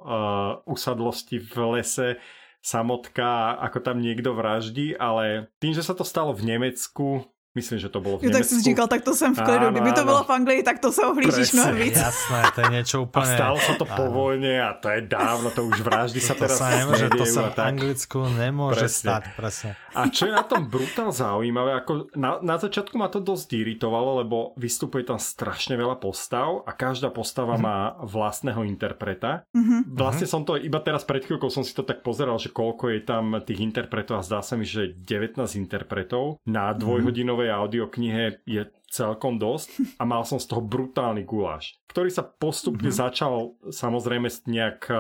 usadlosti 0.70 1.42
v 1.42 1.56
lese, 1.74 2.22
samotka, 2.60 3.56
ako 3.56 3.80
tam 3.80 3.98
niekto 4.04 4.36
vraždí, 4.36 4.94
ale 5.00 5.48
tým, 5.64 5.72
že 5.72 5.82
sa 5.82 5.96
to 5.96 6.04
stalo 6.04 6.36
v 6.36 6.54
Nemecku, 6.54 7.24
Myslím, 7.60 7.80
že 7.84 7.90
to 7.92 8.00
bolo 8.00 8.16
v 8.18 8.28
jo, 8.28 8.32
tak 8.32 8.48
si 8.48 8.56
říkal, 8.62 8.88
tak 8.88 9.04
to 9.04 9.12
jsem 9.12 9.36
v 9.36 9.40
klidu. 9.44 9.68
Áno, 9.68 9.76
Kdyby 9.76 9.92
to 9.92 10.04
bylo 10.08 10.24
v 10.24 10.32
Anglii, 10.32 10.60
tak 10.64 10.80
to 10.80 10.96
sa 10.96 11.12
ohlížíš 11.12 11.52
mnohem 11.54 11.76
víc. 11.76 12.00
Jasné, 12.00 12.40
to 12.56 12.60
je 12.64 12.70
niečo 12.72 12.98
úplne... 13.04 13.28
A 13.28 13.36
stalo 13.36 13.58
sa 13.60 13.74
to 13.76 13.86
po 13.86 14.06
vojne 14.08 14.56
a 14.64 14.72
to 14.80 14.88
je 14.88 15.02
dávno, 15.04 15.52
to 15.52 15.68
už 15.68 15.84
vraždy 15.84 16.24
sa 16.24 16.34
teraz 16.40 16.56
sa 16.56 16.72
nemôže, 16.72 17.06
To 17.12 17.26
sa 17.28 17.52
v 17.52 17.60
Anglicku 17.60 18.20
nemôže 18.40 18.88
presne. 18.88 19.04
stať, 19.04 19.24
presne. 19.36 19.70
A 19.92 20.08
čo 20.08 20.32
je 20.32 20.34
na 20.34 20.46
tom 20.48 20.72
brutál 20.72 21.12
zaujímavé, 21.12 21.76
ako 21.76 22.14
na, 22.16 22.40
na 22.40 22.56
začiatku 22.56 22.96
ma 22.96 23.12
to 23.12 23.20
dosť 23.20 23.60
iritovalo, 23.60 24.24
lebo 24.24 24.56
vystupuje 24.56 25.04
tam 25.04 25.20
strašne 25.20 25.76
veľa 25.76 26.00
postav 26.00 26.64
a 26.64 26.72
každá 26.72 27.12
postava 27.12 27.60
mm-hmm. 27.60 27.68
má 27.68 28.00
vlastného 28.06 28.64
interpreta. 28.64 29.44
Mm-hmm. 29.52 29.92
Vlastne 29.92 30.28
som 30.30 30.48
to, 30.48 30.56
iba 30.56 30.80
teraz 30.80 31.04
pred 31.04 31.26
chvíľkou 31.26 31.52
som 31.52 31.66
si 31.66 31.76
to 31.76 31.84
tak 31.84 32.06
pozeral, 32.06 32.40
že 32.40 32.54
koľko 32.54 32.94
je 32.96 33.02
tam 33.04 33.36
tých 33.44 33.60
interpretov 33.60 34.22
a 34.22 34.26
zdá 34.26 34.40
sa 34.40 34.56
mi, 34.56 34.64
že 34.64 34.96
19 34.96 35.42
interpretov 35.60 36.40
na 36.46 36.72
dvojhodinový 36.72 37.49
novej 37.50 37.58
audioknihe 37.66 38.46
je 38.46 38.70
celkom 38.90 39.38
dosť 39.38 40.02
a 40.02 40.04
mal 40.06 40.26
som 40.26 40.42
z 40.42 40.50
toho 40.50 40.66
brutálny 40.66 41.22
guláš, 41.22 41.78
ktorý 41.94 42.10
sa 42.10 42.26
postupne 42.26 42.90
mm-hmm. 42.90 43.06
začal 43.06 43.54
samozrejme 43.70 44.26
nejak 44.50 44.90
uh, 44.90 44.98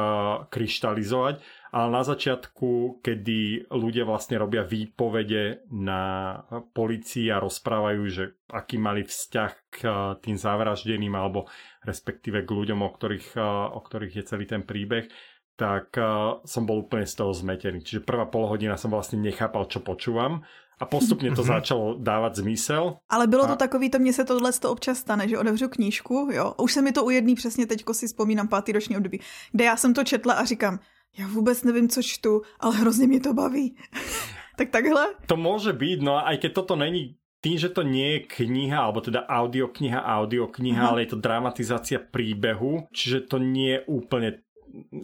kryštalizovať, 0.53 1.41
ale 1.73 1.87
na 1.89 2.05
začiatku, 2.05 3.01
kedy 3.01 3.69
ľudia 3.73 4.05
vlastne 4.05 4.37
robia 4.37 4.61
výpovede 4.61 5.65
na 5.73 6.37
policii 6.73 7.33
a 7.33 7.41
rozprávajú, 7.41 8.01
že 8.09 8.37
aký 8.53 8.77
mali 8.77 9.01
vzťah 9.05 9.51
k 9.73 9.77
uh, 9.85 9.93
tým 10.21 10.37
zavraždeným 10.37 11.13
alebo 11.17 11.49
respektíve 11.81 12.45
k 12.45 12.49
ľuďom, 12.49 12.85
o 12.85 12.89
ktorých, 12.93 13.41
uh, 13.41 13.73
o 13.73 13.81
ktorých 13.81 14.21
je 14.21 14.23
celý 14.29 14.45
ten 14.45 14.61
príbeh, 14.61 15.09
tak 15.57 15.97
uh, 15.97 16.45
som 16.45 16.69
bol 16.69 16.85
úplne 16.85 17.09
z 17.09 17.17
toho 17.17 17.33
zmetený. 17.33 17.81
Čiže 17.81 18.05
prvá 18.05 18.29
polhodina 18.29 18.77
som 18.77 18.93
vlastne 18.93 19.17
nechápal, 19.17 19.65
čo 19.65 19.81
počúvam 19.81 20.45
a 20.79 20.85
postupně 20.85 21.29
to 21.35 21.41
mhm. 21.41 21.47
začalo 21.47 21.95
dávat 21.99 22.35
zmysel. 22.35 22.97
Ale 23.09 23.27
bylo 23.27 23.43
a... 23.43 23.47
to 23.47 23.55
takový, 23.55 23.89
to 23.89 23.99
mně 23.99 24.13
se 24.13 24.25
tohle 24.25 24.53
to 24.53 24.71
občas 24.71 24.97
stane, 24.97 25.27
že 25.27 25.37
otevřu 25.37 25.67
knížku, 25.69 26.29
jo, 26.31 26.53
už 26.57 26.73
se 26.73 26.81
mi 26.81 26.91
to 26.91 27.03
u 27.03 27.09
jedný 27.09 27.35
přesně 27.35 27.65
teďko 27.67 27.93
si 27.93 28.07
vzpomínám 28.07 28.47
pátý 28.47 28.71
roční 28.71 28.97
období, 28.97 29.19
kde 29.51 29.63
já 29.65 29.77
jsem 29.77 29.93
to 29.93 30.03
četla 30.03 30.33
a 30.33 30.45
říkám, 30.45 30.79
já 31.17 31.27
vůbec 31.27 31.63
nevím, 31.63 31.89
co 31.89 32.03
čtu, 32.03 32.41
ale 32.59 32.75
hrozně 32.75 33.07
mě 33.07 33.19
to 33.19 33.33
baví. 33.33 33.75
tak 34.57 34.69
takhle? 34.69 35.07
To 35.25 35.37
může 35.37 35.73
být, 35.73 36.01
no 36.01 36.15
a 36.15 36.21
aj 36.21 36.37
keď 36.37 36.53
toto 36.53 36.75
není 36.75 37.15
tým, 37.39 37.55
že 37.55 37.71
to 37.71 37.87
nie 37.87 38.19
je 38.19 38.19
kniha, 38.27 38.83
alebo 38.83 38.99
teda 38.99 39.23
audiokniha, 39.23 40.03
audiokniha, 40.03 40.83
uh-huh. 40.83 40.91
ale 40.91 41.07
je 41.07 41.15
to 41.15 41.23
dramatizácia 41.23 41.99
príbehu, 42.03 42.91
čiže 42.91 43.31
to 43.31 43.39
nie 43.39 43.79
je 43.79 43.81
úplne, 43.87 44.29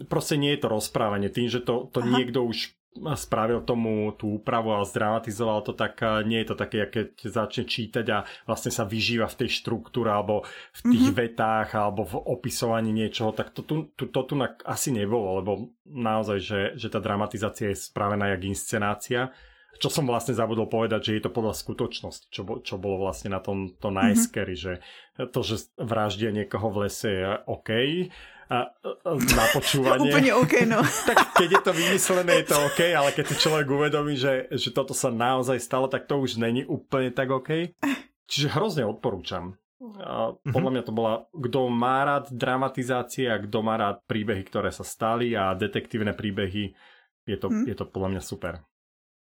proste 0.04 0.36
nie 0.36 0.52
je 0.52 0.60
to 0.60 0.68
rozprávanie. 0.68 1.32
Tým, 1.32 1.48
že 1.48 1.64
to, 1.64 1.88
to 1.88 2.04
niekto 2.04 2.44
už 2.44 2.76
spravil 3.16 3.62
tomu 3.62 4.12
tú 4.16 4.40
úpravu 4.40 4.72
a 4.72 4.84
zdramatizoval 4.84 5.62
to, 5.62 5.72
tak 5.76 6.00
nie 6.24 6.42
je 6.42 6.48
to 6.52 6.56
také, 6.56 6.88
keď 6.88 7.16
začne 7.24 7.64
čítať 7.68 8.06
a 8.12 8.18
vlastne 8.48 8.72
sa 8.72 8.88
vyžíva 8.88 9.28
v 9.28 9.46
tej 9.46 9.50
štruktúre 9.62 10.08
alebo 10.08 10.46
v 10.76 10.80
tých 10.90 11.12
mm-hmm. 11.12 11.20
vetách 11.20 11.68
alebo 11.76 12.02
v 12.08 12.14
opisovaní 12.16 12.90
niečoho, 12.90 13.36
tak 13.36 13.52
to 13.52 13.62
tu, 13.62 13.92
to, 13.94 14.08
to 14.08 14.20
tu 14.24 14.34
asi 14.64 14.90
nebolo, 14.90 15.40
lebo 15.42 15.52
naozaj, 15.86 16.38
že, 16.40 16.60
že 16.74 16.88
tá 16.88 16.98
dramatizácia 16.98 17.70
je 17.70 17.78
spravená 17.78 18.32
jak 18.34 18.42
inscenácia 18.48 19.30
čo 19.76 19.92
som 19.92 20.08
vlastne 20.08 20.32
zabudol 20.32 20.72
povedať, 20.72 21.12
že 21.12 21.12
je 21.20 21.22
to 21.28 21.36
podľa 21.36 21.52
skutočnosti, 21.52 22.32
čo, 22.32 22.42
bo, 22.48 22.64
čo 22.64 22.80
bolo 22.80 23.04
vlastne 23.04 23.32
na 23.32 23.44
tom 23.44 23.76
to 23.76 23.92
najskery, 23.92 24.56
mm-hmm. 24.56 24.80
že 25.20 25.28
to, 25.32 25.40
že 25.44 25.68
vraždia 25.76 26.32
niekoho 26.32 26.72
v 26.72 26.88
lese 26.88 27.12
je 27.12 27.24
OK, 27.44 27.70
a, 28.46 28.70
na 29.10 29.44
počúvanie. 29.50 30.06
Úplne 30.14 30.30
OK, 30.38 30.54
no. 30.70 30.78
tak 31.08 31.34
keď 31.34 31.48
je 31.50 31.60
to 31.62 31.72
vymyslené, 31.74 32.32
je 32.42 32.46
to 32.46 32.56
OK, 32.62 32.80
ale 32.94 33.10
keď 33.10 33.24
si 33.34 33.36
človek 33.42 33.66
uvedomí, 33.66 34.14
že, 34.14 34.46
že 34.54 34.70
toto 34.70 34.94
sa 34.94 35.10
naozaj 35.10 35.58
stalo, 35.58 35.90
tak 35.90 36.06
to 36.06 36.22
už 36.22 36.38
není 36.38 36.62
úplne 36.62 37.10
tak 37.10 37.34
OK. 37.34 37.74
Čiže 38.26 38.54
hrozne 38.54 38.86
odporúčam. 38.86 39.58
A 40.00 40.32
podľa 40.40 40.70
mňa 40.72 40.82
to 40.88 40.92
bola, 40.94 41.28
kto 41.30 41.68
má 41.68 42.00
rád 42.06 42.32
dramatizácie 42.32 43.28
a 43.28 43.36
kto 43.36 43.60
má 43.60 43.76
rád 43.76 44.00
príbehy, 44.08 44.42
ktoré 44.48 44.72
sa 44.72 44.82
stali 44.82 45.36
a 45.36 45.52
detektívne 45.52 46.16
príbehy, 46.16 46.72
je 47.28 47.36
to, 47.36 47.52
hmm. 47.52 47.68
je 47.68 47.74
to 47.76 47.84
podľa 47.84 48.16
mňa 48.16 48.22
super. 48.24 48.64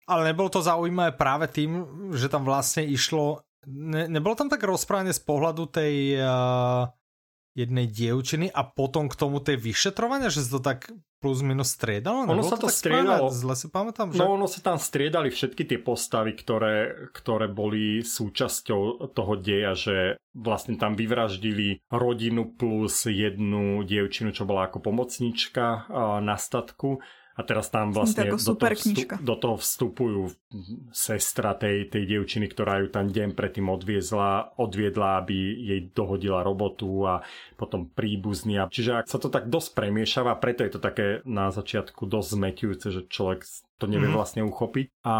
Ale 0.04 0.30
nebolo 0.30 0.52
to 0.52 0.60
zaujímavé 0.60 1.16
práve 1.16 1.48
tým, 1.48 1.80
že 2.12 2.28
tam 2.28 2.44
vlastne 2.44 2.84
išlo, 2.84 3.40
ne, 3.66 4.04
nebolo 4.06 4.36
tam 4.36 4.52
tak 4.52 4.62
rozprávanie 4.62 5.16
z 5.16 5.22
pohľadu 5.24 5.64
tej 5.72 6.20
uh, 6.20 6.86
jednej 7.54 7.86
dievčiny 7.86 8.50
a 8.50 8.66
potom 8.66 9.06
k 9.06 9.14
tomu 9.14 9.38
tej 9.38 9.62
vyšetrovania, 9.62 10.28
že 10.28 10.42
sa 10.42 10.58
to 10.58 10.60
tak 10.60 10.90
plus 11.22 11.40
minus 11.40 11.72
striedalo? 11.72 12.28
Ono 12.28 12.44
sa 12.44 12.60
to, 12.60 12.68
to 12.68 12.74
striedalo. 12.74 13.32
Zle 13.32 13.56
si 13.56 13.72
pamätám, 13.72 14.12
že... 14.12 14.20
No 14.20 14.36
ono 14.36 14.44
sa 14.44 14.60
tam 14.60 14.76
striedali 14.76 15.32
všetky 15.32 15.64
tie 15.64 15.78
postavy, 15.80 16.36
ktoré, 16.36 17.08
ktoré 17.16 17.48
boli 17.48 18.04
súčasťou 18.04 19.08
toho 19.14 19.34
deja, 19.40 19.72
že 19.72 20.20
vlastne 20.36 20.76
tam 20.76 20.98
vyvraždili 20.98 21.80
rodinu 21.88 22.52
plus 22.52 23.08
jednu 23.08 23.80
dievčinu, 23.86 24.36
čo 24.36 24.44
bola 24.44 24.68
ako 24.68 24.84
pomocnička 24.84 25.88
na 26.20 26.36
statku 26.36 27.00
a 27.34 27.40
teraz 27.42 27.66
tam 27.66 27.90
vlastne 27.90 28.30
do 28.30 28.38
toho, 28.38 28.54
vstup, 28.54 29.18
do 29.18 29.34
toho 29.34 29.56
vstupujú 29.58 30.30
sestra 30.94 31.58
tej, 31.58 31.90
tej 31.90 32.06
dievčiny, 32.06 32.46
ktorá 32.46 32.78
ju 32.78 32.94
tam 32.94 33.10
deň 33.10 33.34
predtým 33.34 33.66
odviezla, 33.66 34.54
odviedla, 34.54 35.18
aby 35.18 35.34
jej 35.34 35.80
dohodila 35.90 36.46
robotu 36.46 36.86
a 37.02 37.26
potom 37.58 37.90
príbuzný. 37.90 38.62
Čiže 38.70 39.02
ak 39.02 39.10
sa 39.10 39.18
to 39.18 39.34
tak 39.34 39.50
dosť 39.50 39.74
premiešava, 39.74 40.38
preto 40.38 40.62
je 40.62 40.78
to 40.78 40.80
také 40.80 41.26
na 41.26 41.50
začiatku 41.50 42.06
dosť 42.06 42.28
zmetujúce, 42.38 42.86
že 42.94 43.02
človek 43.10 43.42
to 43.74 43.90
nevie 43.90 44.06
mm-hmm. 44.06 44.14
vlastne 44.14 44.42
uchopiť. 44.46 45.02
A... 45.02 45.12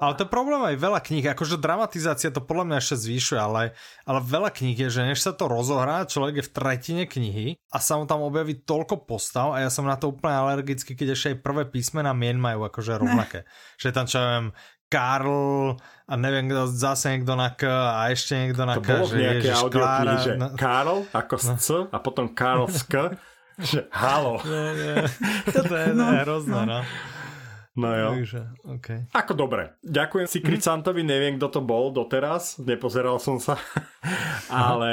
Ale 0.00 0.16
to 0.16 0.24
problém 0.24 0.64
aj 0.64 0.76
veľa 0.80 1.00
kníh, 1.04 1.24
akože 1.28 1.60
dramatizácia 1.60 2.32
to 2.32 2.40
podľa 2.40 2.64
mňa 2.64 2.76
ešte 2.80 2.96
zvýšuje, 3.04 3.38
ale, 3.38 3.62
ale 4.08 4.20
veľa 4.24 4.48
kníh 4.48 4.76
je, 4.76 4.88
že 4.88 5.02
než 5.04 5.20
sa 5.20 5.36
to 5.36 5.44
rozohrá, 5.44 6.08
človek 6.08 6.40
je 6.40 6.46
v 6.48 6.52
tretine 6.56 7.04
knihy 7.04 7.60
a 7.68 7.78
sa 7.84 8.00
mu 8.00 8.08
tam 8.08 8.24
objaví 8.24 8.64
toľko 8.64 9.04
postav 9.04 9.52
a 9.52 9.60
ja 9.60 9.68
som 9.68 9.84
na 9.84 10.00
to 10.00 10.08
úplne 10.08 10.32
alergický, 10.32 10.96
keď 10.96 11.08
ešte 11.12 11.26
aj 11.36 11.38
prvé 11.44 11.62
písmena 11.68 12.16
mien 12.16 12.40
majú 12.40 12.64
akože 12.64 12.96
rovnaké. 12.96 13.44
Že 13.76 13.88
tam 13.92 14.06
čo 14.08 14.18
viem, 14.24 14.46
Karl 14.88 15.76
a 16.08 16.12
neviem 16.16 16.48
kto, 16.48 16.64
zase 16.72 17.12
niekto 17.12 17.36
na 17.36 17.52
K 17.52 17.68
a 17.68 18.08
ešte 18.08 18.40
niekto 18.40 18.64
na 18.64 18.80
K. 18.80 18.88
To 18.88 19.04
bolo 19.04 19.06
že 19.12 19.16
nejaké 19.20 19.48
audio 19.52 19.84
Klára, 19.84 20.14
že 20.24 20.32
no. 20.40 20.48
Karl 20.56 21.04
ako 21.12 21.34
no. 21.44 21.54
C 21.60 21.66
a 21.92 21.96
potom 22.00 22.32
Karl 22.32 22.64
z 22.72 22.82
K. 22.88 22.94
že 23.58 23.80
halo. 23.92 24.40
No, 24.40 24.60
nie. 24.72 24.96
To 25.52 25.74
je 25.76 25.90
no, 25.92 26.06
hrozné, 26.24 26.62
no. 26.64 26.80
no. 26.80 27.17
No 27.78 27.94
jo. 27.94 28.08
Takže, 28.18 28.42
okay. 28.66 28.98
Ako 29.14 29.38
dobre. 29.38 29.78
Ďakujem 29.86 30.26
si 30.26 30.42
Kricantovi, 30.42 31.06
neviem, 31.06 31.38
kto 31.38 31.46
to 31.46 31.60
bol 31.62 31.94
doteraz, 31.94 32.58
nepozeral 32.58 33.22
som 33.22 33.38
sa, 33.38 33.54
ale 34.50 34.90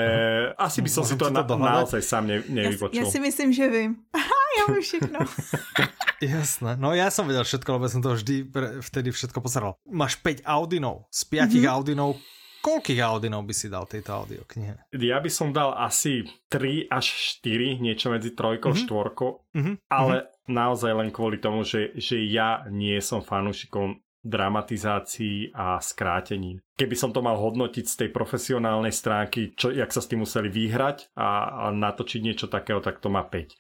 asi 0.54 0.86
by 0.86 0.90
som 0.94 1.02
si 1.02 1.18
to, 1.18 1.34
na, 1.34 1.42
naozaj 1.42 2.06
sám 2.06 2.30
ne, 2.30 2.46
nevypočul. 2.46 2.94
Ja, 2.94 3.10
ja 3.10 3.10
si 3.10 3.18
myslím, 3.18 3.50
že 3.50 3.66
vím. 3.74 4.06
ja 4.62 4.64
vím 4.70 4.86
všechno. 4.86 5.18
Jasné. 6.22 6.78
No 6.78 6.94
ja 6.94 7.10
som 7.10 7.26
vedel 7.26 7.44
všetko, 7.44 7.70
lebo 7.76 7.90
som 7.90 8.06
to 8.06 8.14
vždy 8.14 8.48
pre, 8.48 8.80
vtedy 8.86 9.10
všetko 9.10 9.42
pozeral. 9.42 9.82
Máš 9.90 10.22
5 10.22 10.46
Audinov. 10.46 11.10
Z 11.10 11.26
5 11.28 11.50
mm-hmm. 11.52 11.74
Audinov 11.74 12.22
koľkých 12.66 13.00
Audinov 13.06 13.46
by 13.46 13.54
si 13.54 13.70
dal 13.70 13.86
tejto 13.86 14.26
audioknihe? 14.26 14.90
Ja 14.98 15.22
by 15.22 15.30
som 15.30 15.54
dal 15.54 15.78
asi 15.78 16.26
3 16.50 16.90
až 16.90 17.38
4, 17.46 17.78
niečo 17.78 18.10
medzi 18.10 18.34
trojkou 18.34 18.74
a 18.74 18.74
mm-hmm. 18.74 18.86
štvorkou, 18.90 19.32
mm-hmm. 19.54 19.76
ale 19.94 20.16
mm-hmm. 20.26 20.50
naozaj 20.50 20.92
len 20.98 21.10
kvôli 21.14 21.38
tomu, 21.38 21.62
že, 21.62 21.94
že 21.94 22.18
ja 22.26 22.66
nie 22.74 22.98
som 23.06 23.22
fanúšikom 23.22 24.02
dramatizácií 24.26 25.54
a 25.54 25.78
skrátení. 25.78 26.58
Keby 26.74 26.98
som 26.98 27.14
to 27.14 27.22
mal 27.22 27.38
hodnotiť 27.38 27.86
z 27.86 27.96
tej 28.02 28.10
profesionálnej 28.10 28.90
stránky, 28.90 29.54
čo, 29.54 29.70
jak 29.70 29.94
sa 29.94 30.02
s 30.02 30.10
tým 30.10 30.26
museli 30.26 30.50
vyhrať 30.50 31.14
a, 31.14 31.70
a 31.70 31.70
natočiť 31.70 32.26
niečo 32.26 32.50
takého, 32.50 32.82
tak 32.82 32.98
to 32.98 33.14
má 33.14 33.22
5. 33.22 33.54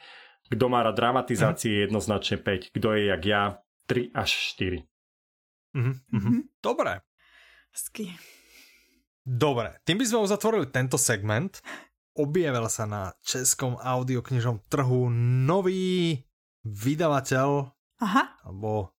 Kto 0.50 0.66
má 0.66 0.82
rád 0.82 0.98
dramatizácie, 0.98 1.70
mm. 1.70 1.82
jednoznačne 1.90 2.38
5. 2.42 2.74
Kto 2.74 2.88
je 2.98 3.02
jak 3.14 3.24
ja, 3.30 3.44
3 3.86 4.10
až 4.18 4.30
4. 4.58 4.82
Mm-hmm. 5.78 5.96
Mm-hmm. 6.10 6.38
Dobre. 6.66 7.06
Hezky. 7.70 8.10
Dobre, 9.26 9.82
tým 9.82 9.98
by 9.98 10.06
sme 10.06 10.22
uzatvorili 10.22 10.70
tento 10.70 11.02
segment. 11.02 11.58
Objavil 12.16 12.70
sa 12.70 12.86
na 12.86 13.12
českom 13.26 13.76
audioknižnom 13.76 14.70
trhu 14.70 15.10
nový 15.44 16.22
vydavateľ, 16.64 17.50
Aha. 18.06 18.24
alebo 18.46 18.96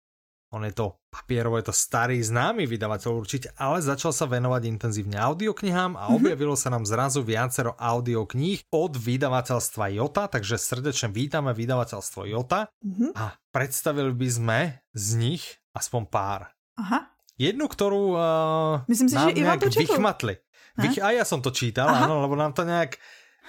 on 0.52 0.62
je 0.66 0.74
to 0.74 0.98
papierovo, 1.10 1.58
je 1.58 1.70
to 1.70 1.74
starý 1.74 2.22
známy 2.22 2.68
vydavateľ 2.68 3.10
určite, 3.18 3.48
ale 3.56 3.82
začal 3.82 4.14
sa 4.14 4.28
venovať 4.28 4.62
intenzívne 4.68 5.18
audioknihám 5.18 5.96
a 5.96 6.06
mm-hmm. 6.06 6.16
objavilo 6.18 6.54
sa 6.54 6.70
nám 6.70 6.84
zrazu 6.84 7.24
viacero 7.24 7.74
audiokníh 7.74 8.68
od 8.70 8.94
vydavateľstva 8.94 9.84
Jota, 9.96 10.28
takže 10.28 10.60
srdečne 10.60 11.08
vítame 11.10 11.50
vydavateľstvo 11.56 12.28
Jota 12.30 12.68
mm-hmm. 12.84 13.10
a 13.16 13.34
predstavili 13.50 14.12
by 14.12 14.28
sme 14.28 14.58
z 14.92 15.06
nich 15.16 15.42
aspoň 15.72 16.02
pár. 16.06 16.40
Aha. 16.76 17.15
Jednu, 17.36 17.68
ktorú 17.68 18.16
uh, 18.16 18.74
Myslím 18.88 19.08
si, 19.12 19.16
nám 19.16 19.28
že 19.28 19.36
Ivan 19.36 19.60
to 19.60 19.68
vychmatli. 19.68 20.34
Vych, 20.76 21.00
a 21.00 21.08
ja 21.12 21.24
som 21.24 21.40
to 21.40 21.52
čítal, 21.52 21.88
Aha. 21.88 22.04
áno, 22.04 22.20
lebo 22.20 22.36
nám 22.36 22.52
to 22.52 22.64
nejak 22.64 23.00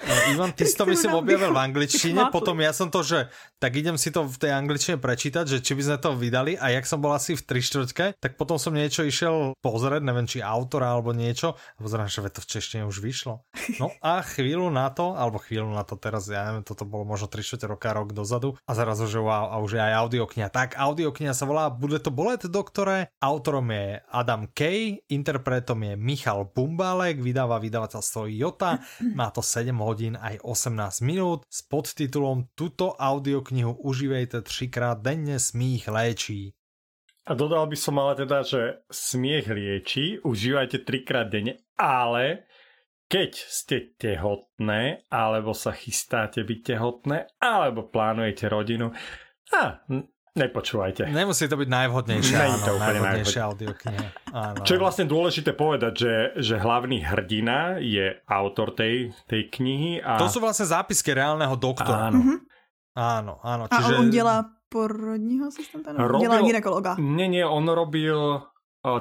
Ivan, 0.06 0.54
ty 0.54 0.70
si 0.70 0.78
to 0.78 0.86
myslím 0.86 1.18
objavil 1.18 1.50
v 1.50 1.60
angličtine, 1.60 2.30
potom 2.30 2.62
ja 2.62 2.70
som 2.70 2.94
to, 2.94 3.02
že 3.02 3.34
tak 3.58 3.74
idem 3.74 3.98
si 3.98 4.14
to 4.14 4.30
v 4.30 4.38
tej 4.38 4.54
angličtine 4.54 5.02
prečítať, 5.02 5.50
že 5.50 5.58
či 5.66 5.74
by 5.74 5.82
sme 5.82 5.98
to 5.98 6.10
vydali. 6.14 6.54
A 6.62 6.70
jak 6.70 6.86
som 6.86 7.02
bol 7.02 7.10
asi 7.18 7.34
v 7.34 7.42
tri 7.42 7.66
štvrťke, 7.66 8.22
tak 8.22 8.38
potom 8.38 8.62
som 8.62 8.78
niečo 8.78 9.02
išiel 9.02 9.58
pozrieť, 9.66 10.06
neviem 10.06 10.30
či 10.30 10.46
autora 10.46 10.94
alebo 10.94 11.18
niečo. 11.18 11.58
A 11.58 11.80
pozerám, 11.82 12.06
že 12.06 12.22
to 12.30 12.46
v 12.46 12.50
češtine 12.54 12.86
už 12.86 13.02
vyšlo. 13.02 13.42
No 13.82 13.90
a 14.06 14.22
chvíľu 14.22 14.70
na 14.70 14.94
to, 14.94 15.18
alebo 15.18 15.42
chvíľu 15.42 15.74
na 15.74 15.82
to 15.82 15.98
teraz, 15.98 16.30
ja 16.30 16.46
neviem, 16.46 16.62
toto 16.62 16.86
bolo 16.86 17.08
možno 17.10 17.26
3 17.26 17.42
čtvrte 17.42 17.66
roka, 17.66 17.90
rok 17.98 18.14
dozadu. 18.14 18.54
A 18.70 18.78
zrazu, 18.78 19.10
že 19.10 19.18
wow, 19.18 19.50
a 19.50 19.58
už 19.58 19.80
je 19.80 19.82
aj 19.82 19.94
audiokniha. 20.06 20.54
Tak, 20.54 20.78
audiokniha 20.78 21.34
sa 21.34 21.50
volá 21.50 21.74
Bude 21.74 21.98
to 21.98 22.14
bolet, 22.14 22.46
doktore, 22.46 23.10
autorom 23.18 23.74
je 23.74 24.02
Adam 24.14 24.46
Kay, 24.54 25.02
interpretom 25.10 25.82
je 25.82 25.94
Michal 25.98 26.46
Bumbálek, 26.46 27.18
vydáva 27.18 27.58
vydavateľstvo 27.58 28.30
Jota, 28.30 28.84
má 29.18 29.34
to 29.34 29.42
7 29.42 29.74
hodín 29.88 30.20
aj 30.20 30.44
18 30.44 31.08
minút 31.08 31.48
s 31.48 31.64
podtitulom 31.64 32.52
Tuto 32.52 32.92
audioknihu 33.00 33.80
užívejte 33.80 34.44
třikrát 34.44 35.00
denne, 35.00 35.40
smích 35.40 35.88
léčí. 35.88 36.52
A 37.28 37.36
dodal 37.36 37.68
by 37.68 37.76
som 37.76 38.00
ale 38.00 38.16
teda, 38.16 38.44
že 38.44 38.88
smiech 38.88 39.52
lieči, 39.52 40.20
užívajte 40.24 40.88
trikrát 40.88 41.28
denne, 41.28 41.60
ale 41.76 42.48
keď 43.08 43.32
ste 43.36 43.96
tehotné, 44.00 45.08
alebo 45.12 45.52
sa 45.56 45.72
chystáte 45.72 46.44
byť 46.44 46.60
tehotné, 46.76 47.28
alebo 47.40 47.88
plánujete 47.88 48.52
rodinu, 48.52 48.92
a 49.56 49.80
Nepočúvajte. 50.38 51.10
Nemusí 51.10 51.50
to 51.50 51.58
byť 51.58 51.66
najvhodnejšia, 51.66 52.38
áno, 52.38 52.62
to 52.62 52.78
najvhodnejšia 52.78 53.42
audiokniha. 53.42 54.08
Áno. 54.30 54.62
Čo 54.62 54.78
je 54.78 54.80
vlastne 54.80 55.10
dôležité 55.10 55.58
povedať, 55.58 55.94
že, 55.98 56.14
že 56.38 56.56
hlavný 56.62 57.02
hrdina 57.02 57.82
je 57.82 58.14
autor 58.30 58.78
tej, 58.78 59.18
tej 59.26 59.50
knihy. 59.50 59.98
A... 60.06 60.22
To 60.22 60.30
sú 60.30 60.38
vlastne 60.38 60.70
zápisky 60.70 61.18
reálneho 61.18 61.58
doktora. 61.58 62.14
Áno. 62.14 62.22
Mm-hmm. 62.22 62.38
Áno, 62.94 63.34
áno. 63.42 63.64
Čiže... 63.66 63.94
A 63.94 63.98
on 63.98 64.10
dělá 64.14 64.38
porodního 64.70 65.48
asistenta? 65.48 65.90
Robil... 65.98 66.30
Dělá 66.30 66.42
ginekologa. 66.42 66.96
Nie, 67.02 67.28
nie, 67.28 67.42
on 67.42 67.66
robil 67.66 68.46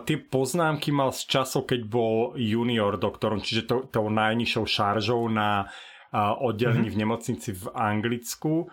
tie 0.09 0.17
poznámky 0.19 0.91
mal 0.91 1.13
z 1.15 1.31
časov, 1.31 1.71
keď 1.71 1.87
bol 1.87 2.35
junior 2.35 2.99
doktorom, 2.99 3.39
čiže 3.39 3.71
to, 3.71 3.77
tou 3.87 4.11
najnižšou 4.11 4.65
šaržou 4.67 5.29
na 5.31 5.69
uh, 5.69 6.35
oddelení 6.43 6.91
mm-hmm. 6.91 6.97
v 6.97 7.01
nemocnici 7.07 7.51
v 7.55 7.65
Anglicku 7.71 8.67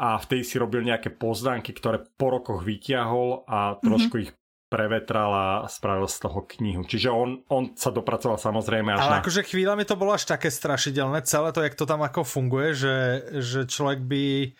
a 0.00 0.16
vtedy 0.16 0.48
si 0.48 0.56
robil 0.56 0.80
nejaké 0.80 1.12
pozdanky, 1.12 1.76
ktoré 1.76 2.00
po 2.16 2.32
rokoch 2.32 2.64
vyťahol 2.64 3.44
a 3.44 3.76
trošku 3.84 4.16
mm-hmm. 4.16 4.32
ich 4.32 4.40
prevetral 4.70 5.30
a 5.34 5.46
spravil 5.66 6.06
z 6.06 6.18
toho 6.24 6.46
knihu. 6.56 6.86
Čiže 6.86 7.10
on, 7.10 7.42
on 7.50 7.74
sa 7.74 7.90
dopracoval 7.90 8.38
samozrejme 8.38 8.96
až 8.96 9.02
Ale 9.02 9.18
na... 9.18 9.20
akože 9.20 9.42
chvíľami 9.44 9.84
to 9.84 9.98
bolo 9.98 10.14
až 10.14 10.24
také 10.30 10.48
strašidelné, 10.48 11.26
celé 11.26 11.50
to, 11.50 11.60
jak 11.60 11.74
to 11.76 11.84
tam 11.84 12.00
ako 12.06 12.22
funguje, 12.22 12.72
že, 12.72 12.96
že 13.42 13.60
človek 13.66 14.00
by 14.06 14.54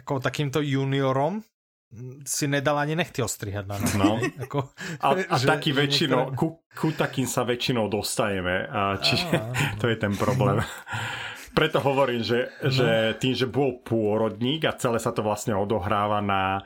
ako 0.00 0.22
takýmto 0.22 0.62
juniorom 0.62 1.42
si 2.22 2.46
nedal 2.46 2.78
ani 2.78 2.94
nechty 2.94 3.18
ostrihať 3.18 3.66
na 3.66 3.76
nás. 3.82 3.98
No. 3.98 4.22
ako, 4.46 4.70
a, 5.02 5.08
a 5.26 5.34
že, 5.34 5.46
taký 5.50 5.74
že 5.74 5.78
väčšinou, 5.82 6.30
niektoré... 6.30 6.38
ku, 6.38 6.48
ku 6.70 6.88
takým 6.94 7.26
sa 7.26 7.42
väčšinou 7.42 7.90
dostajeme. 7.90 8.70
A 8.70 9.02
čiže 9.02 9.26
a, 9.34 9.50
to 9.82 9.90
je 9.90 9.96
ten 9.98 10.14
problém. 10.14 10.62
Preto 11.50 11.82
hovorím, 11.82 12.22
že, 12.22 12.50
no. 12.62 12.70
že 12.70 13.18
tým, 13.18 13.34
že 13.34 13.50
bol 13.50 13.82
pôrodník 13.82 14.64
a 14.66 14.76
celé 14.78 15.02
sa 15.02 15.10
to 15.10 15.26
vlastne 15.26 15.54
odohráva 15.58 16.22
na 16.22 16.62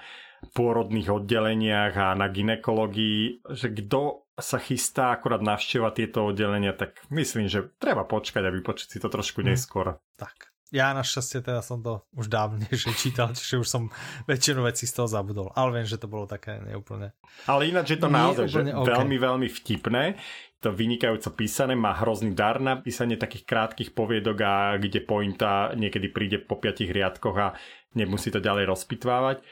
pôrodných 0.53 1.09
oddeleniach 1.09 1.95
a 1.97 2.09
na 2.13 2.29
ginekológii, 2.29 3.49
že 3.57 3.73
kto 3.73 4.29
sa 4.37 4.59
chystá 4.59 5.15
akurát 5.15 5.41
navštevovať 5.41 5.93
tieto 5.95 6.27
oddelenia, 6.27 6.75
tak 6.75 7.01
myslím, 7.09 7.49
že 7.49 7.71
treba 7.79 8.05
počkať 8.05 8.43
a 8.45 8.51
vypočuť 8.53 8.89
si 8.93 8.99
to 9.01 9.09
trošku 9.09 9.41
hm. 9.41 9.47
neskôr. 9.55 9.97
Tak. 10.21 10.53
Ja 10.75 10.91
našťastie 10.91 11.39
teda 11.39 11.63
som 11.63 11.87
to 11.87 12.03
už 12.19 12.27
dávnejšie 12.27 12.93
čítal, 13.03 13.31
čiže 13.31 13.63
už 13.63 13.69
som 13.71 13.83
väčšinu 14.27 14.67
vecí 14.67 14.91
z 14.91 14.95
toho 14.99 15.07
zabudol. 15.07 15.55
Ale 15.55 15.81
viem, 15.81 15.87
že 15.87 16.03
to 16.03 16.11
bolo 16.11 16.27
také 16.27 16.59
neúplne. 16.67 17.15
Ale 17.47 17.71
ináč 17.71 17.95
je 17.95 17.99
to 18.03 18.11
naozaj 18.11 18.51
že 18.51 18.75
okay. 18.75 18.91
veľmi, 18.91 19.17
veľmi 19.23 19.49
vtipné 19.49 20.19
to 20.65 20.73
vynikajúco 20.73 21.37
písané, 21.37 21.77
má 21.77 21.93
hrozný 21.93 22.33
dar 22.33 22.57
na 22.57 22.81
písanie 22.81 23.21
takých 23.21 23.45
krátkých 23.45 23.93
poviedok 23.93 24.39
a 24.41 24.55
kde 24.81 25.05
pointa 25.05 25.77
niekedy 25.77 26.09
príde 26.09 26.41
po 26.41 26.57
piatich 26.57 26.89
riadkoch 26.89 27.37
a 27.37 27.53
nemusí 27.93 28.33
to 28.33 28.41
ďalej 28.41 28.73
rozpitvávať. 28.73 29.45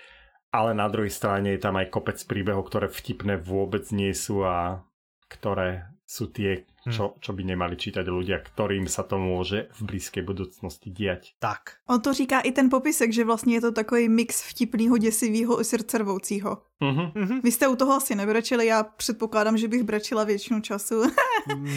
Ale 0.52 0.72
na 0.72 0.88
druhej 0.88 1.12
strane 1.12 1.52
je 1.52 1.60
tam 1.60 1.76
aj 1.76 1.92
kopec 1.92 2.16
príbehov, 2.24 2.72
ktoré 2.72 2.88
vtipné 2.88 3.36
vôbec 3.36 3.84
nie 3.92 4.16
sú 4.16 4.44
a 4.44 4.80
ktoré 5.28 5.91
sú 6.06 6.28
tie, 6.28 6.68
hm. 6.84 6.92
čo, 6.92 7.04
čo 7.20 7.30
by 7.32 7.42
nemali 7.46 7.78
čítať 7.78 8.04
ľudia, 8.04 8.42
ktorým 8.44 8.84
sa 8.90 9.06
to 9.06 9.16
môže 9.16 9.72
v 9.78 9.80
blízkej 9.88 10.22
budúcnosti 10.26 10.92
diať. 10.92 11.32
Tak. 11.38 11.80
On 11.88 12.00
to 12.00 12.12
říká 12.12 12.40
i 12.40 12.52
ten 12.52 12.70
popisek, 12.70 13.12
že 13.12 13.24
vlastně 13.24 13.54
je 13.54 13.60
to 13.60 13.72
takový 13.72 14.08
mix 14.08 14.42
vtipného, 14.42 14.98
děsivého 14.98 15.60
i 15.60 15.64
srdcervoucího. 15.64 16.58
Uh-huh. 16.82 17.40
Vy 17.42 17.52
jste 17.52 17.68
u 17.68 17.76
toho 17.76 17.92
asi 17.92 18.14
nebrečili, 18.14 18.66
já 18.66 18.82
předpokládám, 18.82 19.56
že 19.56 19.68
bych 19.68 19.82
brečila 19.82 20.24
většinu 20.24 20.60
času. 20.60 21.02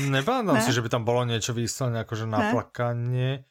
Nepamätám 0.09 0.55
ne? 0.55 0.61
si, 0.61 0.73
že 0.73 0.81
by 0.81 0.89
tam 0.89 1.03
bolo 1.05 1.25
niečo 1.25 1.53
výsledne 1.53 2.05
akože 2.05 2.25
naplakanie. 2.25 3.45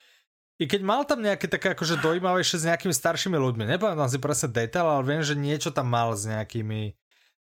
I 0.54 0.70
keď 0.70 0.80
mal 0.86 1.02
tam 1.02 1.18
nejaké 1.18 1.50
také 1.50 1.74
akože 1.74 1.98
dojímavejšie 1.98 2.62
s 2.62 2.66
nejakými 2.70 2.94
staršími 2.94 3.34
ľuďmi, 3.34 3.66
nepamätám 3.74 4.06
si 4.06 4.22
presne 4.22 4.54
detail, 4.54 4.86
ale 4.86 5.02
viem, 5.02 5.22
že 5.26 5.34
niečo 5.34 5.74
tam 5.74 5.90
mal 5.90 6.14
s 6.14 6.30
nejakými 6.30 6.94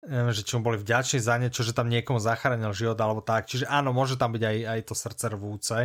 že 0.07 0.41
čo 0.45 0.61
boli 0.61 0.77
vďační 0.77 1.19
za 1.19 1.35
niečo, 1.41 1.65
že 1.65 1.73
tam 1.73 1.89
niekomu 1.89 2.21
zachránil 2.21 2.71
život 2.77 2.97
alebo 3.01 3.25
tak. 3.25 3.49
Čiže 3.49 3.65
áno, 3.65 3.89
môže 3.91 4.15
tam 4.15 4.33
byť 4.33 4.43
aj, 4.43 4.57
aj 4.69 4.79
to 4.85 4.93
srdce 4.93 5.25
rvúce. 5.33 5.77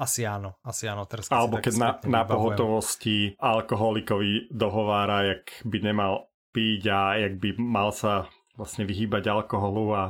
Asi 0.00 0.24
áno, 0.24 0.56
asi 0.64 0.88
áno. 0.88 1.04
Teraz, 1.04 1.28
alebo 1.28 1.60
keď 1.60 1.74
na, 1.76 1.90
na 2.08 2.22
pohotovosti 2.24 3.36
alkoholikovi 3.36 4.48
dohovára, 4.48 5.28
jak 5.28 5.44
by 5.68 5.78
nemal 5.84 6.32
piť 6.56 6.82
a 6.88 7.00
jak 7.20 7.36
by 7.36 7.60
mal 7.60 7.92
sa 7.92 8.28
vlastne 8.56 8.88
vyhýbať 8.88 9.28
alkoholu 9.28 9.92
a 9.92 10.04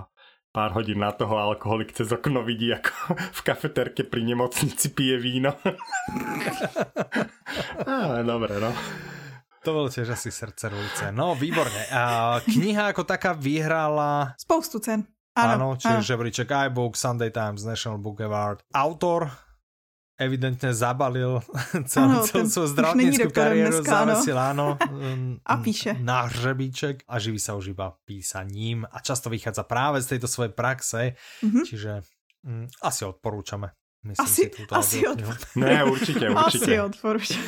pár 0.54 0.72
hodín 0.72 1.04
na 1.04 1.12
toho 1.12 1.36
alkoholik 1.36 1.92
cez 1.92 2.08
okno 2.08 2.40
vidí, 2.40 2.72
ako 2.72 3.12
v 3.38 3.40
kafeterke 3.44 4.08
pri 4.08 4.24
nemocnici 4.24 4.94
pije 4.94 5.20
víno. 5.20 5.52
Ale 7.84 8.24
dobre, 8.24 8.56
no. 8.56 8.72
To 9.66 9.74
bolo 9.74 9.90
tiež 9.90 10.14
asi 10.14 10.30
srdce 10.30 10.70
rúce. 10.70 11.10
No, 11.10 11.34
výborne. 11.34 11.90
A 11.90 12.38
kniha 12.38 12.94
ako 12.94 13.02
taká 13.02 13.34
vyhrala... 13.34 14.38
Spoustu 14.38 14.78
cen. 14.78 15.02
Áno, 15.34 15.52
áno 15.58 15.68
čiže 15.74 16.14
žebríček 16.14 16.46
iBook, 16.70 16.94
Sunday 16.94 17.34
Times, 17.34 17.66
National 17.66 17.98
Book 17.98 18.22
Award. 18.22 18.62
Autor 18.70 19.26
evidentne 20.16 20.72
zabalil 20.72 21.44
celú, 21.92 22.24
celú 22.24 22.48
svoju 22.48 22.68
zdravotníckú 22.72 23.28
kariéru, 23.28 23.84
zavesil 23.84 24.38
áno, 24.38 24.80
a 25.50 25.54
píše. 25.60 25.92
na 26.00 26.30
hřebíček 26.30 27.04
a 27.04 27.20
živí 27.20 27.36
sa 27.36 27.52
už 27.52 27.76
iba 27.76 27.92
písaním 28.08 28.88
a 28.88 28.96
často 29.04 29.28
vychádza 29.28 29.68
práve 29.68 30.00
z 30.00 30.16
tejto 30.16 30.28
svojej 30.30 30.56
praxe, 30.56 31.20
mm-hmm. 31.44 31.64
čiže 31.68 31.92
mm, 32.48 32.80
asi 32.80 33.02
odporúčame. 33.04 33.76
Myslím 34.08 34.24
asi, 34.24 34.42
si 34.46 34.54
túto 34.54 34.72
asi 34.72 34.98
odporúčam. 35.04 35.58
Ne, 35.60 35.84
určite, 35.84 36.26
určite. 36.32 36.64
Asi 36.64 36.72
odporúčam. 36.80 37.42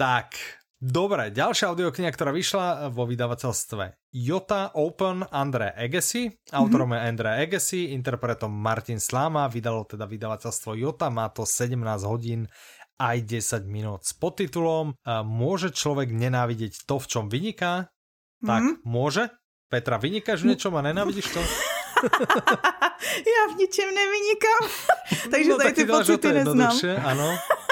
tak, 0.00 0.40
Dobre, 0.82 1.30
ďalšia 1.30 1.70
audiokniha, 1.70 2.10
ktorá 2.10 2.34
vyšla 2.34 2.90
vo 2.90 3.06
vydavateľstve 3.06 4.10
Jota 4.10 4.74
Open 4.74 5.22
Andre 5.30 5.70
Agassi. 5.70 6.28
Autorom 6.50 6.90
mm-hmm. 6.90 7.04
je 7.04 7.08
Andre 7.08 7.30
Agassi, 7.46 7.80
interpretom 7.94 8.50
Martin 8.50 8.98
Slama, 8.98 9.46
vydalo 9.46 9.86
teda 9.86 10.04
vydavateľstvo 10.04 10.74
Jota, 10.74 11.14
má 11.14 11.30
to 11.30 11.46
17 11.46 11.78
hodín 12.04 12.50
aj 12.98 13.16
10 13.22 13.66
minút 13.66 14.06
s 14.06 14.14
podtitulom 14.14 14.94
Môže 15.26 15.74
človek 15.74 16.14
nenávidieť 16.14 16.86
to, 16.86 16.98
v 16.98 17.06
čom 17.06 17.24
vyniká? 17.30 17.88
Mm-hmm. 17.88 18.46
Tak, 18.46 18.62
mhm. 18.62 18.74
môže? 18.84 19.24
Petra, 19.70 19.96
vynikáš 19.96 20.42
v 20.42 20.54
niečom 20.54 20.74
a 20.76 20.84
nenávidíš 20.84 21.32
to? 21.32 21.40
ja 23.34 23.42
v 23.50 23.54
ničem 23.56 23.88
nevynikám. 23.88 24.62
Takže 25.32 25.50
no, 25.50 25.56
tady 25.56 25.72
ty 25.72 25.84
pocity 25.86 26.28
neznám. 26.32 26.74
Áno. 27.04 27.28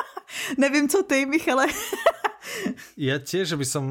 Nevím, 0.58 0.88
co 0.88 1.02
ty, 1.02 1.26
Michale 1.26 1.66
ja 3.10 3.16
tiež, 3.18 3.54
že 3.54 3.56
by 3.56 3.66
som 3.66 3.84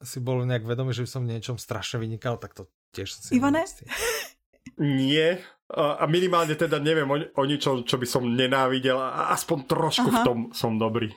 si 0.00 0.18
bol 0.20 0.42
nejak 0.44 0.64
vedomý, 0.64 0.96
že 0.96 1.04
by 1.04 1.10
som 1.10 1.22
v 1.24 1.36
niečom 1.36 1.56
strašne 1.56 2.00
vynikal, 2.00 2.40
tak 2.40 2.56
to 2.56 2.68
tiež 2.96 3.08
si 3.12 3.36
Ivane? 3.36 3.64
Nie. 4.76 5.40
A 5.72 6.06
minimálne 6.06 6.54
teda 6.54 6.78
neviem 6.78 7.08
o, 7.10 7.16
o 7.18 7.42
ničom, 7.42 7.82
čo 7.82 7.98
by 7.98 8.06
som 8.06 8.22
nenávidel 8.22 8.94
a 8.98 9.34
aspoň 9.34 9.58
trošku 9.66 10.08
Aha. 10.14 10.22
v 10.22 10.26
tom 10.26 10.38
som 10.54 10.78
dobrý. 10.78 11.10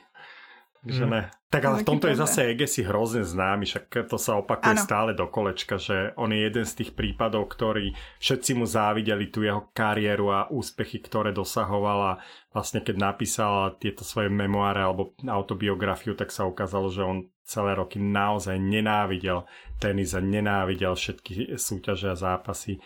Takže 0.82 1.04
mm. 1.06 1.10
ne. 1.10 1.22
Tak 1.50 1.66
ale 1.66 1.82
v 1.82 1.88
tomto 1.90 2.06
je 2.06 2.14
zase 2.14 2.46
Egesi 2.54 2.86
hrozne 2.86 3.26
známy, 3.26 3.66
však 3.66 4.06
to 4.06 4.22
sa 4.22 4.38
opakuje 4.38 4.78
ano. 4.78 4.86
stále 4.86 5.10
do 5.18 5.26
kolečka, 5.26 5.82
že 5.82 6.14
on 6.14 6.30
je 6.30 6.46
jeden 6.46 6.62
z 6.62 6.78
tých 6.78 6.94
prípadov, 6.94 7.50
ktorý 7.50 7.90
všetci 8.22 8.54
mu 8.54 8.70
závideli 8.70 9.34
tú 9.34 9.42
jeho 9.42 9.66
kariéru 9.74 10.30
a 10.30 10.46
úspechy, 10.46 11.02
ktoré 11.02 11.34
dosahovala. 11.34 12.22
Vlastne 12.54 12.86
keď 12.86 13.02
napísal 13.02 13.74
tieto 13.82 14.06
svoje 14.06 14.30
memoáre 14.30 14.78
alebo 14.78 15.18
autobiografiu, 15.26 16.14
tak 16.14 16.30
sa 16.30 16.46
ukázalo, 16.46 16.86
že 16.86 17.02
on 17.02 17.26
celé 17.42 17.74
roky 17.74 17.98
naozaj 17.98 18.54
nenávidel 18.54 19.42
tenis 19.82 20.14
a 20.14 20.22
nenávidel 20.22 20.94
všetky 20.94 21.58
súťaže 21.58 22.14
a 22.14 22.16
zápasy 22.16 22.78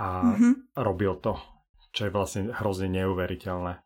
a 0.00 0.32
mm-hmm. 0.32 0.80
robil 0.80 1.20
to, 1.20 1.36
čo 1.92 2.08
je 2.08 2.14
vlastne 2.14 2.56
hrozne 2.56 2.88
neuveriteľné. 2.88 3.84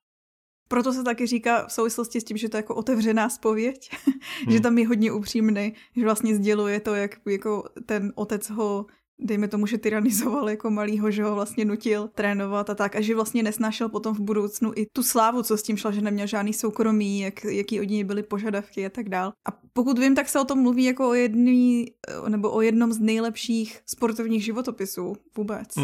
Proto 0.69 0.93
se 0.93 1.05
taky 1.05 1.27
říká 1.27 1.67
v 1.67 1.73
souvislosti 1.73 2.21
s 2.21 2.25
tím, 2.25 2.37
že 2.37 2.49
to 2.49 2.57
je 2.57 2.59
jako 2.59 2.75
otevřená 2.75 3.29
spověď, 3.29 3.91
hmm. 4.45 4.53
že 4.53 4.61
tam 4.61 4.79
je 4.79 4.89
hodně 4.89 5.13
upřímný, 5.13 5.75
že 5.97 6.05
vlastně 6.05 6.37
sděluje 6.37 6.81
to, 6.81 6.95
jak 6.95 7.21
jako 7.27 7.65
ten 7.87 8.13
otec 8.17 8.51
ho 8.51 8.87
dejme 9.19 9.49
tomu, 9.49 9.67
že 9.67 9.79
tyranizoval 9.79 10.51
jako 10.51 10.71
malýho, 10.71 11.11
že 11.11 11.25
ho 11.25 11.35
vlastně 11.35 11.65
nutil 11.65 12.09
trénovat 12.15 12.71
a 12.71 12.75
tak 12.75 12.97
a 12.97 13.01
že 13.01 13.15
vlastně 13.15 13.43
nesnášel 13.43 13.89
potom 13.89 14.15
v 14.15 14.21
budoucnu 14.21 14.73
i 14.77 14.87
tu 14.93 15.03
slávu, 15.03 15.43
co 15.43 15.57
s 15.57 15.63
tím 15.63 15.77
šla, 15.77 15.91
že 15.91 16.01
neměl 16.01 16.27
žádný 16.27 16.53
soukromí, 16.53 17.21
jak, 17.21 17.45
jaký 17.45 17.81
od 17.81 17.89
něj 17.89 18.05
byly 18.05 18.23
požadavky 18.23 18.87
a 18.87 18.91
tak 18.91 19.09
dál. 19.09 19.33
A 19.49 19.51
pokud 19.73 19.99
vím, 19.99 20.15
tak 20.15 20.29
se 20.29 20.41
o 20.41 20.45
tom 20.45 20.63
mluví 20.63 20.85
jako 20.85 21.09
o 21.09 21.15
jedný, 21.15 21.87
nebo 22.29 22.51
o 22.51 22.61
jednom 22.61 22.93
z 22.93 22.99
nejlepších 22.99 23.81
sportovních 23.87 24.45
životopisů 24.45 25.17
vůbec. 25.37 25.77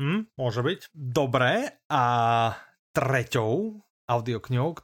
Mm, 0.00 0.32
môže 0.40 0.64
byť. 0.64 0.96
Dobré. 0.96 1.76
A 1.92 2.02
treťou 2.96 3.84
audioknihou, 4.10 4.74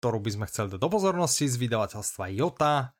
ktorú 0.00 0.18
by 0.24 0.30
sme 0.32 0.44
chceli 0.48 0.72
dať 0.72 0.80
do 0.80 0.88
pozornosti 0.88 1.44
z 1.44 1.60
vydavateľstva 1.60 2.24
Jota, 2.32 2.96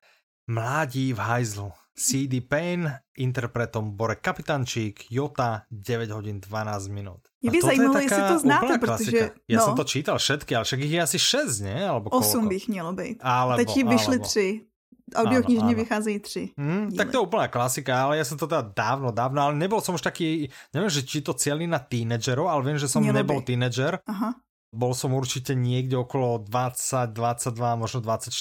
Mládí 0.51 1.15
v 1.15 1.21
hajzlu. 1.23 1.71
CD 1.93 2.41
Payne, 2.41 3.05
interpretom 3.21 3.93
Bore 3.93 4.17
Kapitančík, 4.17 5.13
Jota, 5.13 5.69
9 5.69 6.09
hodín 6.11 6.41
12 6.41 6.89
minút. 6.89 7.29
Je 7.45 7.53
by 7.53 7.61
zajímalo, 7.61 7.99
jestli 8.01 8.23
to 8.23 8.39
znáte, 8.39 8.75
protože... 8.81 9.31
Ja 9.45 9.59
no. 9.61 9.65
som 9.65 9.75
to 9.77 9.85
čítal 9.85 10.17
všetky, 10.17 10.57
ale 10.57 10.65
však 10.65 10.81
ich 10.81 10.93
je 10.97 11.01
asi 11.05 11.19
6, 11.21 11.69
nie? 11.69 11.81
Alebo 11.85 12.09
8 12.11 12.49
by 12.49 12.55
ich 12.57 12.69
mělo 12.69 12.93
být. 12.93 13.21
Alebo, 13.21 13.57
Teď 13.61 13.85
vyšly 13.85 14.17
alebo. 14.17 14.29
3. 14.29 14.73
Audioknižne 15.13 15.75
vychádzajú 15.77 16.19
tři. 16.25 16.45
Mm, 16.57 16.97
tak 16.97 17.13
to 17.13 17.21
je 17.21 17.27
úplná 17.29 17.45
klasika, 17.53 18.09
ale 18.09 18.17
ja 18.17 18.25
som 18.25 18.41
to 18.41 18.49
teda 18.49 18.65
dávno, 18.73 19.13
dávno, 19.13 19.45
ale 19.45 19.53
nebol 19.61 19.85
som 19.85 19.93
už 19.93 20.01
taký, 20.01 20.49
neviem, 20.73 20.89
že 20.89 21.05
či 21.05 21.21
to 21.21 21.37
cieľi 21.37 21.69
na 21.69 21.85
tínedžerov, 21.85 22.49
ale 22.49 22.65
viem, 22.65 22.79
že 22.81 22.89
som 22.89 23.05
Mělo 23.05 23.21
nebol 23.21 23.45
by. 23.45 23.47
tínedžer. 23.53 24.01
Aha. 24.09 24.41
Bol 24.73 24.97
som 24.97 25.13
určite 25.13 25.53
niekde 25.53 26.01
okolo 26.01 26.41
20, 26.49 27.13
22, 27.13 27.55
možno 27.77 28.01
24 28.01 28.33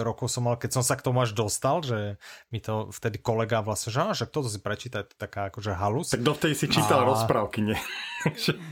rokov 0.00 0.32
som 0.32 0.48
mal, 0.48 0.56
keď 0.56 0.80
som 0.80 0.84
sa 0.84 0.96
k 0.96 1.04
tomu 1.04 1.20
až 1.20 1.36
dostal, 1.36 1.84
že 1.84 2.16
mi 2.48 2.64
to 2.64 2.88
vtedy 2.88 3.20
kolega 3.20 3.60
vlastne, 3.60 3.92
že, 3.92 4.24
že 4.24 4.24
toto 4.24 4.48
si 4.48 4.56
prečíta, 4.56 5.04
je 5.04 5.12
to 5.12 5.16
taká 5.20 5.52
akože 5.52 5.76
halus. 5.76 6.16
Tak 6.16 6.24
dovtedy 6.24 6.56
si 6.56 6.72
čítal 6.72 7.04
a... 7.04 7.12
rozprávky, 7.12 7.60
nie? 7.60 7.76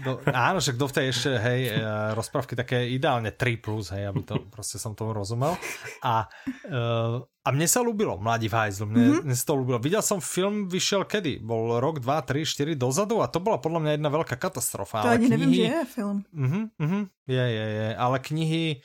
Do, 0.04 0.22
áno, 0.30 0.58
že 0.58 0.74
dovtedy 0.74 1.10
ešte, 1.10 1.30
hej, 1.38 1.60
e, 1.70 1.80
rozprávky 2.14 2.54
také 2.58 2.88
ideálne 2.90 3.34
3+, 3.34 3.60
plus, 3.60 3.92
hej, 3.94 4.10
aby 4.10 4.22
to 4.24 4.40
proste 4.50 4.76
som 4.80 4.96
tomu 4.96 5.14
rozumel. 5.14 5.54
A 6.02 6.26
uh, 6.70 7.22
a 7.44 7.52
mne 7.52 7.68
sa 7.68 7.84
ľúbilo 7.84 8.16
Mladí 8.16 8.48
v 8.48 8.56
hajzlu, 8.56 8.88
mne, 8.88 9.04
mm-hmm. 9.04 9.24
mne 9.28 9.36
sa 9.36 9.44
to 9.52 9.60
ľúbilo. 9.60 9.76
Videl 9.76 10.00
som 10.00 10.16
film, 10.16 10.64
vyšiel 10.64 11.04
kedy? 11.04 11.44
Bol 11.44 11.76
rok, 11.76 12.00
dva, 12.00 12.24
tri, 12.24 12.40
štyri 12.40 12.72
dozadu 12.72 13.20
a 13.20 13.28
to 13.28 13.36
bola 13.36 13.60
podľa 13.60 13.84
mňa 13.84 13.92
jedna 14.00 14.08
veľká 14.08 14.40
katastrofa. 14.40 15.04
To 15.04 15.12
ale 15.12 15.20
ani 15.20 15.28
knihy... 15.28 15.32
neviem, 15.36 15.52
že 15.52 15.64
je 15.68 15.84
film. 15.92 16.18
Uh-huh, 16.32 16.64
uh-huh, 16.80 17.04
je, 17.28 17.44
je, 17.44 17.66
je. 17.68 17.88
Ale 18.00 18.16
knihy 18.16 18.80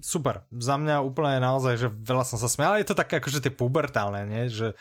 super. 0.00 0.48
Za 0.48 0.76
mňa 0.80 1.04
úplne 1.04 1.40
naozaj, 1.44 1.74
že 1.76 1.88
veľa 1.92 2.24
som 2.24 2.40
sa 2.40 2.48
smial. 2.48 2.76
Ale 2.76 2.84
je 2.84 2.88
to 2.88 2.96
také 2.96 3.20
akože 3.20 3.44
tie 3.44 3.52
pubertálne, 3.52 4.24
nie? 4.28 4.48
Že 4.48 4.76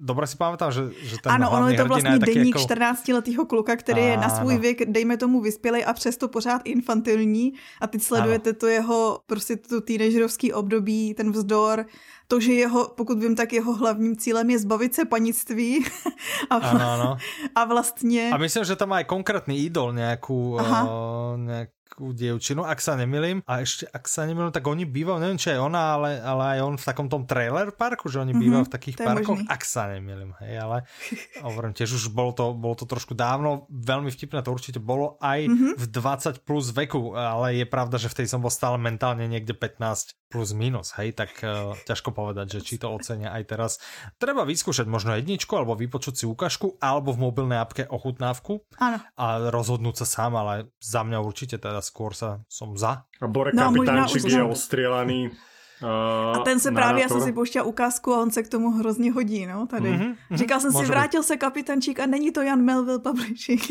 Dobre 0.00 0.24
si 0.24 0.32
pamätám, 0.40 0.72
že, 0.72 0.96
že 1.04 1.20
ten 1.20 1.28
Ano, 1.28 1.52
ono 1.52 1.68
je 1.68 1.76
to 1.76 1.84
vlastně 1.84 2.18
deník 2.18 2.56
jako... 2.56 2.72
14-letého 2.72 3.44
kluka, 3.44 3.76
který 3.76 4.02
je 4.02 4.16
na 4.16 4.28
svůj 4.28 4.58
věk, 4.58 4.88
dejme 4.88 5.16
tomu, 5.16 5.40
vyspělej 5.40 5.84
a 5.86 5.92
přesto 5.92 6.28
pořád 6.28 6.62
infantilní 6.64 7.52
a 7.80 7.86
teď 7.86 8.02
sledujete 8.02 8.50
ano. 8.50 8.58
to 8.60 8.66
jeho, 8.66 9.20
prostě 9.26 9.56
tu 9.56 9.80
teenagerovský 9.80 10.52
období, 10.52 11.14
ten 11.14 11.32
vzdor, 11.32 11.84
to, 12.28 12.40
že 12.40 12.52
jeho, 12.52 12.88
pokud 12.96 13.18
vím, 13.18 13.36
tak 13.36 13.52
jeho 13.52 13.74
hlavním 13.74 14.16
cílem 14.16 14.50
je 14.50 14.58
zbavit 14.58 14.94
se 14.94 15.04
panictví. 15.04 15.84
a, 16.50 16.56
ano, 16.56 16.90
ano. 16.90 17.16
a 17.54 17.64
vlastně... 17.64 18.30
A 18.32 18.36
myslím, 18.36 18.64
že 18.64 18.76
tam 18.76 18.88
má 18.88 18.96
aj 18.96 19.04
konkrétny 19.04 19.68
idol 19.68 19.92
nejakú, 19.92 20.56
uh, 20.56 21.36
nejak, 21.36 21.70
takú 21.90 22.14
dievčinu, 22.14 22.62
ak 22.62 22.78
sa 22.78 22.94
nemilím. 22.94 23.42
A 23.50 23.66
ešte, 23.66 23.84
ak 23.90 24.06
sa 24.06 24.22
nemilím, 24.22 24.54
tak 24.54 24.62
oni 24.62 24.86
bývajú, 24.86 25.18
neviem, 25.18 25.36
či 25.36 25.52
aj 25.52 25.60
ona, 25.60 25.98
ale, 25.98 26.10
ale 26.22 26.42
aj 26.56 26.58
on 26.62 26.74
v 26.78 26.84
takom 26.86 27.06
tom 27.10 27.26
trailer 27.26 27.74
parku, 27.74 28.06
že 28.06 28.22
oni 28.22 28.30
mm-hmm, 28.30 28.46
bývajú 28.46 28.64
v 28.64 28.72
takých 28.72 28.96
parkoch, 29.02 29.42
možný. 29.42 29.50
ak 29.50 29.62
sa 29.66 29.90
nemilím, 29.90 30.32
hej, 30.38 30.54
ale 30.62 30.76
hovorím, 31.46 31.74
tiež 31.74 31.90
už 31.98 32.14
bolo 32.14 32.30
to, 32.30 32.54
bolo 32.54 32.78
to 32.78 32.86
trošku 32.86 33.18
dávno, 33.18 33.66
veľmi 33.68 34.08
vtipné 34.14 34.40
to 34.46 34.54
určite 34.54 34.78
bolo 34.78 35.18
aj 35.18 35.50
mm-hmm. 35.50 35.72
v 35.76 35.84
20 35.90 36.46
plus 36.46 36.70
veku, 36.70 37.18
ale 37.18 37.58
je 37.58 37.66
pravda, 37.66 37.98
že 37.98 38.08
v 38.08 38.22
tej 38.22 38.26
som 38.30 38.38
bol 38.38 38.54
stále 38.54 38.78
mentálne 38.78 39.26
niekde 39.26 39.52
15 39.52 40.19
plus 40.30 40.54
minus, 40.54 40.94
hej, 40.94 41.10
tak 41.18 41.42
uh, 41.42 41.74
ťažko 41.82 42.14
povedať, 42.14 42.58
že 42.58 42.60
či 42.62 42.78
to 42.78 42.86
ocenia 42.86 43.34
aj 43.34 43.44
teraz. 43.50 43.72
Treba 44.16 44.46
vyskúšať 44.46 44.86
možno 44.86 45.18
jedničku, 45.18 45.50
alebo 45.58 45.74
vypočuť 45.74 46.14
si 46.14 46.24
ukážku, 46.30 46.78
alebo 46.78 47.10
v 47.10 47.26
mobilnej 47.26 47.58
apke 47.58 47.90
ochutnávku 47.90 48.62
Áno. 48.78 49.02
a 49.18 49.26
rozhodnúť 49.50 50.00
sa 50.00 50.06
sám, 50.06 50.38
ale 50.38 50.70
za 50.78 51.02
mňa 51.02 51.18
určite 51.18 51.58
teda 51.58 51.82
skôr 51.82 52.14
sa 52.14 52.46
som 52.46 52.78
za. 52.78 53.10
A 53.18 53.26
Bore 53.26 53.50
no, 53.50 53.74
kapitánčik 53.74 54.30
je 54.30 54.46
ostrielaný. 54.46 55.34
Uh, 55.82 56.36
a 56.36 56.38
ten 56.44 56.60
se 56.60 56.72
právě, 56.72 57.02
já 57.02 57.08
jsem 57.08 57.20
si 57.20 57.32
pouštěl 57.32 57.66
ukázku 57.66 58.14
a 58.14 58.22
on 58.22 58.30
se 58.30 58.42
k 58.42 58.48
tomu 58.48 58.70
hrozně 58.70 59.12
hodí, 59.12 59.46
no, 59.46 59.66
tady. 59.66 59.92
Mm-hmm, 59.92 60.16
Říkal 60.30 60.60
jsem 60.60 60.72
si, 60.72 60.84
vrátil 60.84 61.20
být. 61.20 61.26
se 61.26 61.36
kapitančík 61.36 62.00
a 62.00 62.06
není 62.06 62.32
to 62.32 62.42
Jan 62.42 62.62
Melville 62.62 62.98
Publishing. 62.98 63.62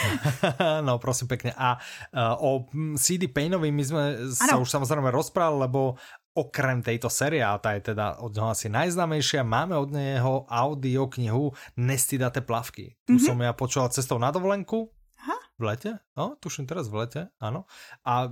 no, 0.80 0.98
prosím 0.98 1.28
pekne. 1.28 1.54
A 1.56 1.78
uh, 2.38 2.46
o 2.46 2.66
CD 2.98 3.30
Paynovi 3.32 3.70
my 3.70 3.84
sme 3.84 4.04
ano. 4.18 4.50
sa 4.50 4.56
už 4.58 4.68
samozrejme 4.70 5.10
rozprávali, 5.14 5.70
lebo 5.70 5.94
okrem 6.36 6.84
tejto 6.84 7.08
série, 7.08 7.40
a 7.40 7.56
tá 7.56 7.72
je 7.72 7.96
teda 7.96 8.20
od 8.20 8.36
neho 8.36 8.52
asi 8.52 8.68
najznámejšia, 8.68 9.40
máme 9.40 9.72
od 9.72 9.88
neho 9.88 10.44
audioknihu 10.44 11.56
Nestidate 11.80 12.44
plavky. 12.44 12.92
Tu 13.08 13.16
mm-hmm. 13.16 13.24
som 13.24 13.40
ja 13.40 13.56
počúval 13.56 13.88
cestou 13.88 14.20
na 14.20 14.28
dovolenku 14.28 14.92
Aha. 15.24 15.36
v 15.56 15.62
lete, 15.64 15.90
no, 16.12 16.36
tuším 16.36 16.68
teraz 16.68 16.92
v 16.92 17.08
lete, 17.08 17.22
áno, 17.40 17.64
a 18.04 18.28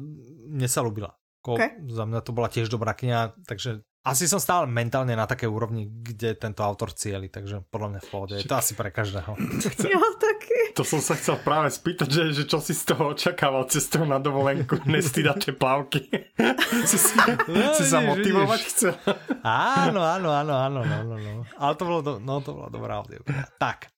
mne 0.53 0.69
sa 0.69 0.85
ľúbila. 0.85 1.17
Okay. 1.45 1.77
Za 1.93 2.09
mňa 2.09 2.21
to 2.25 2.33
bola 2.33 2.49
tiež 2.49 2.73
dobrá 2.73 2.97
kniha, 2.97 3.37
takže 3.45 3.85
asi 4.05 4.29
som 4.29 4.37
stále 4.37 4.69
mentálne 4.69 5.17
na 5.17 5.25
také 5.25 5.49
úrovni, 5.49 5.89
kde 5.89 6.37
tento 6.37 6.61
autor 6.61 6.93
cieli, 6.93 7.33
takže 7.33 7.65
podľa 7.73 7.89
mňa 7.89 8.01
v 8.05 8.09
pohode. 8.13 8.35
Je 8.37 8.45
to 8.45 8.61
asi 8.61 8.77
pre 8.77 8.93
každého. 8.93 9.33
Ja 9.95 10.01
taky. 10.21 10.77
To 10.77 10.85
som 10.85 11.01
sa 11.01 11.17
chcel 11.17 11.41
práve 11.41 11.73
spýtať, 11.73 12.09
že, 12.13 12.23
že 12.37 12.45
čo 12.45 12.61
si 12.61 12.77
z 12.77 12.93
toho 12.93 13.17
očakával 13.17 13.65
cestou 13.73 14.05
na 14.05 14.21
dovolenku, 14.21 14.77
nestidače 14.93 15.57
plavky. 15.57 16.05
si, 16.91 16.99
si, 17.01 17.17
no, 17.49 17.73
si 17.73 17.85
sa 17.89 18.05
motivovať 18.05 18.61
vidíš. 18.61 18.73
chcel? 18.77 18.95
Áno, 19.41 20.05
áno, 20.05 20.29
áno, 20.37 20.53
áno, 20.53 20.81
áno, 20.85 21.15
no. 21.17 21.49
Ale 21.57 21.73
to 21.81 21.83
bolo, 21.89 22.01
do, 22.05 22.13
no, 22.21 22.45
to 22.45 22.53
bolo 22.53 22.69
dobrá 22.69 23.01
audio. 23.01 23.25
Tak, 23.57 23.89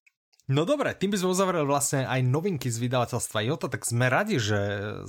No 0.47 0.63
dobre, 0.63 0.95
tým 0.95 1.11
by 1.11 1.19
sme 1.19 1.35
uzavreli 1.35 1.67
vlastne 1.67 2.07
aj 2.07 2.23
novinky 2.23 2.71
z 2.71 2.79
vydavateľstva 2.79 3.43
Jota, 3.51 3.67
tak 3.67 3.83
sme 3.83 4.07
radi, 4.07 4.39
že 4.39 4.59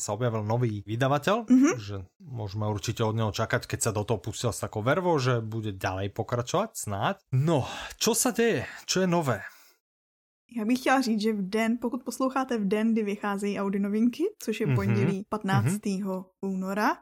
sa 0.01 0.17
objavil 0.17 0.41
nový 0.41 0.81
vydavateľ, 0.81 1.45
mm-hmm. 1.45 1.73
že 1.77 2.09
môžeme 2.17 2.65
určite 2.65 3.05
od 3.05 3.13
neho 3.13 3.29
čakať, 3.29 3.69
keď 3.69 3.79
sa 3.85 3.91
do 3.93 4.01
toho 4.01 4.17
pustil 4.17 4.49
s 4.49 4.65
takou 4.65 4.81
vervou, 4.81 5.13
že 5.21 5.37
bude 5.45 5.77
ďalej 5.77 6.09
pokračovať, 6.17 6.69
snáď. 6.73 7.15
No, 7.37 7.69
čo 8.01 8.17
sa 8.17 8.33
deje? 8.33 8.65
Čo 8.89 9.05
je 9.05 9.07
nové? 9.07 9.45
Já 10.57 10.65
bych 10.65 10.79
chtěla 10.79 11.01
říct, 11.01 11.21
že 11.21 11.33
v 11.33 11.49
den, 11.49 11.77
pokud 11.81 12.03
posloucháte 12.03 12.57
v 12.57 12.67
den, 12.67 12.93
kdy 12.93 13.03
vycházejí 13.03 13.59
Audi 13.59 13.79
novinky, 13.79 14.23
což 14.39 14.59
je 14.59 14.67
mm-hmm. 14.67 14.75
pondělí 14.75 15.25
15. 15.29 15.65
Mm-hmm. 15.65 16.25
února, 16.41 16.97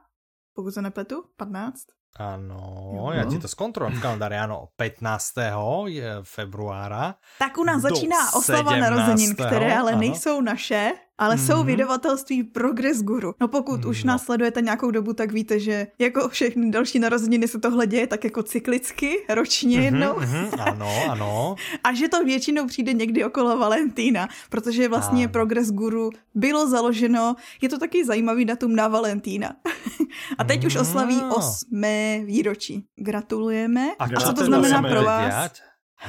pokud 0.53 0.71
se 0.71 0.81
nepletu, 0.81 1.23
15, 1.37 1.85
Áno, 2.15 3.11
ja 3.11 3.27
ti 3.27 3.35
to 3.35 3.51
skontrolujem 3.51 3.99
v 3.99 4.03
kalendári, 4.07 4.39
áno, 4.39 4.71
15. 4.79 6.23
februára. 6.23 7.19
Tak 7.35 7.59
u 7.59 7.67
nás 7.67 7.83
začíná 7.83 8.31
oslava 8.31 8.79
narozenin, 8.79 9.35
které 9.35 9.75
ale 9.75 9.91
ano. 9.91 9.99
nejsou 9.99 10.39
naše, 10.39 10.95
ale 11.17 11.35
mm-hmm. 11.35 11.45
jsou 11.45 11.57
mhm. 11.57 11.65
vydavatelství 11.65 12.43
Progress 12.43 13.01
Guru. 13.01 13.33
No 13.41 13.47
pokud 13.47 13.83
no. 13.83 13.89
už 13.89 14.03
následujete 14.03 14.61
nějakou 14.61 14.91
dobu, 14.91 15.13
tak 15.13 15.31
víte, 15.31 15.59
že 15.59 15.87
jako 15.99 16.29
všechny 16.29 16.71
další 16.71 16.99
narozeniny 16.99 17.47
se 17.47 17.59
tohle 17.59 17.87
děje 17.87 18.07
tak 18.07 18.23
jako 18.23 18.43
cyklicky, 18.43 19.25
ročně 19.29 19.77
mhm, 19.77 19.85
jednou. 19.85 20.13
Mm-hmm, 20.13 20.49
ano, 20.59 20.89
ano. 21.09 21.55
A 21.83 21.93
že 21.93 22.07
to 22.07 22.23
většinou 22.23 22.67
přijde 22.67 22.93
někdy 22.93 23.25
okolo 23.25 23.57
Valentína, 23.57 24.27
protože 24.49 24.89
vlastně 24.89 25.23
ano. 25.23 25.31
Progress 25.31 25.71
Guru 25.71 26.09
bylo 26.35 26.69
založeno, 26.69 27.35
je 27.61 27.69
to 27.69 27.77
taky 27.77 28.05
zajímavý 28.05 28.45
datum 28.45 28.75
na 28.75 28.87
Valentína. 28.87 29.55
A 30.37 30.43
teď 30.43 30.61
mm. 30.61 30.67
už 30.67 30.75
oslaví 30.75 31.21
osmé 31.35 32.21
výročí. 32.25 32.85
Gratulujeme. 32.95 33.91
A, 33.99 34.03
A 34.03 34.19
co 34.19 34.33
to 34.33 34.45
znamená 34.45 34.81
pro 34.81 35.03
vás? 35.03 35.51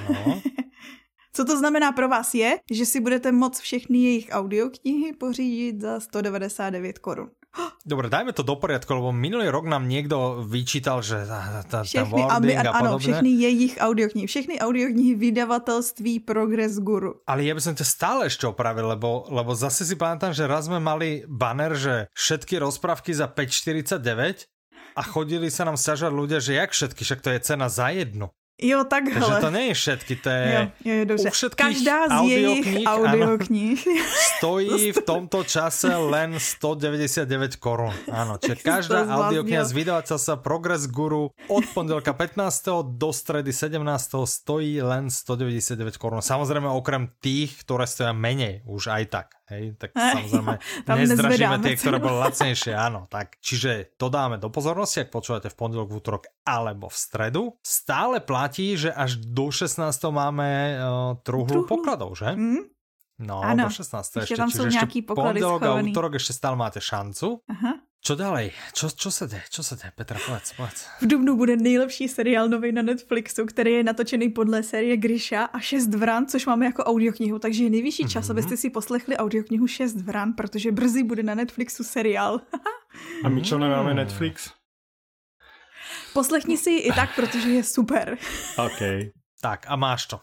No. 0.08 0.40
Co 1.36 1.44
to 1.44 1.58
znamená 1.58 1.92
pro 1.92 2.08
vás 2.08 2.32
je, 2.32 2.64
že 2.64 2.88
si 2.88 2.96
budete 3.00 3.28
moct 3.28 3.60
všechny 3.60 3.98
jejich 3.98 4.28
audioknihy 4.32 5.12
pořídit 5.12 5.80
za 5.80 6.00
199 6.00 6.98
korun. 6.98 7.28
Dobre, 7.84 8.08
dajme 8.08 8.32
to 8.32 8.40
do 8.40 8.56
poriadku, 8.56 8.88
lebo 8.96 9.12
minulý 9.12 9.52
rok 9.52 9.68
nám 9.68 9.84
niekto 9.84 10.40
vyčítal, 10.48 11.04
že 11.04 11.28
tá, 11.28 11.60
tá, 11.68 11.84
všechny, 11.84 12.24
tá 12.24 12.40
aby, 12.40 12.56
a 12.56 12.72
Áno, 12.72 12.96
všechny 12.96 13.36
jejich 13.36 13.76
audioknihy. 13.76 14.24
Všechny 14.24 14.56
audioknihy 14.64 15.12
vydavatelství 15.12 16.24
Progress 16.24 16.80
Guru. 16.80 17.20
Ale 17.28 17.44
ja 17.44 17.52
by 17.52 17.60
som 17.60 17.76
ťa 17.76 17.84
stále 17.84 18.32
ešte 18.32 18.48
opravil, 18.48 18.88
lebo, 18.96 19.28
lebo 19.28 19.52
zase 19.52 19.84
si 19.84 19.92
pamätám, 19.92 20.32
že 20.32 20.48
raz 20.48 20.72
sme 20.72 20.80
mali 20.80 21.28
banner, 21.28 21.76
že 21.76 22.08
všetky 22.16 22.56
rozprávky 22.64 23.12
za 23.12 23.28
5,49 23.28 24.48
a 24.96 25.02
chodili 25.04 25.52
sa 25.52 25.68
nám 25.68 25.76
stiažať 25.76 26.12
ľudia, 26.16 26.40
že 26.40 26.56
jak 26.56 26.72
všetky, 26.72 27.04
však 27.04 27.20
to 27.20 27.28
je 27.28 27.44
cena 27.44 27.68
za 27.68 27.92
jednu. 27.92 28.32
Jo, 28.56 28.88
takhle. 28.88 29.20
Takže 29.20 29.40
to 29.40 29.50
nie 29.52 29.64
je 29.68 29.74
všetky, 29.74 30.14
to 30.16 30.28
je 30.32 30.44
jo, 30.48 30.92
jo, 30.92 31.04
dobře. 31.04 31.28
u 31.28 31.32
všetkých 31.32 31.66
Každá 31.66 31.98
z 32.08 32.16
jejich 32.24 32.68
audiokníh 32.88 33.80
stojí 34.32 34.92
v 34.96 35.00
tomto 35.04 35.44
čase 35.44 35.92
len 35.92 36.40
199 36.40 37.60
korun. 37.60 37.92
Áno, 38.08 38.40
čiže 38.40 38.64
každá 38.64 39.04
audiokniha 39.04 39.60
z 39.60 39.72
vydavateľstva 39.76 40.40
Progress 40.40 40.88
Guru 40.88 41.36
od 41.52 41.64
pondelka 41.76 42.16
15. 42.16 42.96
do 42.96 43.12
stredy 43.12 43.52
17. 43.52 43.76
stojí 44.24 44.80
len 44.80 45.12
199 45.12 46.00
korun. 46.00 46.24
Samozrejme 46.24 46.64
okrem 46.72 47.12
tých, 47.20 47.60
ktoré 47.60 47.84
stoja 47.84 48.16
menej, 48.16 48.64
už 48.64 48.88
aj 48.88 49.04
tak. 49.12 49.35
Hej, 49.46 49.78
tak 49.78 49.94
samozrejme 49.94 50.58
nezdražíme 51.06 51.56
tie, 51.62 51.74
ktoré 51.78 52.02
boli 52.02 52.18
lacnejšie, 52.18 52.74
áno. 52.74 53.06
Tak, 53.06 53.38
čiže 53.38 53.94
to 53.94 54.10
dáme 54.10 54.42
do 54.42 54.50
pozornosti, 54.50 55.06
ak 55.06 55.14
počúvate 55.14 55.46
v 55.46 55.56
pondelok, 55.56 55.94
v 55.94 55.96
útorok 56.02 56.24
alebo 56.42 56.90
v 56.90 56.96
stredu. 56.98 57.42
Stále 57.62 58.18
platí, 58.18 58.74
že 58.74 58.90
až 58.90 59.22
do 59.22 59.54
16. 59.54 59.86
máme 60.10 60.48
uh, 60.82 61.14
truhlu, 61.22 61.62
truhlu 61.62 61.70
pokladov, 61.70 62.18
že? 62.18 62.34
Mm. 62.34 62.74
No, 63.22 63.40
ano. 63.40 63.70
do 63.70 63.72
16. 63.72 64.26
Ešte, 64.26 64.34
ešte 64.34 64.66
nejaký 64.66 65.00
poklady 65.06 65.40
pondelok 65.40 65.60
a 65.62 65.70
útorok 65.78 66.12
ešte 66.18 66.34
stále 66.34 66.58
máte 66.58 66.82
šancu. 66.82 67.40
Aha. 67.46 67.85
Čo 68.06 68.14
ďalej? 68.14 68.54
Čo, 68.72 68.86
čo 68.94 69.10
se 69.10 69.26
děje? 69.26 69.42
Čo 69.50 69.62
se 69.62 69.76
děje? 69.76 69.92
Petra, 69.94 70.18
povedz, 70.26 70.52
povedz. 70.52 70.86
V 71.02 71.06
Dubnu 71.06 71.36
bude 71.36 71.56
nejlepší 71.56 72.08
seriál 72.08 72.48
nový 72.48 72.72
na 72.72 72.82
Netflixu, 72.82 73.46
který 73.46 73.72
je 73.72 73.82
natočený 73.82 74.30
podle 74.30 74.62
série 74.62 74.96
Grisha 74.96 75.44
a 75.44 75.58
Šest 75.58 75.94
vran, 75.94 76.26
což 76.26 76.46
máme 76.46 76.66
jako 76.66 76.84
audioknihu, 76.84 77.38
takže 77.38 77.64
je 77.64 77.70
nejvyšší 77.70 78.08
čas, 78.08 78.24
mm-hmm. 78.24 78.30
abyste 78.30 78.56
si 78.56 78.70
poslechli 78.70 79.16
audioknihu 79.16 79.66
Šest 79.66 79.96
vran, 79.96 80.32
protože 80.32 80.72
brzy 80.72 81.02
bude 81.02 81.22
na 81.22 81.34
Netflixu 81.34 81.84
seriál. 81.84 82.40
a 83.24 83.28
my 83.28 83.42
čo 83.42 83.58
nemáme 83.58 83.94
Netflix? 83.94 84.50
Poslechni 86.12 86.56
si 86.56 86.70
ji 86.70 86.78
i 86.78 86.92
tak, 86.92 87.14
protože 87.14 87.48
je 87.48 87.64
super. 87.64 88.18
OK. 88.66 89.10
Tak 89.42 89.66
a 89.66 89.76
máš 89.76 90.06
to. 90.06 90.20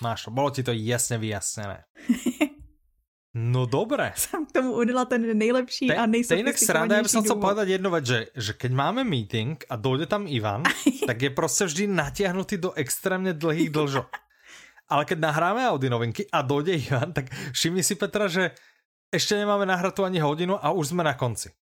Máš 0.00 0.24
to. 0.24 0.30
Bolo 0.30 0.50
ti 0.50 0.62
to 0.62 0.70
jasne 0.70 1.18
vyjasnené. 1.18 1.84
No 3.30 3.62
dobre. 3.66 4.10
Som 4.18 4.42
k 4.42 4.58
tomu 4.58 4.74
udala 4.74 5.06
ten 5.06 5.22
nejlepší 5.22 5.86
te, 5.86 5.94
a 5.94 6.06
nejsofistikovanější 6.06 6.66
sranda, 6.66 6.98
ja 6.98 7.06
by 7.06 7.12
som 7.12 7.22
chcel 7.22 7.38
povedať 7.38 7.66
jednu 7.78 7.88
vec, 7.94 8.04
že, 8.06 8.20
že 8.34 8.52
keď 8.58 8.70
máme 8.74 9.06
meeting 9.06 9.54
a 9.70 9.78
dojde 9.78 10.10
tam 10.10 10.26
Ivan, 10.26 10.66
tak 11.10 11.16
je 11.22 11.30
proste 11.30 11.70
vždy 11.70 11.86
natiahnutý 11.94 12.58
do 12.58 12.74
extrémne 12.74 13.30
dlhých 13.30 13.70
dlžok. 13.70 14.10
Ale 14.90 15.06
keď 15.06 15.18
nahráme 15.22 15.62
Audi 15.70 15.86
novinky 15.86 16.26
a 16.34 16.42
dojde 16.42 16.74
Ivan, 16.74 17.14
tak 17.14 17.30
všimni 17.54 17.86
si 17.86 17.94
Petra, 17.94 18.26
že 18.26 18.50
ešte 19.14 19.38
nemáme 19.38 19.62
nahratú 19.62 20.02
ani 20.02 20.18
hodinu 20.18 20.58
a 20.58 20.74
už 20.74 20.90
sme 20.94 21.06
na 21.06 21.14
konci. 21.14 21.54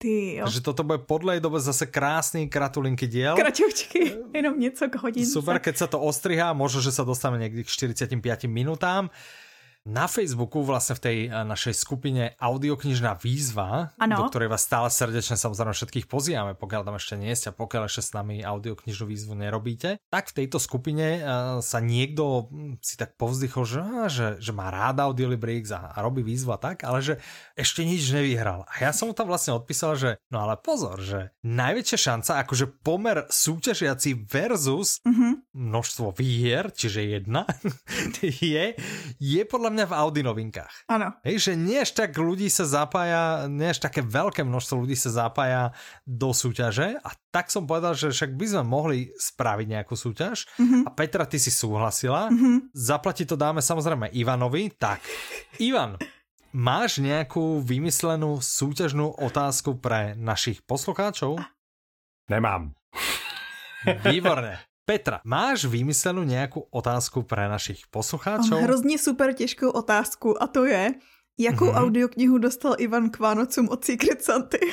Ty 0.00 0.40
jo. 0.40 0.44
Takže 0.48 0.64
toto 0.64 0.80
bude 0.80 1.04
podlej 1.04 1.44
dobe 1.44 1.60
zase 1.60 1.84
krásný 1.92 2.48
kratulinky 2.48 3.04
diel. 3.04 3.36
Kraťovčky, 3.36 4.16
jenom 4.32 4.56
něco 4.56 4.88
k 4.88 4.94
hodince. 4.96 5.28
Super, 5.28 5.60
keď 5.60 5.76
sa 5.76 5.86
to 5.92 6.00
ostrihá, 6.00 6.56
možno, 6.56 6.80
že 6.80 6.88
sa 6.88 7.04
dostaneme 7.04 7.44
niekdy 7.44 7.68
k 7.68 7.68
45 7.68 8.48
minútám 8.48 9.12
na 9.88 10.04
Facebooku 10.04 10.60
vlastne 10.60 10.92
v 10.98 11.02
tej 11.02 11.18
eh, 11.26 11.32
našej 11.32 11.74
skupine 11.76 12.36
audioknižná 12.36 13.16
výzva, 13.16 13.96
ano. 13.96 14.16
do 14.20 14.24
ktorej 14.28 14.52
vás 14.52 14.64
stále 14.64 14.92
srdečne 14.92 15.40
samozrejme 15.40 15.72
všetkých 15.72 16.06
pozývame, 16.06 16.52
pokiaľ 16.52 16.82
tam 16.84 16.96
ešte 17.00 17.14
nie 17.16 17.32
ste 17.32 17.48
a 17.48 17.56
pokiaľ 17.56 17.88
ešte 17.88 18.02
s 18.04 18.10
nami 18.12 18.44
audioknižnú 18.44 19.04
výzvu 19.08 19.32
nerobíte, 19.40 19.96
tak 20.12 20.28
v 20.28 20.44
tejto 20.44 20.60
skupine 20.60 21.20
uh, 21.20 21.24
sa 21.64 21.80
niekto 21.80 22.52
hm, 22.52 22.82
si 22.84 23.00
tak 23.00 23.16
povzdychol, 23.16 23.64
že, 23.64 23.80
že, 24.12 24.26
že 24.40 24.52
má 24.52 24.68
rád 24.68 25.00
Audiolibrix 25.00 25.72
a, 25.72 25.96
a 25.96 25.98
robí 26.04 26.20
výzvu 26.20 26.52
a 26.52 26.60
tak, 26.60 26.84
ale 26.84 27.00
že 27.00 27.14
ešte 27.56 27.84
nič 27.86 28.04
nevyhral. 28.12 28.68
A 28.68 28.84
ja 28.84 28.90
som 28.92 29.08
mu 29.08 29.14
tam 29.16 29.32
vlastne 29.32 29.56
odpísal, 29.56 29.96
že 29.96 30.10
no 30.28 30.44
ale 30.44 30.60
pozor, 30.60 31.00
že 31.00 31.32
najväčšia 31.40 31.98
šanca, 31.98 32.44
akože 32.44 32.66
pomer 32.84 33.24
súťažiaci 33.32 34.28
versus 34.28 35.00
mm-hmm. 35.02 35.32
množstvo 35.56 36.12
výher, 36.14 36.68
čiže 36.68 37.00
jedna, 37.16 37.48
je, 38.20 38.76
je 39.16 39.42
podľa 39.48 39.69
podľa 39.70 39.86
mňa 39.86 39.92
v 39.94 39.98
Audi 40.02 40.22
novinkách. 40.26 40.74
Áno. 40.90 41.14
Hej, 41.22 41.36
že 41.46 41.52
nie 41.54 41.78
až 41.78 41.94
tak 41.94 42.18
ľudí 42.18 42.50
sa 42.50 42.66
zapája, 42.66 43.46
nie 43.46 43.70
až 43.70 43.78
také 43.78 44.02
veľké 44.02 44.42
množstvo 44.42 44.82
ľudí 44.82 44.98
sa 44.98 45.14
zapája 45.14 45.70
do 46.02 46.34
súťaže 46.34 46.98
a 46.98 47.10
tak 47.30 47.54
som 47.54 47.70
povedal, 47.70 47.94
že 47.94 48.10
však 48.10 48.34
by 48.34 48.46
sme 48.50 48.64
mohli 48.66 48.98
spraviť 49.14 49.66
nejakú 49.70 49.94
súťaž 49.94 50.50
mm-hmm. 50.58 50.82
a 50.82 50.90
Petra, 50.90 51.22
ty 51.22 51.38
si 51.38 51.54
súhlasila. 51.54 52.34
Mm-hmm. 52.34 52.74
Zaplatiť 52.74 53.26
to 53.30 53.36
dáme 53.38 53.62
samozrejme 53.62 54.10
Ivanovi. 54.10 54.74
Tak, 54.74 55.06
Ivan, 55.62 56.02
máš 56.50 56.98
nejakú 56.98 57.62
vymyslenú 57.62 58.42
súťažnú 58.42 59.22
otázku 59.22 59.78
pre 59.78 60.18
našich 60.18 60.66
poslucháčov? 60.66 61.38
Nemám. 62.26 62.74
Výborné. 64.02 64.66
Petra, 64.90 65.22
máš 65.22 65.70
vymyslenú 65.70 66.26
nějakou 66.26 66.66
otázku 66.74 67.22
pre 67.22 67.46
našich 67.46 67.86
poslucháčov? 67.94 68.58
Mám 68.58 68.66
hrozně 68.66 68.98
super 68.98 69.30
těžkou 69.32 69.70
otázku 69.70 70.42
a 70.42 70.50
to 70.50 70.66
je, 70.66 70.94
jakou 71.38 71.70
mm-hmm. 71.70 71.82
audioknihu 71.82 72.38
dostal 72.38 72.74
Ivan 72.78 73.10
k 73.10 73.18
Vánocům 73.18 73.68
od 73.68 73.84
Secret 73.84 74.22
Santy? 74.22 74.58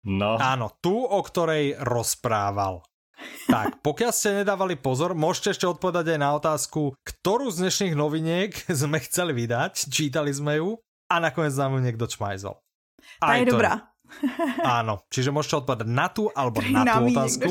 No. 0.00 0.40
Áno, 0.40 0.72
tú, 0.80 1.04
o 1.04 1.20
ktorej 1.20 1.76
rozprával. 1.76 2.80
Tak, 3.52 3.84
pokiaľ 3.84 4.12
ste 4.16 4.40
nedávali 4.40 4.80
pozor, 4.80 5.12
môžete 5.12 5.52
ešte 5.52 5.68
odpovedať 5.68 6.16
aj 6.16 6.18
na 6.24 6.32
otázku, 6.32 6.96
ktorú 7.04 7.52
z 7.52 7.68
dnešných 7.68 7.94
noviniek 8.00 8.48
sme 8.80 8.96
chceli 9.04 9.36
vydať, 9.36 9.92
čítali 9.92 10.32
sme 10.32 10.56
ju 10.56 10.80
a 11.04 11.20
nakoniec 11.20 11.52
nám 11.52 11.76
ju 11.76 11.80
niekto 11.84 12.08
čmajzol. 12.08 12.56
Tá 13.20 13.36
je 13.36 13.52
dobrá. 13.52 13.89
Áno, 14.80 15.06
čiže 15.08 15.30
môžete 15.30 15.64
odpovedať 15.64 15.88
na 15.88 16.06
tú 16.10 16.28
alebo 16.32 16.60
na 16.66 16.82
tú 16.86 17.10
otázku. 17.10 17.50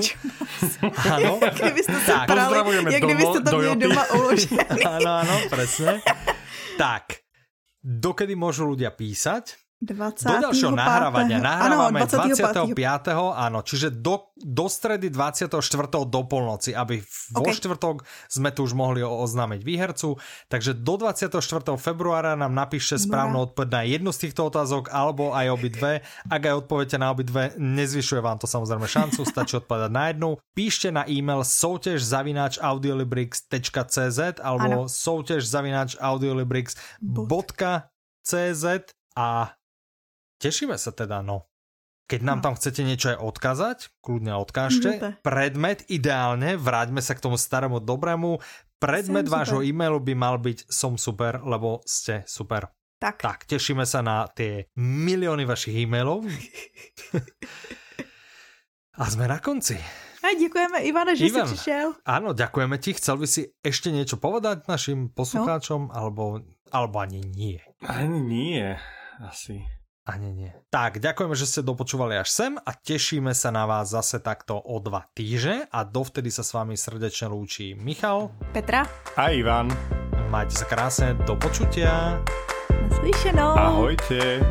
Áno. 1.15 1.39
Kdyby 1.59 1.81
ste 1.83 1.97
sa 2.03 2.13
tak, 2.23 2.27
prali, 2.27 2.55
jak 2.89 3.01
kdyby 3.03 3.23
ste 3.23 3.39
to 3.43 3.51
měli 3.57 3.79
doma 3.79 4.03
uložený. 4.15 4.57
áno, 4.83 5.11
áno, 5.23 5.35
presne. 5.47 6.03
Tak, 6.75 7.23
dokedy 7.83 8.33
môžu 8.35 8.67
ľudia 8.67 8.91
písať? 8.91 9.68
20. 9.79 10.27
Do 10.27 10.51
ďalšieho 10.51 10.75
nahrávania. 10.75 11.39
Nahrávame 11.39 12.03
ano, 12.03 12.35
25. 12.35 12.75
25. 12.75 13.15
Áno, 13.31 13.63
čiže 13.63 13.95
do, 13.95 14.35
do 14.35 14.67
stredy 14.67 15.07
24. 15.07 15.55
do 16.03 16.21
polnoci, 16.27 16.75
aby 16.75 16.99
vo 17.31 17.47
okay. 17.47 17.55
štvrtok 17.55 18.03
sme 18.27 18.51
tu 18.51 18.67
už 18.67 18.75
mohli 18.75 18.99
oznámiť 18.99 19.63
výhercu. 19.63 20.19
Takže 20.51 20.75
do 20.75 20.99
24. 20.99 21.31
februára 21.79 22.35
nám 22.35 22.51
napíšte 22.51 22.99
správnu 22.99 23.47
odpoveď 23.47 23.69
na 23.71 23.87
jednu 23.87 24.11
z 24.11 24.27
týchto 24.27 24.51
otázok 24.51 24.91
alebo 24.91 25.31
aj 25.31 25.47
obidve. 25.47 26.03
Ak 26.27 26.43
aj 26.43 26.59
odpoviete 26.59 26.99
na 26.99 27.15
obidve, 27.15 27.55
nezvyšuje 27.55 28.19
vám 28.19 28.35
to 28.35 28.51
samozrejme 28.51 28.83
šancu, 28.83 29.23
stačí 29.23 29.63
odpovedať 29.63 29.91
na 29.95 30.11
jednu. 30.11 30.43
Píšte 30.59 30.91
na 30.91 31.07
e-mail 31.07 31.47
souťaž 31.47 32.03
zavináč 32.03 32.59
audiolibrix.cz 32.59 34.43
alebo 34.43 34.91
souťaž 34.91 35.47
zavináč 35.47 35.95
audiolibrix.cz 36.03 38.65
a 39.15 39.55
Tešíme 40.39 40.79
sa 40.79 40.95
teda, 40.95 41.19
no. 41.19 41.51
Keď 42.09 42.25
nám 42.25 42.41
no. 42.41 42.43
tam 42.49 42.53
chcete 42.57 42.81
niečo 42.81 43.13
aj 43.13 43.21
odkazať, 43.21 43.77
kľudne 44.01 44.33
odkážte. 44.33 44.97
Župe. 44.97 45.09
Predmet 45.21 45.85
ideálne, 45.93 46.57
vráťme 46.57 47.05
sa 47.05 47.13
k 47.13 47.21
tomu 47.21 47.37
starému 47.37 47.77
dobrému. 47.85 48.41
Predmet 48.81 49.29
som 49.29 49.33
vášho 49.35 49.59
super. 49.61 49.69
e-mailu 49.69 49.99
by 50.01 50.13
mal 50.17 50.41
byť 50.41 50.71
som 50.71 50.97
super, 50.97 51.43
lebo 51.45 51.85
ste 51.85 52.25
super. 52.25 52.71
Tak. 52.97 53.21
Tak, 53.21 53.39
tešíme 53.45 53.85
sa 53.85 54.01
na 54.01 54.25
tie 54.31 54.65
milióny 54.79 55.45
vašich 55.45 55.85
e-mailov. 55.85 56.25
A 58.99 59.07
sme 59.07 59.29
na 59.29 59.39
konci. 59.39 59.79
A 60.19 60.35
ďakujeme 60.35 60.83
Ivane, 60.83 61.15
že 61.15 61.31
Ivan, 61.31 61.47
si 61.47 61.55
prišiel. 61.55 61.95
Áno, 62.03 62.35
ďakujeme 62.35 62.75
ti. 62.83 62.91
Chcel 62.91 63.15
by 63.23 63.27
si 63.29 63.47
ešte 63.63 63.87
niečo 63.87 64.19
povedať 64.19 64.67
našim 64.67 65.07
poslucháčom, 65.15 65.87
no. 65.87 65.93
alebo, 65.95 66.43
alebo 66.75 66.99
ani 66.99 67.23
nie? 67.23 67.63
Ani 67.87 68.19
nie, 68.19 68.75
asi. 69.23 69.63
Ani 70.09 70.33
nie. 70.33 70.49
Tak, 70.73 70.97
ďakujeme, 70.97 71.37
že 71.37 71.45
ste 71.45 71.61
dopočúvali 71.61 72.17
až 72.17 72.33
sem 72.33 72.53
a 72.57 72.71
tešíme 72.73 73.29
sa 73.37 73.53
na 73.53 73.69
vás 73.69 73.93
zase 73.93 74.17
takto 74.17 74.57
o 74.57 74.81
dva 74.81 75.05
týždne 75.13 75.69
a 75.69 75.85
dovtedy 75.85 76.33
sa 76.33 76.41
s 76.41 76.57
vami 76.57 76.73
srdečne 76.73 77.29
lúči 77.29 77.77
Michal, 77.77 78.33
Petra 78.49 78.89
a 79.13 79.29
Ivan. 79.29 79.69
Majte 80.33 80.57
sa 80.57 80.65
krásne, 80.65 81.13
do 81.29 81.37
počutia. 81.37 82.17
Naslyšenou. 82.89 83.53
Ahojte. 83.53 84.41